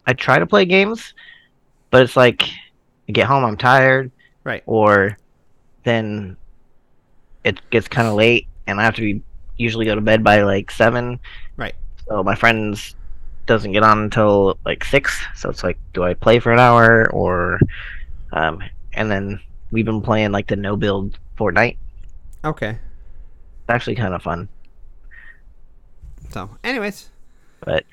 I 0.06 0.14
try 0.14 0.40
to 0.40 0.46
play 0.46 0.66
games, 0.66 1.14
but 1.90 2.04
it's 2.04 2.16
like 2.16 2.44
I 3.08 3.12
get 3.12 3.28
home, 3.28 3.44
I'm 3.44 3.58
tired, 3.58 4.12
right. 4.44 4.64
or 4.66 5.18
then 5.84 6.38
it 7.44 7.60
gets 7.70 7.88
kind 7.88 8.08
of 8.08 8.16
late, 8.16 8.48
and 8.68 8.80
I 8.80 8.84
have 8.84 8.96
to 8.96 9.02
be 9.02 9.22
usually 9.58 9.86
go 9.86 9.96
to 9.96 10.02
bed 10.02 10.24
by 10.24 10.42
like 10.42 10.72
seven. 10.72 11.20
Right. 11.58 11.76
So 12.08 12.24
my 12.24 12.36
friends 12.36 12.96
doesn't 13.46 13.72
get 13.72 13.84
on 13.84 14.00
until 14.00 14.58
like 14.66 14.84
six. 14.84 15.24
So 15.36 15.50
it's 15.50 15.64
like, 15.64 15.78
do 15.94 16.04
I 16.04 16.14
play 16.14 16.40
for 16.40 16.52
an 16.52 16.60
hour 16.60 17.10
or, 17.12 17.60
um, 18.34 18.62
and 18.94 19.10
then 19.10 19.40
we've 19.72 19.86
been 19.86 20.02
playing 20.02 20.32
like 20.32 20.48
the 20.48 20.56
no 20.56 20.76
build 20.76 21.18
Fortnite. 21.38 21.78
Okay. 22.44 22.78
It's 23.68 23.74
actually 23.74 23.96
kind 23.96 24.14
of 24.14 24.22
fun. 24.22 24.48
So, 26.30 26.50
anyways, 26.64 27.10
but 27.62 27.84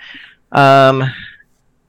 Um, 0.53 1.03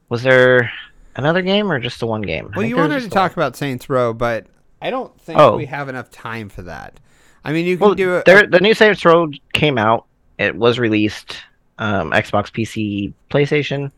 was 0.08 0.22
there 0.22 0.70
another 1.16 1.42
game 1.42 1.70
or 1.70 1.78
just 1.78 2.00
the 2.00 2.06
one 2.06 2.22
game? 2.22 2.50
Well, 2.56 2.64
you 2.64 2.76
wanted 2.76 3.02
to 3.02 3.10
talk 3.10 3.32
about 3.34 3.56
Saints 3.56 3.90
Row, 3.90 4.14
but 4.14 4.46
I 4.80 4.88
don't 4.88 5.18
think 5.20 5.38
Oh. 5.38 5.56
we 5.56 5.66
have 5.66 5.88
enough 5.90 6.10
time 6.10 6.48
for 6.48 6.62
that. 6.62 6.98
I 7.44 7.52
mean, 7.52 7.66
you 7.66 7.76
can 7.76 7.86
Well, 7.86 7.94
do 7.94 8.16
it. 8.16 8.24
there, 8.24 8.46
the 8.46 8.60
new 8.60 8.72
Saints 8.72 9.04
Row 9.04 9.28
came 9.52 9.76
out. 9.76 10.06
It 10.38 10.56
was 10.56 10.78
released, 10.78 11.36
um, 11.78 12.10
Xbox, 12.12 12.50
PC, 12.50 13.12
PlayStation, 13.30 13.90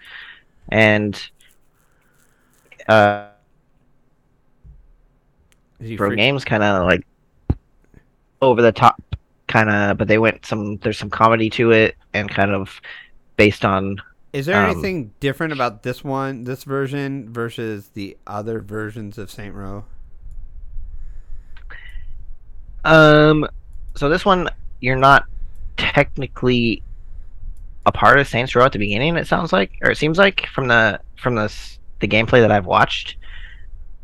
and 0.69 1.31
uh, 2.89 3.29
Row 5.81 5.97
freak- 5.97 6.17
Games 6.19 6.45
kind 6.45 6.63
of 6.65 6.87
like 6.87 7.07
over 8.43 8.63
the 8.63 8.73
top, 8.73 8.96
kind 9.49 9.71
of. 9.71 9.99
But 9.99 10.09
they 10.09 10.19
went 10.19 10.47
some. 10.47 10.77
There's 10.79 10.99
some 10.99 11.11
comedy 11.11 11.51
to 11.51 11.73
it, 11.73 11.97
and 12.15 12.31
kind 12.31 12.53
of 12.53 12.81
based 13.37 13.65
on. 13.65 13.97
Is 14.33 14.47
there 14.47 14.57
um, 14.57 14.71
anything 14.71 15.13
different 15.21 15.53
about 15.53 15.83
this 15.83 16.05
one, 16.05 16.45
this 16.45 16.65
version, 16.65 17.33
versus 17.33 17.89
the 17.95 18.17
other 18.27 18.61
versions 18.61 19.19
of 19.19 19.31
Saint 19.31 19.55
Row? 19.55 19.85
Um, 22.85 23.47
so 23.97 24.09
this 24.09 24.25
one 24.25 24.49
you're 24.81 24.97
not 24.97 25.25
technically 25.77 26.83
a 27.85 27.93
part 27.93 28.19
of 28.19 28.29
Saints 28.29 28.55
Row 28.55 28.65
at 28.65 28.73
the 28.73 28.79
beginning. 28.79 29.17
It 29.17 29.27
sounds 29.27 29.53
like, 29.53 29.73
or 29.83 29.91
it 29.91 29.97
seems 29.97 30.19
like 30.19 30.47
from 30.47 30.69
the 30.69 31.01
from 31.17 31.35
the 31.35 31.53
the 32.01 32.09
gameplay 32.09 32.41
that 32.41 32.53
I've 32.53 32.67
watched. 32.67 33.17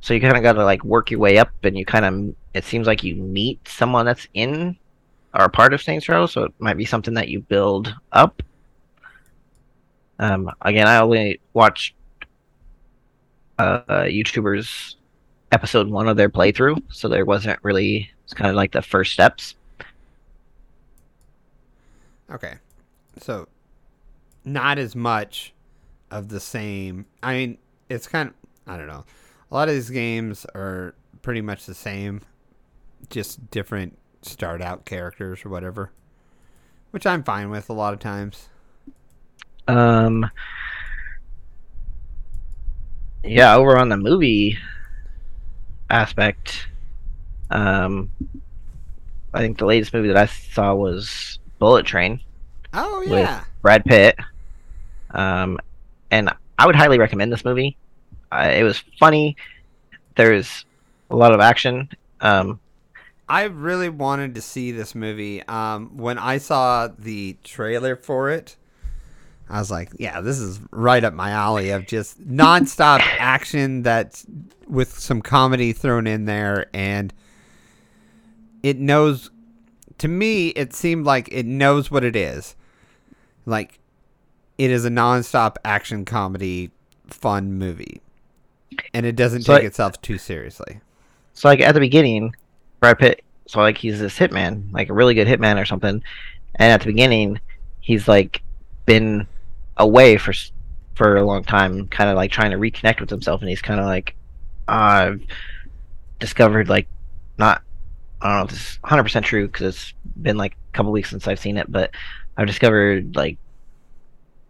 So 0.01 0.15
you 0.15 0.21
kind 0.21 0.37
of 0.37 0.43
got 0.43 0.55
to 0.55 0.65
like 0.65 0.85
work 0.85 1.11
your 1.11 1.21
way 1.21 1.39
up, 1.39 1.51
and 1.63 1.77
you 1.77 1.85
kind 1.85 2.05
of 2.05 2.35
it 2.55 2.65
seems 2.65 2.87
like 2.87 3.03
you 3.05 3.17
meet 3.17 3.67
someone 3.69 4.07
that's 4.07 4.27
in 4.35 4.77
or 5.35 5.45
a 5.45 5.49
part 5.49 5.75
of 5.75 5.83
Saints 5.83 6.09
Row. 6.09 6.27
So 6.27 6.45
it 6.45 6.53
might 6.59 6.77
be 6.77 6.85
something 6.85 7.15
that 7.15 7.29
you 7.29 7.41
build 7.41 7.95
up. 8.13 8.43
Um, 10.19 10.51
again, 10.61 10.87
I 10.87 10.99
only 10.99 11.41
watched 11.53 11.95
uh, 13.59 13.81
YouTubers 13.89 14.95
episode 15.51 15.89
one 15.89 16.09
of 16.09 16.17
their 16.17 16.31
playthrough, 16.31 16.83
so 16.91 17.09
there 17.09 17.25
wasn't 17.25 17.59
really 17.63 18.11
it's 18.33 18.39
kind 18.39 18.49
of 18.49 18.57
like 18.57 18.73
the 18.73 18.83
first 18.83 19.13
steps. 19.13 19.57
Okay. 22.31 22.55
So, 23.19 23.47
not 24.45 24.79
as 24.79 24.97
much 24.97 25.53
of 26.11 26.31
the 26.31 26.41
same. 26.41 27.05
I 27.23 27.35
mean, 27.35 27.59
it's 27.91 28.07
kind 28.09 28.31
of, 28.31 28.35
I 28.67 28.79
don't 28.79 28.87
know. 28.87 29.05
A 29.51 29.55
lot 29.55 29.69
of 29.69 29.75
these 29.75 29.91
games 29.91 30.47
are 30.55 30.95
pretty 31.21 31.43
much 31.43 31.67
the 31.67 31.75
same, 31.75 32.23
just 33.11 33.51
different 33.51 33.99
start 34.23 34.63
out 34.63 34.85
characters 34.85 35.45
or 35.45 35.49
whatever, 35.49 35.91
which 36.91 37.07
I'm 37.07 37.23
fine 37.23 37.51
with 37.51 37.69
a 37.69 37.73
lot 37.73 37.93
of 37.95 38.01
times. 38.01 38.49
Um, 39.69 40.31
yeah, 43.25 43.55
over 43.55 43.77
on 43.77 43.89
the 43.89 43.97
movie 43.97 44.59
aspect, 45.91 46.67
um, 47.51 48.11
I 49.35 49.41
think 49.41 49.59
the 49.59 49.67
latest 49.67 49.95
movie 49.95 50.09
that 50.09 50.17
I 50.17 50.27
saw 50.27 50.75
was 50.75 51.39
Bullet 51.59 51.87
Train. 51.87 52.21
Oh, 52.75 53.01
With- 53.01 53.11
yeah. 53.11 53.45
Brad 53.61 53.85
Pitt. 53.85 54.19
Um, 55.11 55.59
and 56.11 56.31
I 56.59 56.67
would 56.67 56.75
highly 56.75 56.99
recommend 56.99 57.33
this 57.33 57.45
movie. 57.45 57.77
Uh, 58.33 58.51
it 58.55 58.63
was 58.65 58.83
funny. 58.99 59.37
There's 60.17 60.65
a 61.11 61.17
lot 61.17 61.33
of 61.33 61.41
action. 61.41 61.89
Um, 62.21 62.59
I 63.29 63.45
really 63.45 63.89
wanted 63.89 64.35
to 64.35 64.43
see 64.43 64.73
this 64.73 64.95
movie. 64.95 65.43
Um, 65.47 65.97
when 65.97 66.19
I 66.19 66.39
saw 66.39 66.89
the 66.99 67.37
trailer 67.45 67.97
for 67.97 68.31
it, 68.31 68.57
I 69.49 69.59
was 69.59 69.71
like, 69.71 69.91
"Yeah, 69.99 70.21
this 70.21 70.39
is 70.39 70.61
right 70.71 71.03
up 71.03 71.15
my 71.15 71.31
alley 71.31 71.71
of 71.71 71.87
just 71.87 72.21
nonstop 72.27 72.99
action 73.19 73.83
that's 73.83 74.27
with 74.67 74.99
some 74.99 75.23
comedy 75.23 75.73
thrown 75.73 76.07
in 76.07 76.25
there, 76.27 76.67
and 76.75 77.13
it 78.63 78.79
knows." 78.79 79.31
To 79.99 80.09
me, 80.09 80.49
it 80.49 80.75
seemed 80.75 81.07
like 81.07 81.29
it 81.31 81.47
knows 81.47 81.91
what 81.91 82.03
it 82.03 82.17
is. 82.17 82.57
Like, 83.47 83.79
it 84.59 84.71
is 84.71 84.85
a 84.85 84.91
nonstop 84.91 85.57
action 85.65 86.05
comedy, 86.05 86.71
fun 87.07 87.53
movie, 87.53 88.01
and 88.93 89.07
it 89.07 89.15
doesn't 89.15 89.43
So 89.43 89.55
take 89.55 89.63
I- 89.63 89.67
itself 89.67 90.01
too 90.03 90.19
seriously. 90.19 90.81
So 91.35 91.49
like 91.49 91.61
at 91.61 91.73
the 91.73 91.81
beginning, 91.81 92.35
Brad 92.83 92.99
Pitt, 92.99 93.23
so 93.47 93.61
like 93.61 93.79
he's 93.79 94.01
this 94.01 94.19
hitman, 94.19 94.65
like 94.73 94.89
a 94.89 94.93
really 94.93 95.15
good 95.15 95.29
hitman 95.29 95.63
or 95.63 95.65
something, 95.65 96.03
and 96.57 96.73
at 96.73 96.81
the 96.81 96.87
beginning, 96.87 97.39
he's 97.79 98.09
like 98.09 98.43
been 98.87 99.25
away 99.77 100.17
for 100.17 100.35
for 100.97 101.15
a 101.15 101.25
long 101.25 101.45
time, 101.45 101.87
kind 101.87 102.11
of 102.11 102.17
like 102.17 102.33
trying 102.33 102.51
to 102.51 102.57
reconnect 102.57 102.99
with 102.99 103.09
himself, 103.09 103.41
and 103.41 103.49
he's 103.49 103.63
kind 103.63 103.79
of 103.79 103.87
like, 103.87 104.17
I've 104.67 105.23
discovered 106.19 106.69
like 106.69 106.89
not, 107.39 107.63
I 108.21 108.29
don't 108.29 108.37
know 108.39 108.45
if 108.47 108.51
this 108.51 108.73
is 108.73 108.79
100 108.81 109.05
percent 109.05 109.27
true 109.27 109.47
because 109.47 109.77
it's 109.77 109.95
been 110.21 110.37
like 110.37 110.55
a 110.55 110.77
couple 110.77 110.91
weeks 110.91 111.11
since 111.11 111.29
I've 111.29 111.39
seen 111.39 111.59
it, 111.59 111.71
but 111.71 111.93
I've 112.37 112.49
discovered 112.49 113.15
like 113.15 113.39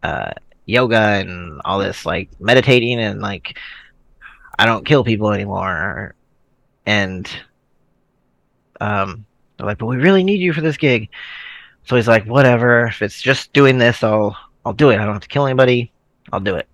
uh 0.03 0.33
yoga 0.65 0.97
and 0.97 1.61
all 1.67 1.81
this 1.81 2.07
like 2.07 2.31
meditating 2.41 2.99
and 2.99 3.21
like 3.21 3.59
I 4.59 4.65
don't 4.65 4.87
kill 4.87 5.05
people 5.05 5.33
anymore. 5.33 6.15
And 6.87 7.31
um 8.83 9.25
they're 9.57 9.67
like 9.67 9.79
but 9.79 9.87
we 9.87 9.97
really 9.97 10.25
need 10.25 10.41
you 10.41 10.53
for 10.53 10.61
this 10.61 10.77
gig. 10.77 11.09
So 11.85 11.97
he's 11.97 12.09
like 12.09 12.27
whatever. 12.27 12.87
If 12.87 13.01
it's 13.01 13.23
just 13.23 13.53
doing 13.53 13.79
this 13.79 14.03
i'll 14.03 14.37
i'll 14.67 14.73
do 14.73 14.91
it. 14.91 14.97
I 14.97 15.05
don't 15.05 15.15
have 15.15 15.23
to 15.23 15.29
kill 15.29 15.47
anybody. 15.47 15.93
I'll 16.33 16.41
do 16.41 16.57
it. 16.57 16.69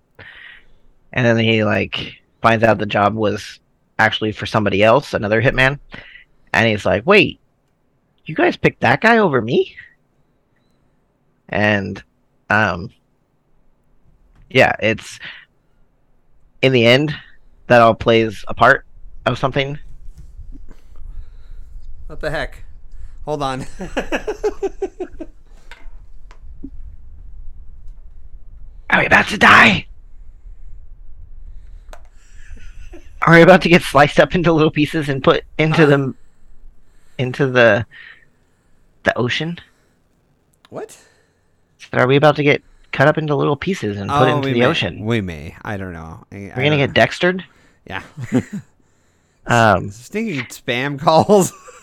And 1.13 1.25
then 1.25 1.39
he 1.39 1.65
like 1.65 2.15
finds 2.43 2.65
out 2.65 2.79
the 2.79 2.87
job 2.87 3.15
was 3.15 3.61
actually 3.99 4.33
for 4.33 4.47
somebody 4.47 4.83
else 4.83 5.15
another 5.15 5.43
hitman. 5.43 5.79
And 6.53 6.67
he's 6.67 6.87
like 6.87 7.07
wait 7.07 7.41
you 8.25 8.35
guys 8.35 8.57
picked 8.57 8.81
that 8.81 9.01
guy 9.01 9.19
over 9.19 9.41
me? 9.41 9.77
And 11.51 12.03
um 12.51 12.91
yeah 14.51 14.73
it's 14.81 15.19
in 16.63 16.73
the 16.73 16.87
end 16.87 17.15
that 17.67 17.83
all 17.83 17.95
plays 17.95 18.45
a 18.49 18.55
part 18.55 18.87
of 19.27 19.39
something 19.39 19.79
What 22.09 22.21
the 22.21 22.31
heck? 22.31 22.65
Hold 23.27 23.43
on. 23.43 23.67
Are 28.91 29.01
we 29.01 29.07
about 29.07 29.29
to 29.29 29.37
die? 29.37 29.87
Are 33.23 33.35
we 33.35 33.43
about 33.43 33.61
to 33.63 33.69
get 33.69 33.83
sliced 33.83 34.19
up 34.19 34.35
into 34.35 34.51
little 34.53 34.71
pieces 34.71 35.11
and 35.11 35.23
put 35.23 35.45
into 35.59 35.83
uh. 35.83 35.87
the 35.87 36.15
into 37.19 37.47
the 37.47 37.85
the 39.03 39.17
ocean? 39.19 39.59
what? 40.71 40.99
Are 41.93 42.07
we 42.07 42.17
about 42.17 42.37
to 42.37 42.43
get 42.43 42.63
cut 42.93 43.07
up 43.07 43.19
into 43.19 43.35
little 43.37 43.57
pieces 43.57 43.99
and 43.99 44.09
put 44.09 44.29
oh, 44.29 44.37
into 44.37 44.49
the 44.49 44.61
may. 44.61 44.67
ocean? 44.67 45.05
We 45.05 45.21
may. 45.21 45.55
I 45.63 45.77
don't 45.77 45.93
know. 45.93 46.25
I, 46.33 46.53
We're 46.57 46.65
gonna 46.65 46.79
get 46.79 46.95
dextered. 46.95 47.45
yeah. 47.87 48.03
Um, 49.49 49.91
Stinking 49.91 50.45
spam 50.47 50.99
calls. 51.01 51.53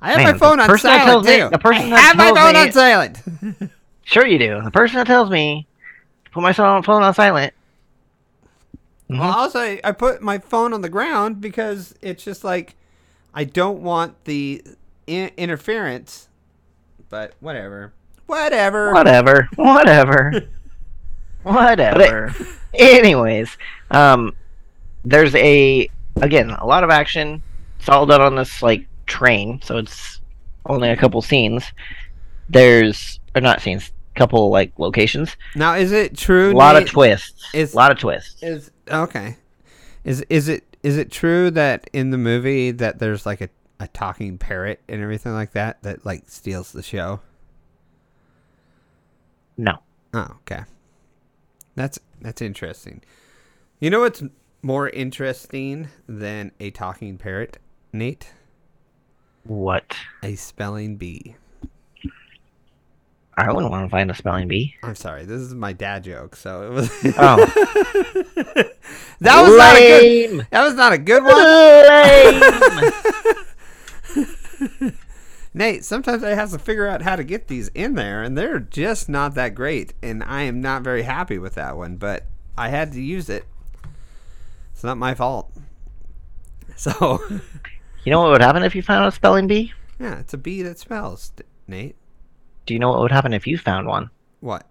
I 0.00 0.10
have 0.10 0.18
Man, 0.18 0.32
my 0.32 0.38
phone 0.38 0.60
on 0.60 0.78
silent 0.78 1.04
tells 1.04 1.26
me- 1.26 1.48
the 1.50 1.58
person 1.58 1.92
I 1.92 1.98
have 2.00 2.16
my 2.16 2.28
phone 2.32 2.52
me- 2.52 2.60
on 2.60 2.72
silent. 2.72 3.18
sure 4.04 4.26
you 4.26 4.38
do. 4.38 4.60
The 4.62 4.70
person 4.70 4.96
that 4.98 5.06
tells 5.06 5.30
me 5.30 5.66
to 6.26 6.30
put 6.30 6.42
my 6.42 6.52
phone 6.52 6.84
on 6.86 7.14
silent 7.14 7.54
Mhm. 9.10 9.18
Well, 9.18 9.32
also 9.32 9.60
I, 9.60 9.80
I 9.84 9.92
put 9.92 10.22
my 10.22 10.38
phone 10.38 10.72
on 10.72 10.80
the 10.80 10.88
ground 10.88 11.40
because 11.40 11.94
it's 12.00 12.24
just 12.24 12.42
like 12.42 12.74
I 13.34 13.44
don't 13.44 13.82
want 13.82 14.24
the 14.24 14.62
in- 15.06 15.30
interference. 15.36 16.28
But 17.10 17.34
whatever, 17.40 17.92
whatever. 18.26 18.92
Whatever. 18.92 19.48
Whatever. 19.56 20.48
Whatever. 21.42 22.34
Anyways, 22.72 23.58
um, 23.90 24.34
there's 25.04 25.34
a 25.34 25.88
again 26.16 26.50
a 26.50 26.66
lot 26.66 26.84
of 26.84 26.90
action. 26.90 27.42
It's 27.78 27.88
all 27.88 28.06
done 28.06 28.20
on 28.20 28.36
this 28.36 28.62
like 28.62 28.86
train, 29.06 29.60
so 29.62 29.76
it's 29.76 30.20
only 30.66 30.90
a 30.90 30.96
couple 30.96 31.20
scenes. 31.22 31.64
There's 32.48 33.20
or 33.34 33.40
not 33.40 33.60
scenes, 33.60 33.92
couple 34.14 34.50
like 34.50 34.72
locations. 34.78 35.36
Now, 35.54 35.74
is 35.74 35.92
it 35.92 36.16
true? 36.16 36.52
A 36.52 36.56
lot 36.56 36.76
of 36.76 36.88
twists. 36.88 37.54
is- 37.54 37.74
a 37.74 37.76
lot 37.76 37.90
of 37.90 37.98
twists. 37.98 38.42
Is 38.42 38.70
okay. 38.88 39.36
Is 40.04 40.24
is 40.28 40.48
it 40.48 40.64
is 40.82 40.98
it 40.98 41.10
true 41.10 41.50
that 41.52 41.88
in 41.92 42.10
the 42.10 42.18
movie 42.18 42.70
that 42.70 42.98
there's 42.98 43.24
like 43.24 43.40
a, 43.40 43.48
a 43.80 43.88
talking 43.88 44.36
parrot 44.38 44.80
and 44.88 45.02
everything 45.02 45.32
like 45.32 45.52
that 45.52 45.82
that 45.82 46.04
like 46.04 46.24
steals 46.28 46.72
the 46.72 46.82
show? 46.82 47.20
no. 49.56 49.78
Oh, 50.12 50.28
okay. 50.42 50.62
That's 51.74 51.98
that's 52.20 52.40
interesting. 52.40 53.02
You 53.80 53.90
know 53.90 54.00
what's 54.00 54.22
more 54.64 54.88
interesting 54.88 55.88
than 56.08 56.50
a 56.58 56.70
talking 56.70 57.18
parrot, 57.18 57.58
Nate? 57.92 58.32
What? 59.44 59.94
A 60.22 60.34
spelling 60.36 60.96
bee. 60.96 61.36
I 63.36 63.52
wouldn't 63.52 63.70
want 63.70 63.84
to 63.86 63.90
find 63.90 64.10
a 64.10 64.14
spelling 64.14 64.48
bee. 64.48 64.76
I'm 64.82 64.94
sorry, 64.94 65.24
this 65.24 65.40
is 65.40 65.54
my 65.54 65.72
dad 65.72 66.04
joke, 66.04 66.34
so 66.36 66.62
it 66.62 66.70
was 66.70 66.88
Oh. 67.18 67.36
that 69.20 69.42
was 69.42 69.56
not 69.56 69.76
a 69.76 69.80
good 69.80 70.02
Lame. 70.02 70.46
that 70.50 70.62
was 70.64 70.74
not 70.74 70.92
a 70.92 70.98
good 70.98 71.24
one. 71.24 71.36
Lame. 74.80 74.92
Nate, 75.56 75.84
sometimes 75.84 76.24
I 76.24 76.30
have 76.30 76.50
to 76.52 76.58
figure 76.58 76.88
out 76.88 77.02
how 77.02 77.16
to 77.16 77.22
get 77.24 77.48
these 77.48 77.68
in 77.74 77.94
there, 77.94 78.22
and 78.22 78.36
they're 78.38 78.60
just 78.60 79.08
not 79.08 79.34
that 79.34 79.54
great. 79.54 79.92
And 80.02 80.24
I 80.24 80.42
am 80.42 80.60
not 80.60 80.82
very 80.82 81.02
happy 81.02 81.38
with 81.38 81.54
that 81.54 81.76
one, 81.76 81.96
but 81.96 82.24
I 82.56 82.70
had 82.70 82.92
to 82.92 83.02
use 83.02 83.28
it. 83.28 83.44
It's 84.84 84.88
not 84.88 84.98
my 84.98 85.14
fault. 85.14 85.50
So, 86.76 87.22
you 88.04 88.10
know 88.10 88.20
what 88.20 88.32
would 88.32 88.42
happen 88.42 88.62
if 88.64 88.74
you 88.74 88.82
found 88.82 89.06
a 89.06 89.12
spelling 89.12 89.46
bee? 89.46 89.72
yeah, 89.98 90.18
it's 90.18 90.34
a 90.34 90.36
bee 90.36 90.60
that 90.60 90.78
spells, 90.78 91.32
Nate. 91.66 91.96
Do 92.66 92.74
you 92.74 92.80
know 92.80 92.90
what 92.90 93.00
would 93.00 93.12
happen 93.12 93.32
if 93.32 93.46
you 93.46 93.56
found 93.56 93.86
one? 93.86 94.10
What? 94.40 94.66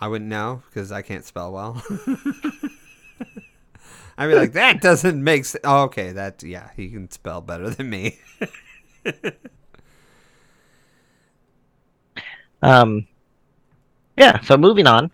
I 0.00 0.08
wouldn't 0.08 0.30
know 0.30 0.62
because 0.66 0.92
I 0.92 1.02
can't 1.02 1.26
spell 1.26 1.52
well. 1.52 1.82
I'd 4.16 4.28
be 4.28 4.34
like, 4.34 4.52
that 4.52 4.80
doesn't 4.80 5.22
make 5.22 5.44
sense. 5.44 5.60
Oh, 5.64 5.82
okay, 5.82 6.12
that, 6.12 6.42
yeah, 6.42 6.70
he 6.74 6.88
can 6.88 7.10
spell 7.10 7.42
better 7.42 7.68
than 7.68 7.90
me. 7.90 8.20
Um, 12.62 13.06
yeah. 14.16 14.40
So 14.40 14.56
moving 14.56 14.86
on. 14.86 15.10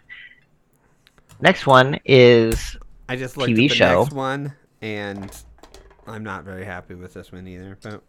Next 1.41 1.66
one 1.66 1.99
is 2.05 2.76
I 3.11 3.16
just 3.16 3.36
looked 3.36 3.50
TV 3.50 3.64
at 3.64 3.70
the 3.70 3.74
show. 3.74 4.02
next 4.02 4.12
one, 4.14 4.52
and 4.80 5.36
I'm 6.06 6.22
not 6.22 6.44
very 6.44 6.64
happy 6.64 6.94
with 6.94 7.12
this 7.12 7.32
one 7.32 7.48
either. 7.48 7.76
But 7.82 8.02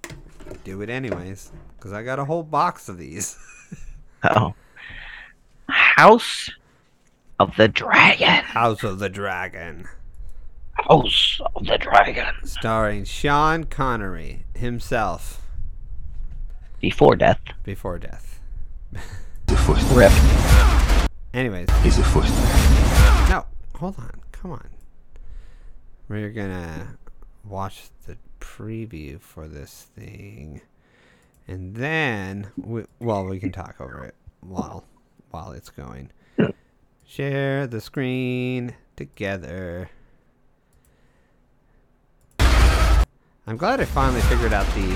do 0.64 0.82
it 0.84 0.92
anyways, 0.92 1.52
because 1.76 1.92
I 1.92 2.04
got 2.04 2.20
a 2.20 2.26
whole 2.26 2.44
box 2.44 2.88
of 2.88 3.00
these. 3.00 3.36
oh, 4.24 4.54
House 5.68 6.52
of 7.40 7.56
the 7.58 7.68
Dragon. 7.68 8.44
House 8.44 8.84
of 8.84 9.00
the 9.00 9.10
Dragon, 9.10 9.88
House 10.74 11.42
of 11.56 11.66
the 11.66 11.80
Dragon. 11.80 12.28
starring 12.44 13.04
Sean 13.04 13.64
Connery 13.64 14.46
himself 14.56 15.42
Before 16.80 17.16
death. 17.16 17.40
before 17.64 17.98
death. 17.98 18.40
The 19.48 19.58
first. 19.58 19.88
Rip. 19.94 20.12
Anyways, 21.34 21.70
He's 21.82 21.98
the 21.98 22.04
first. 22.04 22.30
no, 23.32 23.46
hold 23.76 23.98
on, 23.98 24.22
come 24.32 24.52
on. 24.52 24.70
We're 26.12 26.32
gonna 26.32 26.98
watch 27.46 27.84
the 28.06 28.18
preview 28.42 29.22
for 29.22 29.48
this 29.48 29.88
thing, 29.96 30.60
and 31.48 31.74
then, 31.74 32.52
we, 32.58 32.84
well, 33.00 33.26
we 33.26 33.40
can 33.40 33.54
talk 33.54 33.80
over 33.80 34.04
it 34.04 34.16
while 34.42 34.84
while 35.30 35.54
it's 35.54 35.70
going. 35.70 36.10
Share 37.08 37.66
the 37.66 37.80
screen 37.80 38.76
together. 38.98 39.90
I'm 42.40 43.56
glad 43.56 43.80
I 43.80 43.86
finally 43.86 44.20
figured 44.24 44.52
out 44.52 44.66
the 44.76 44.94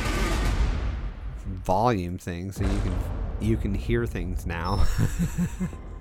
volume 1.63 2.18
thing, 2.18 2.51
so 2.51 2.66
you 2.66 2.80
can 2.82 2.99
you 3.39 3.55
can 3.55 3.74
hear 3.74 4.05
things 4.05 4.45
now. 4.45 4.86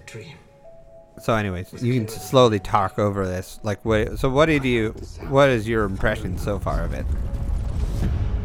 The 0.00 0.06
dream. 0.12 0.36
So, 1.20 1.34
anyways, 1.34 1.82
you 1.82 1.92
can 1.94 2.08
slowly 2.08 2.58
talk 2.58 2.98
over 2.98 3.26
this. 3.26 3.60
Like, 3.62 3.84
what? 3.84 4.18
So, 4.18 4.30
what 4.30 4.46
did 4.46 4.64
you? 4.64 4.90
What 5.28 5.50
is 5.50 5.68
your 5.68 5.84
impression 5.84 6.38
so 6.38 6.58
far 6.58 6.82
of 6.82 6.94
it? 6.94 7.04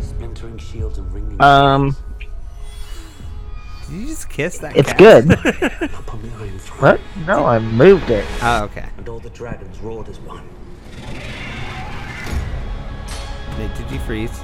Splintering 0.01 0.57
shields 0.57 0.97
and 0.97 1.11
ringing. 1.13 1.41
Um, 1.41 1.95
Did 3.87 3.93
you 4.01 4.07
just 4.07 4.29
kiss 4.29 4.57
that? 4.57 4.75
it's 4.75 4.91
cat? 4.91 4.97
good. 4.97 5.31
upon 5.93 6.21
the 6.23 6.35
iron 6.37 6.59
throne. 6.59 6.79
what? 6.79 7.01
No, 7.25 7.45
I 7.45 7.59
moved 7.59 8.09
it. 8.09 8.25
Oh, 8.41 8.63
okay. 8.65 8.89
And 8.97 9.07
all 9.07 9.19
the 9.19 9.29
dragons 9.29 9.79
roared 9.79 10.09
as 10.09 10.19
one. 10.19 10.43
Nate, 13.57 13.73
did 13.77 13.89
you 13.91 13.99
freeze? 13.99 14.37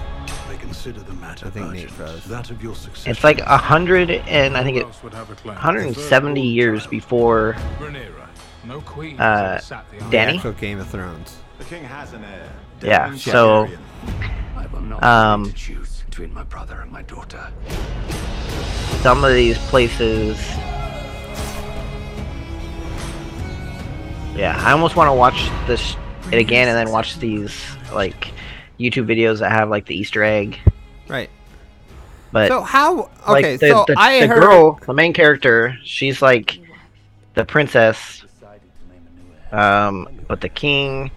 I 0.52 0.56
consider 0.58 1.00
the 1.00 1.14
matter 1.14 1.48
I 1.48 1.50
think 1.50 1.68
Nate 1.72 1.84
urgent. 1.86 1.92
froze. 1.94 2.26
That 2.26 2.52
of 2.52 2.62
your 2.62 2.76
success. 2.76 3.08
It's 3.08 3.24
like 3.24 3.40
a 3.40 3.58
hundred 3.58 4.12
and 4.12 4.58
I 4.58 4.64
think 4.64 4.76
Who 4.76 4.82
it 4.84 4.86
else 4.88 5.02
would 5.02 5.14
have 5.14 5.30
a 5.30 5.36
claim? 5.36 5.56
170 5.56 6.42
years 6.46 6.86
before 6.88 7.56
Rhaenyra. 7.80 8.28
No 8.66 8.82
queen 8.82 9.18
Uh, 9.20 9.54
has 9.60 9.72
ever 9.72 9.84
the 9.98 10.04
The 10.04 10.12
Danny? 10.12 10.42
Game 10.60 10.80
of 10.80 10.88
Thrones. 10.90 11.38
The 11.58 11.64
king 11.64 11.86
has 11.86 12.12
an 12.12 12.26
heir. 12.26 12.50
Yeah, 12.82 13.16
so- 13.16 13.70
I 14.58 14.68
will 14.68 14.82
not 14.82 15.02
Um, 15.04 15.44
um, 15.44 15.46
to 15.46 15.54
choose 15.54 16.04
between 16.10 16.34
my 16.34 16.44
brother 16.44 16.82
and 16.82 16.92
my 16.92 17.04
daughter. 17.04 17.48
some 19.02 19.24
of 19.24 19.34
these 19.34 19.58
places. 19.70 20.38
Yeah, 24.36 24.62
I 24.66 24.72
almost 24.74 24.96
want 24.98 25.08
to 25.08 25.14
watch 25.14 25.50
this 25.68 25.96
it 26.32 26.40
again 26.40 26.68
and 26.68 26.76
then 26.78 26.92
watch 26.92 27.20
these 27.20 27.54
like 27.94 28.32
YouTube 28.82 29.06
videos 29.08 29.40
that 29.40 29.52
have 29.52 29.70
like 29.70 29.86
the 29.86 29.96
Easter 29.96 30.24
egg. 30.24 30.58
Right. 31.08 31.30
But 32.32 32.48
so 32.48 32.62
how? 32.62 33.10
like 33.28 33.44
Okay, 33.46 33.58
the, 33.58 33.68
so 33.68 33.86
the, 33.88 33.96
I 33.98 34.22
the 34.22 34.28
heard. 34.28 34.42
girl, 34.42 34.80
the 34.86 34.94
main 34.94 35.12
character, 35.14 35.78
she's 35.84 36.22
like 36.22 36.60
the 37.34 37.44
princess. 37.46 38.24
Um, 39.52 40.08
but 40.30 40.40
the 40.40 40.48
king, 40.48 41.12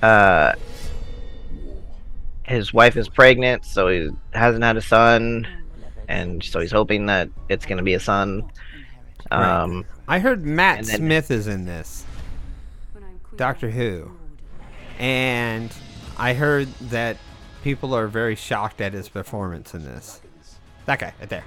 uh, 0.00 0.52
his 2.44 2.72
wife 2.72 2.96
is 2.96 3.08
pregnant, 3.08 3.64
so 3.64 3.88
he 3.88 4.10
hasn't 4.32 4.62
had 4.62 4.76
a 4.76 4.80
son, 4.80 5.46
and 6.08 6.42
so 6.42 6.60
he's 6.60 6.70
hoping 6.72 7.06
that 7.06 7.28
it's 7.48 7.66
gonna 7.66 7.82
be 7.82 7.94
a 7.94 8.00
son. 8.00 8.44
Right. 9.32 9.60
Um, 9.62 9.84
I 10.08 10.18
heard 10.20 10.44
Matt 10.44 10.84
then- 10.86 10.96
Smith 10.98 11.30
is 11.32 11.46
in 11.48 11.64
this. 11.64 12.04
Doctor 13.36 13.70
Who. 13.70 14.10
And 14.98 15.72
I 16.20 16.34
heard 16.34 16.68
that 16.90 17.16
people 17.64 17.94
are 17.94 18.06
very 18.06 18.34
shocked 18.34 18.82
at 18.82 18.92
his 18.92 19.08
performance 19.08 19.72
in 19.72 19.84
this. 19.84 20.20
That 20.84 20.98
guy 20.98 21.14
right 21.18 21.30
there. 21.30 21.44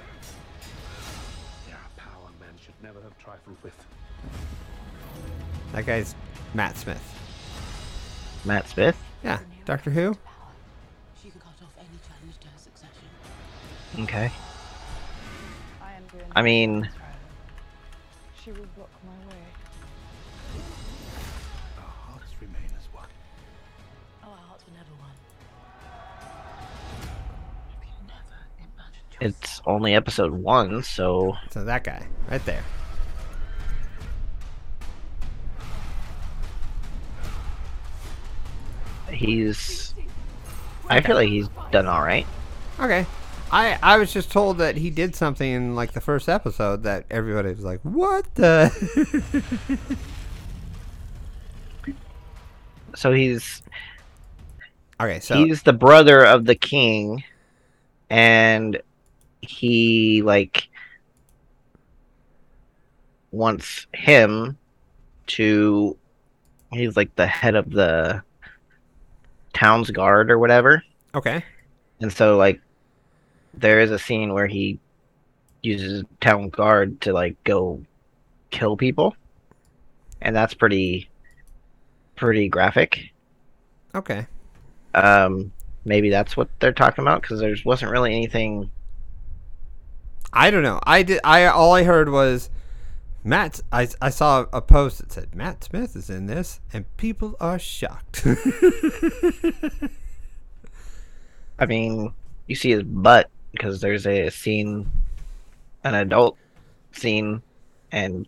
There 1.68 1.78
power 1.96 2.32
men 2.40 2.50
should 2.60 2.74
never 2.82 3.00
have 3.04 3.16
trifled 3.20 3.58
with. 3.62 3.76
That 5.74 5.86
guy's 5.86 6.16
Matt 6.56 6.76
Smith. 6.76 7.04
Matt 8.46 8.68
Smith. 8.68 8.98
Yeah, 9.24 9.38
Doctor 9.66 9.92
Who. 9.92 10.18
She 11.22 11.30
can 11.30 11.40
cut 11.40 11.54
it's 29.24 29.62
only 29.66 29.96
episode 29.96 30.32
one, 30.32 30.84
so 30.84 31.36
So 31.50 31.64
that 31.64 31.84
guy 31.84 32.06
right 32.30 32.44
there. 32.46 32.64
he's. 39.12 39.94
I 40.90 41.02
feel 41.02 41.16
like 41.16 41.30
he's 41.30 41.48
done 41.72 41.88
all 41.88 42.02
right. 42.02 42.26
Okay. 42.80 43.06
I 43.52 43.78
I 43.82 43.98
was 43.98 44.12
just 44.12 44.32
told 44.32 44.58
that 44.58 44.76
he 44.78 44.90
did 44.90 45.16
something 45.16 45.50
in 45.50 45.76
like 45.76 45.94
the 45.94 46.02
first 46.02 46.28
episode 46.28 46.84
that 46.84 47.06
everybody 47.10 47.50
was 47.50 47.64
like, 47.64 47.80
"What 47.82 48.34
the?" 48.36 48.72
So 52.96 53.12
he's 53.12 53.62
okay, 55.02 55.20
so 55.20 55.36
he's 55.36 55.64
the 55.64 55.74
brother 55.74 56.24
of 56.24 56.46
the 56.46 56.56
king, 56.56 57.24
and 58.10 58.80
he 59.48 60.22
like 60.22 60.70
wants 63.32 63.88
him 63.94 64.58
to. 65.28 65.98
He's 66.72 66.98
like 66.98 67.16
the 67.16 67.28
head 67.28 67.56
of 67.56 67.70
the 67.72 68.24
town's 69.54 69.92
guard 69.92 70.32
or 70.32 70.40
whatever. 70.40 70.84
okay, 71.14 71.44
And 72.02 72.12
so 72.12 72.36
like 72.38 72.60
there 73.54 73.80
is 73.80 73.92
a 73.92 74.00
scene 74.00 74.34
where 74.34 74.48
he 74.48 74.80
uses 75.62 76.04
town 76.20 76.50
guard 76.50 77.00
to 77.02 77.14
like 77.14 77.42
go 77.44 77.80
kill 78.50 78.76
people. 78.76 79.16
And 80.22 80.36
that's 80.36 80.56
pretty 80.56 81.10
pretty 82.16 82.50
graphic. 82.50 83.12
okay. 83.94 84.26
Um 84.96 85.52
maybe 85.86 86.10
that's 86.10 86.36
what 86.36 86.50
they're 86.60 86.72
talking 86.74 87.04
about 87.04 87.22
cuz 87.22 87.40
there 87.40 87.56
wasn't 87.66 87.92
really 87.92 88.14
anything 88.16 88.72
I 90.34 90.52
don't 90.52 90.64
know. 90.64 90.80
I 90.84 91.04
did. 91.04 91.20
I 91.24 91.46
all 91.46 91.74
I 91.74 91.84
heard 91.84 92.10
was 92.10 92.50
Matt. 93.24 93.62
I 93.72 93.88
I 94.02 94.10
saw 94.10 94.46
a 94.52 94.62
post 94.62 94.98
that 94.98 95.12
said 95.12 95.36
Matt 95.36 95.64
Smith 95.64 95.96
is 95.96 96.10
in 96.10 96.26
this, 96.26 96.60
and 96.74 96.86
people 96.98 97.36
are 97.40 97.60
shocked. 97.60 98.26
I 101.60 101.68
mean, 101.68 102.14
you 102.48 102.56
see 102.56 102.72
his 102.72 102.84
butt 102.84 103.30
because 103.52 103.80
there's 103.80 104.08
a 104.08 104.30
scene 104.30 104.90
an 105.84 105.94
adult 105.94 106.38
scene 106.94 107.42
and 107.92 108.28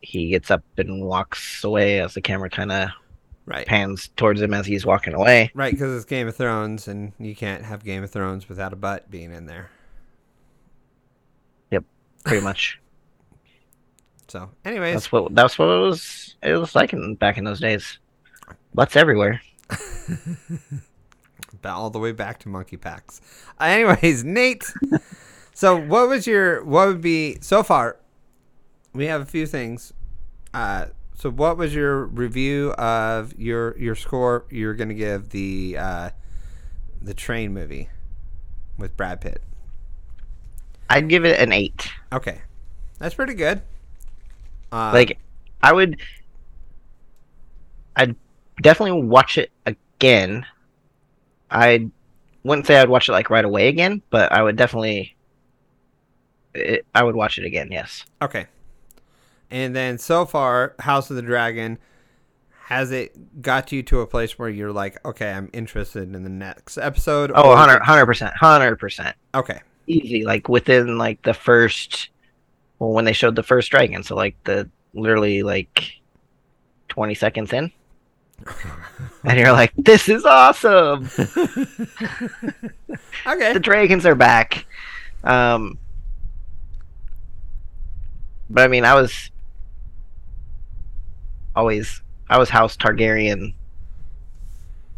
he 0.00 0.28
gets 0.30 0.50
up 0.50 0.62
and 0.76 1.04
walks 1.04 1.64
away 1.64 2.00
as 2.00 2.14
the 2.14 2.20
camera 2.20 2.48
kind 2.48 2.72
of 2.72 2.90
right. 3.46 3.66
pans 3.66 4.08
towards 4.16 4.40
him 4.40 4.54
as 4.54 4.66
he's 4.66 4.86
walking 4.86 5.14
away. 5.14 5.50
Right, 5.54 5.72
because 5.72 5.94
it's 5.94 6.04
Game 6.04 6.26
of 6.28 6.36
Thrones, 6.36 6.88
and 6.88 7.12
you 7.18 7.36
can't 7.36 7.64
have 7.64 7.84
Game 7.84 8.02
of 8.02 8.10
Thrones 8.10 8.48
without 8.48 8.72
a 8.72 8.76
butt 8.76 9.10
being 9.10 9.32
in 9.32 9.46
there. 9.46 9.70
Pretty 12.24 12.42
much. 12.42 12.80
So, 14.28 14.50
anyways, 14.64 14.94
That's 14.94 15.12
what 15.12 15.34
that's 15.34 15.58
what 15.58 15.66
it 15.66 15.80
was 15.80 16.36
it 16.42 16.54
was 16.54 16.74
like 16.74 16.92
in 16.92 17.16
back 17.16 17.38
in 17.38 17.44
those 17.44 17.60
days. 17.60 17.98
Butts 18.74 18.94
everywhere. 18.94 19.40
all 21.64 21.90
the 21.90 21.98
way 21.98 22.12
back 22.12 22.38
to 22.40 22.48
monkey 22.48 22.76
packs. 22.76 23.20
Uh, 23.60 23.64
anyways, 23.64 24.24
Nate. 24.24 24.72
so, 25.54 25.76
what 25.76 26.08
was 26.08 26.26
your 26.26 26.64
what 26.64 26.86
would 26.88 27.00
be 27.00 27.38
so 27.40 27.62
far? 27.62 27.96
We 28.92 29.06
have 29.06 29.20
a 29.20 29.26
few 29.26 29.46
things. 29.46 29.92
Uh, 30.54 30.86
so, 31.14 31.30
what 31.30 31.56
was 31.56 31.74
your 31.74 32.06
review 32.06 32.72
of 32.72 33.38
your 33.38 33.76
your 33.78 33.94
score? 33.94 34.46
You're 34.50 34.74
going 34.74 34.88
to 34.88 34.94
give 34.94 35.30
the 35.30 35.76
uh, 35.78 36.10
the 37.00 37.14
train 37.14 37.52
movie 37.52 37.88
with 38.78 38.96
Brad 38.96 39.20
Pitt. 39.20 39.42
I'd 40.90 41.08
give 41.08 41.24
it 41.24 41.40
an 41.40 41.52
eight. 41.52 41.88
Okay, 42.12 42.42
that's 42.98 43.14
pretty 43.14 43.34
good. 43.34 43.62
Uh, 44.72 44.90
like 44.92 45.18
I 45.62 45.72
would 45.72 45.98
I'd 47.96 48.16
definitely 48.60 49.02
watch 49.02 49.38
it 49.38 49.50
again. 49.66 50.44
I 51.50 51.88
wouldn't 52.42 52.66
say 52.66 52.78
I'd 52.78 52.88
watch 52.88 53.08
it 53.08 53.12
like 53.12 53.30
right 53.30 53.44
away 53.44 53.68
again, 53.68 54.02
but 54.10 54.32
I 54.32 54.42
would 54.42 54.56
definitely 54.56 55.16
it, 56.54 56.84
I 56.94 57.04
would 57.04 57.14
watch 57.14 57.38
it 57.38 57.44
again, 57.44 57.68
yes. 57.70 58.04
Okay. 58.20 58.46
And 59.50 59.74
then 59.74 59.98
so 59.98 60.26
far, 60.26 60.74
House 60.80 61.10
of 61.10 61.16
the 61.16 61.22
Dragon, 61.22 61.78
has 62.66 62.92
it 62.92 63.42
got 63.42 63.72
you 63.72 63.82
to 63.84 64.00
a 64.00 64.06
place 64.06 64.38
where 64.38 64.48
you're 64.48 64.72
like, 64.72 65.04
okay, 65.04 65.32
I'm 65.32 65.50
interested 65.52 66.14
in 66.14 66.22
the 66.22 66.28
next 66.30 66.78
episode? 66.78 67.32
Oh, 67.34 67.50
or- 67.50 67.56
100 67.56 67.82
100%. 67.82 68.32
100%. 68.34 69.14
Okay. 69.34 69.60
Easy 69.90 70.24
like 70.24 70.48
within 70.48 70.98
like 70.98 71.20
the 71.22 71.34
first 71.34 72.10
well 72.78 72.92
when 72.92 73.04
they 73.04 73.12
showed 73.12 73.34
the 73.36 73.42
first 73.42 73.70
dragon, 73.70 74.02
so 74.02 74.14
like 74.14 74.36
the 74.44 74.68
literally 74.94 75.42
like 75.42 75.94
20 76.88 77.14
seconds 77.14 77.52
in. 77.52 77.70
and 79.24 79.38
you're 79.38 79.52
like, 79.52 79.72
this 79.76 80.08
is 80.08 80.24
awesome. 80.24 81.08
Okay. 83.26 83.52
the 83.52 83.60
dragons 83.60 84.06
are 84.06 84.14
back. 84.14 84.64
Um, 85.24 85.76
but 88.48 88.64
I 88.64 88.68
mean, 88.68 88.84
I 88.84 88.94
was 88.94 89.30
always 91.54 92.00
I 92.28 92.38
was 92.38 92.48
House 92.48 92.76
Targaryen 92.76 93.52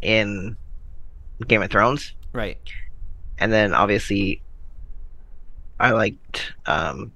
in 0.03 0.57
Game 1.49 1.63
of 1.63 1.71
Thrones, 1.71 2.15
Right. 2.33 2.59
and 3.39 3.53
then 3.53 3.75
obviously 3.75 4.41
I 5.83 5.91
liked 5.91 6.53
um, 6.67 7.13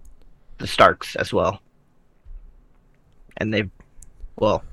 the 0.59 0.67
Starks 0.67 1.15
as 1.17 1.33
well, 1.33 1.61
and 3.37 3.55
they, 3.55 3.71
well, 4.37 4.65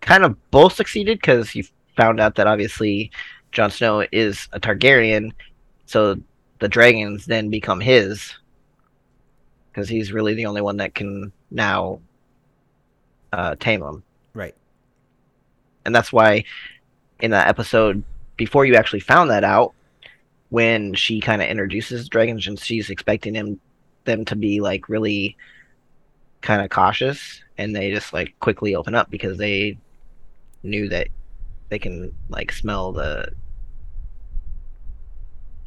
kind 0.00 0.24
of 0.24 0.50
both 0.50 0.72
succeeded 0.72 1.18
because 1.20 1.54
you 1.54 1.62
found 1.96 2.18
out 2.18 2.34
that 2.34 2.48
obviously 2.48 3.12
Jon 3.52 3.70
Snow 3.70 4.04
is 4.10 4.48
a 4.52 4.58
Targaryen, 4.58 5.30
so 5.86 6.16
the 6.58 6.66
dragons 6.68 7.24
then 7.24 7.50
become 7.50 7.80
his 7.80 8.34
because 9.70 9.88
he's 9.88 10.12
really 10.12 10.34
the 10.34 10.46
only 10.46 10.60
one 10.60 10.76
that 10.78 10.94
can 10.94 11.32
now 11.52 12.00
uh, 13.32 13.54
tame 13.60 13.80
them, 13.80 14.02
Right. 14.34 14.56
and 15.84 15.94
that's 15.94 16.12
why 16.12 16.42
in 17.20 17.30
that 17.30 17.46
episode 17.46 18.02
before 18.36 18.64
you 18.64 18.74
actually 18.74 19.00
found 19.00 19.30
that 19.30 19.44
out, 19.44 19.72
when 20.54 20.94
she 20.94 21.20
kind 21.20 21.42
of 21.42 21.48
introduces 21.48 22.08
dragons 22.08 22.46
and 22.46 22.60
she's 22.60 22.88
expecting 22.88 23.34
him 23.34 23.58
them 24.04 24.24
to 24.24 24.36
be 24.36 24.60
like 24.60 24.88
really 24.88 25.36
kind 26.42 26.62
of 26.62 26.70
cautious, 26.70 27.42
and 27.58 27.74
they 27.74 27.90
just 27.90 28.12
like 28.12 28.32
quickly 28.38 28.76
open 28.76 28.94
up 28.94 29.10
because 29.10 29.36
they 29.36 29.76
knew 30.62 30.88
that 30.88 31.08
they 31.70 31.78
can 31.80 32.14
like 32.28 32.52
smell 32.52 32.92
the 32.92 33.32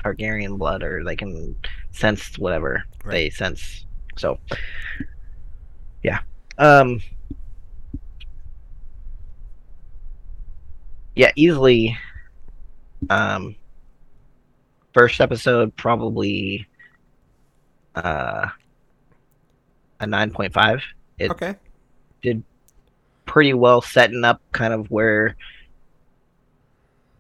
Targaryen 0.06 0.58
blood 0.58 0.84
or 0.84 1.04
they 1.04 1.18
can 1.18 1.54
sense 1.92 2.40
whatever 2.40 2.86
they 3.06 3.30
sense. 3.30 3.86
So 4.16 4.40
yeah. 6.02 6.20
Um 6.58 7.02
Yeah, 11.14 11.34
easily 11.36 11.98
um 13.10 13.58
first 14.98 15.22
episode 15.22 15.76
probably 15.76 16.66
uh 17.94 18.48
a 20.00 20.06
9.5. 20.06 20.82
It 21.20 21.30
Okay. 21.30 21.56
did 22.24 22.44
pretty 23.28 23.54
well 23.54 23.80
setting 23.80 24.24
up 24.24 24.42
kind 24.54 24.74
of 24.74 24.90
where 24.90 25.36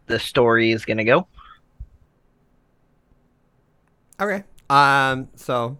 the 0.07 0.17
story 0.17 0.71
is 0.71 0.85
going 0.85 0.97
to 0.97 1.03
go. 1.03 1.27
Okay. 4.19 4.43
Um. 4.71 5.27
So, 5.35 5.77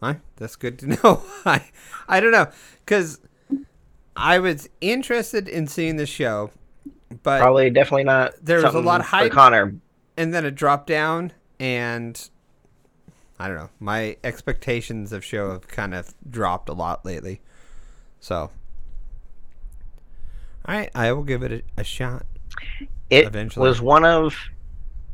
hi. 0.00 0.20
That's 0.36 0.56
good 0.56 0.78
to 0.78 0.86
know. 1.04 1.22
I 1.44 1.62
I 2.08 2.20
don't 2.20 2.32
know 2.32 2.50
because 2.86 3.20
I 4.16 4.38
was 4.38 4.70
interested 4.80 5.46
in 5.48 5.66
seeing 5.66 5.96
the 5.96 6.06
show, 6.06 6.50
but 7.22 7.40
Probably 7.40 7.68
definitely 7.68 8.04
not 8.04 8.32
there 8.42 8.62
was 8.62 8.74
a 8.74 8.80
lot 8.80 9.00
of 9.00 9.06
for 9.06 9.16
hype. 9.16 9.32
Connor. 9.32 9.74
And 10.16 10.32
then 10.32 10.44
it 10.44 10.54
dropped 10.54 10.86
down, 10.86 11.32
and 11.58 12.28
I 13.38 13.48
don't 13.48 13.56
know. 13.56 13.70
My 13.80 14.16
expectations 14.22 15.12
of 15.12 15.24
show 15.24 15.50
have 15.50 15.68
kind 15.68 15.94
of 15.94 16.14
dropped 16.28 16.68
a 16.68 16.72
lot 16.72 17.04
lately. 17.04 17.40
So, 18.20 18.50
all 20.66 20.74
right, 20.74 20.90
I 20.94 21.12
will 21.12 21.24
give 21.24 21.42
it 21.42 21.52
a, 21.52 21.80
a 21.80 21.84
shot. 21.84 22.26
It 23.10 23.26
Eventually. 23.26 23.68
was 23.68 23.80
one 23.80 24.04
of 24.04 24.36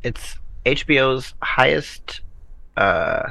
it's 0.03 0.36
HBO's 0.64 1.34
highest 1.42 2.20
uh 2.76 3.30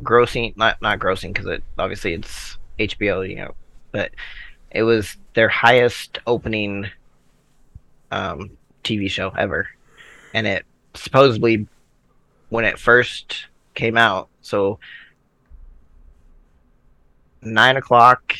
grossing 0.00 0.56
not 0.56 0.80
not 0.80 0.98
grossing 0.98 1.32
because 1.32 1.46
it 1.46 1.62
obviously 1.78 2.14
it's 2.14 2.56
HBO, 2.78 3.28
you 3.28 3.36
know, 3.36 3.54
but 3.90 4.12
it 4.70 4.84
was 4.84 5.16
their 5.34 5.48
highest 5.48 6.18
opening 6.26 6.88
um 8.10 8.50
TV 8.84 9.10
show 9.10 9.30
ever. 9.30 9.68
And 10.34 10.46
it 10.46 10.64
supposedly 10.94 11.66
when 12.48 12.64
it 12.64 12.78
first 12.78 13.46
came 13.74 13.96
out, 13.96 14.28
so 14.40 14.78
nine 17.42 17.76
o'clock 17.76 18.36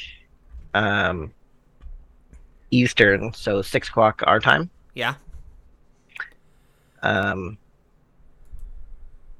um 0.74 1.32
Eastern, 2.70 3.32
so 3.34 3.60
six 3.62 3.88
o'clock 3.88 4.22
our 4.26 4.40
time. 4.40 4.70
Yeah. 4.94 5.14
Um, 7.02 7.58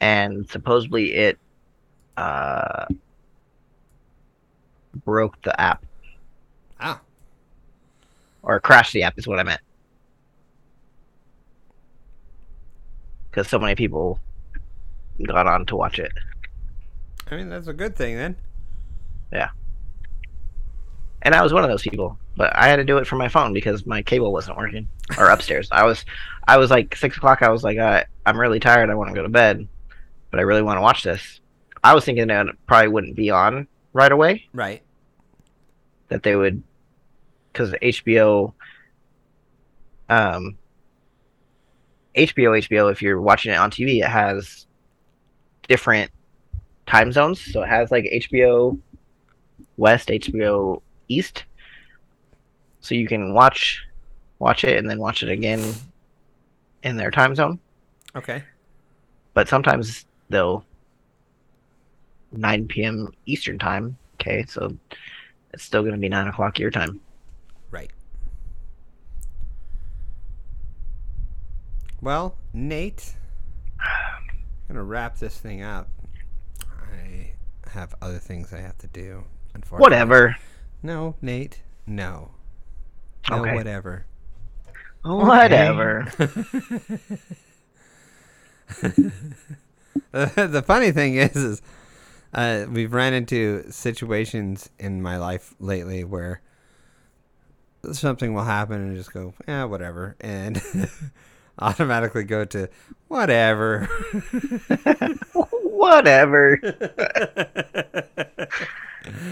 and 0.00 0.48
supposedly 0.50 1.14
it 1.14 1.38
uh, 2.16 2.86
broke 5.04 5.40
the 5.42 5.58
app 5.58 5.84
Ah, 6.80 7.00
or 8.42 8.58
crashed 8.58 8.92
the 8.92 9.04
app 9.04 9.16
is 9.18 9.28
what 9.28 9.38
I 9.38 9.44
meant. 9.44 9.60
Because 13.32 13.48
so 13.48 13.58
many 13.58 13.74
people 13.74 14.20
got 15.26 15.48
on 15.48 15.66
to 15.66 15.74
watch 15.74 15.98
it. 15.98 16.12
I 17.30 17.36
mean 17.36 17.48
that's 17.48 17.66
a 17.66 17.72
good 17.72 17.96
thing 17.96 18.16
then. 18.16 18.36
Yeah. 19.32 19.48
And 21.22 21.34
I 21.34 21.42
was 21.42 21.52
one 21.52 21.64
of 21.64 21.70
those 21.70 21.82
people. 21.82 22.18
But 22.36 22.56
I 22.56 22.68
had 22.68 22.76
to 22.76 22.84
do 22.84 22.98
it 22.98 23.06
from 23.06 23.18
my 23.18 23.28
phone 23.28 23.52
because 23.52 23.84
my 23.84 24.02
cable 24.02 24.32
wasn't 24.32 24.56
working, 24.56 24.88
or 25.18 25.28
upstairs. 25.28 25.68
I 25.70 25.84
was, 25.84 26.04
I 26.48 26.56
was 26.56 26.70
like 26.70 26.96
six 26.96 27.16
o'clock. 27.16 27.42
I 27.42 27.50
was 27.50 27.62
like, 27.62 27.78
uh, 27.78 28.04
I'm 28.24 28.40
really 28.40 28.58
tired. 28.58 28.88
I 28.88 28.94
want 28.94 29.10
to 29.10 29.14
go 29.14 29.22
to 29.22 29.28
bed, 29.28 29.68
but 30.30 30.40
I 30.40 30.44
really 30.44 30.62
want 30.62 30.78
to 30.78 30.82
watch 30.82 31.02
this. 31.02 31.40
I 31.84 31.94
was 31.94 32.04
thinking 32.04 32.28
that 32.28 32.46
it 32.46 32.56
probably 32.66 32.88
wouldn't 32.88 33.16
be 33.16 33.30
on 33.30 33.66
right 33.92 34.10
away. 34.10 34.48
Right. 34.54 34.82
That 36.08 36.22
they 36.22 36.36
would, 36.36 36.62
because 37.52 37.72
HBO, 37.72 38.54
um, 40.08 40.56
HBO, 42.14 42.58
HBO. 42.68 42.90
If 42.90 43.02
you're 43.02 43.20
watching 43.20 43.52
it 43.52 43.56
on 43.56 43.70
TV, 43.70 44.02
it 44.02 44.08
has 44.08 44.66
different 45.68 46.10
time 46.86 47.12
zones. 47.12 47.40
So 47.52 47.62
it 47.62 47.68
has 47.68 47.90
like 47.90 48.04
HBO 48.04 48.78
West, 49.76 50.08
HBO 50.08 50.82
East. 51.08 51.44
So 52.80 52.94
you 52.94 53.06
can 53.06 53.32
watch 53.32 53.82
watch 54.38 54.64
it 54.64 54.76
and 54.76 54.90
then 54.90 54.98
watch 54.98 55.22
it 55.22 55.28
again 55.28 55.74
in 56.82 56.96
their 56.96 57.10
time 57.10 57.34
zone. 57.34 57.60
Okay. 58.16 58.42
But 59.34 59.48
sometimes 59.48 60.04
they'll 60.28 60.64
9 62.32 62.66
p.m. 62.66 63.12
Eastern 63.26 63.58
time. 63.58 63.96
Okay, 64.14 64.44
so 64.48 64.76
it's 65.52 65.62
still 65.62 65.82
going 65.82 65.94
to 65.94 66.00
be 66.00 66.08
9 66.08 66.28
o'clock 66.28 66.58
your 66.58 66.70
time. 66.70 67.00
Right. 67.70 67.90
Well, 72.02 72.36
Nate, 72.52 73.14
I'm 73.80 74.24
gonna 74.66 74.82
wrap 74.82 75.18
this 75.18 75.38
thing 75.38 75.62
up. 75.62 75.88
I 76.68 77.30
have 77.70 77.94
other 78.02 78.18
things 78.18 78.52
I 78.52 78.58
have 78.58 78.76
to 78.78 78.88
do. 78.88 79.22
Unfortunately. 79.54 79.82
Whatever. 79.82 80.36
No, 80.82 81.14
Nate. 81.22 81.62
No. 81.86 82.32
No, 83.30 83.36
Okay. 83.42 83.54
whatever. 83.54 84.04
Whatever. 85.04 86.08
the 90.12 90.62
funny 90.66 90.90
thing 90.90 91.14
is, 91.14 91.36
is 91.36 91.62
uh, 92.34 92.66
we've 92.68 92.92
ran 92.92 93.14
into 93.14 93.64
situations 93.70 94.70
in 94.78 95.00
my 95.02 95.16
life 95.18 95.54
lately 95.60 96.02
where 96.02 96.40
something 97.92 98.34
will 98.34 98.44
happen 98.44 98.80
and 98.80 98.96
just 98.96 99.12
go, 99.12 99.34
yeah, 99.46 99.64
whatever, 99.64 100.16
and 100.20 100.60
automatically 101.58 102.24
go 102.24 102.44
to 102.46 102.68
whatever. 103.08 103.88
Whatever. 105.64 106.58
you 106.62 106.70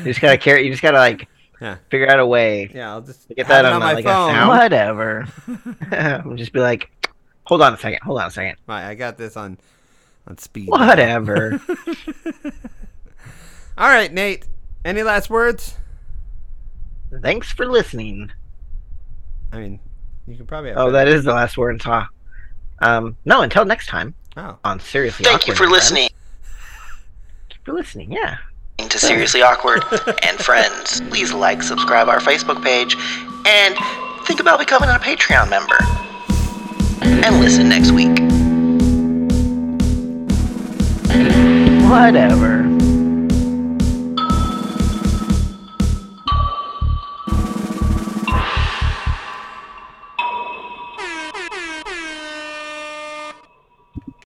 just 0.05 0.21
gotta 0.21 0.37
carry. 0.39 0.65
You 0.65 0.71
just 0.73 0.83
gotta 0.83 0.99
like 0.99 1.29
Yeah. 1.61 1.77
figure 1.91 2.09
out 2.09 2.19
a 2.19 2.27
way. 2.27 2.69
Yeah, 2.75 2.91
I'll 2.91 3.03
just 3.03 3.29
get 3.29 3.47
that 3.49 3.65
on, 3.65 3.75
on 3.75 3.81
my 3.81 3.93
like 3.93 4.05
phone. 4.05 4.49
Whatever. 4.49 5.27
I'll 5.93 6.35
just 6.35 6.53
be 6.53 6.59
like, 6.61 6.91
hold 7.45 7.63
on 7.63 7.75
a 7.75 7.79
second. 7.79 8.01
Hold 8.03 8.21
on 8.21 8.27
a 8.27 8.31
second. 8.33 8.57
Right, 8.67 8.85
I 8.89 8.95
got 8.97 9.17
this 9.17 9.37
on 9.37 9.59
on 10.27 10.39
speed. 10.39 10.69
Whatever. 10.69 11.61
All 13.79 13.89
right, 13.89 14.13
Nate. 14.13 14.47
Any 14.85 15.03
last 15.05 15.31
words? 15.31 15.77
Thanks 17.23 17.53
for 17.53 17.67
listening. 17.67 18.31
I 19.53 19.59
mean, 19.59 19.81
you 20.31 20.37
could 20.37 20.49
probably. 20.49 20.71
Have 20.71 20.79
Oh, 20.79 20.91
that 20.93 21.09
is 21.09 21.25
the 21.25 21.33
last 21.33 21.57
word 21.59 21.71
in 21.71 21.81
Saw. 21.81 22.07
Um, 22.81 23.17
no, 23.25 23.43
until 23.43 23.65
next 23.65 23.87
time. 23.87 24.15
Oh. 24.37 24.57
On 24.65 24.81
seriously. 24.81 25.25
Thank 25.25 25.47
you 25.47 25.55
for 25.55 25.65
friends. 25.65 25.73
listening 25.73 26.09
Thank 27.49 27.55
you 27.55 27.59
for 27.65 27.73
listening. 27.73 28.13
Yeah. 28.13 28.39
to 28.79 28.99
Seriously 28.99 29.43
Awkward 29.43 29.83
and 30.23 30.39
Friends. 30.39 31.01
Please 31.11 31.33
like, 31.33 31.63
subscribe 31.63 32.09
our 32.09 32.21
Facebook 32.21 32.63
page, 32.63 32.97
and 33.47 33.77
think 34.27 34.41
about 34.41 34.59
becoming 34.59 34.89
a 34.89 34.95
Patreon 34.95 35.51
member. 35.51 35.77
And 37.03 37.41
listen 37.41 37.69
next 37.69 37.91
week. 37.93 38.19
Whatever. 41.91 42.70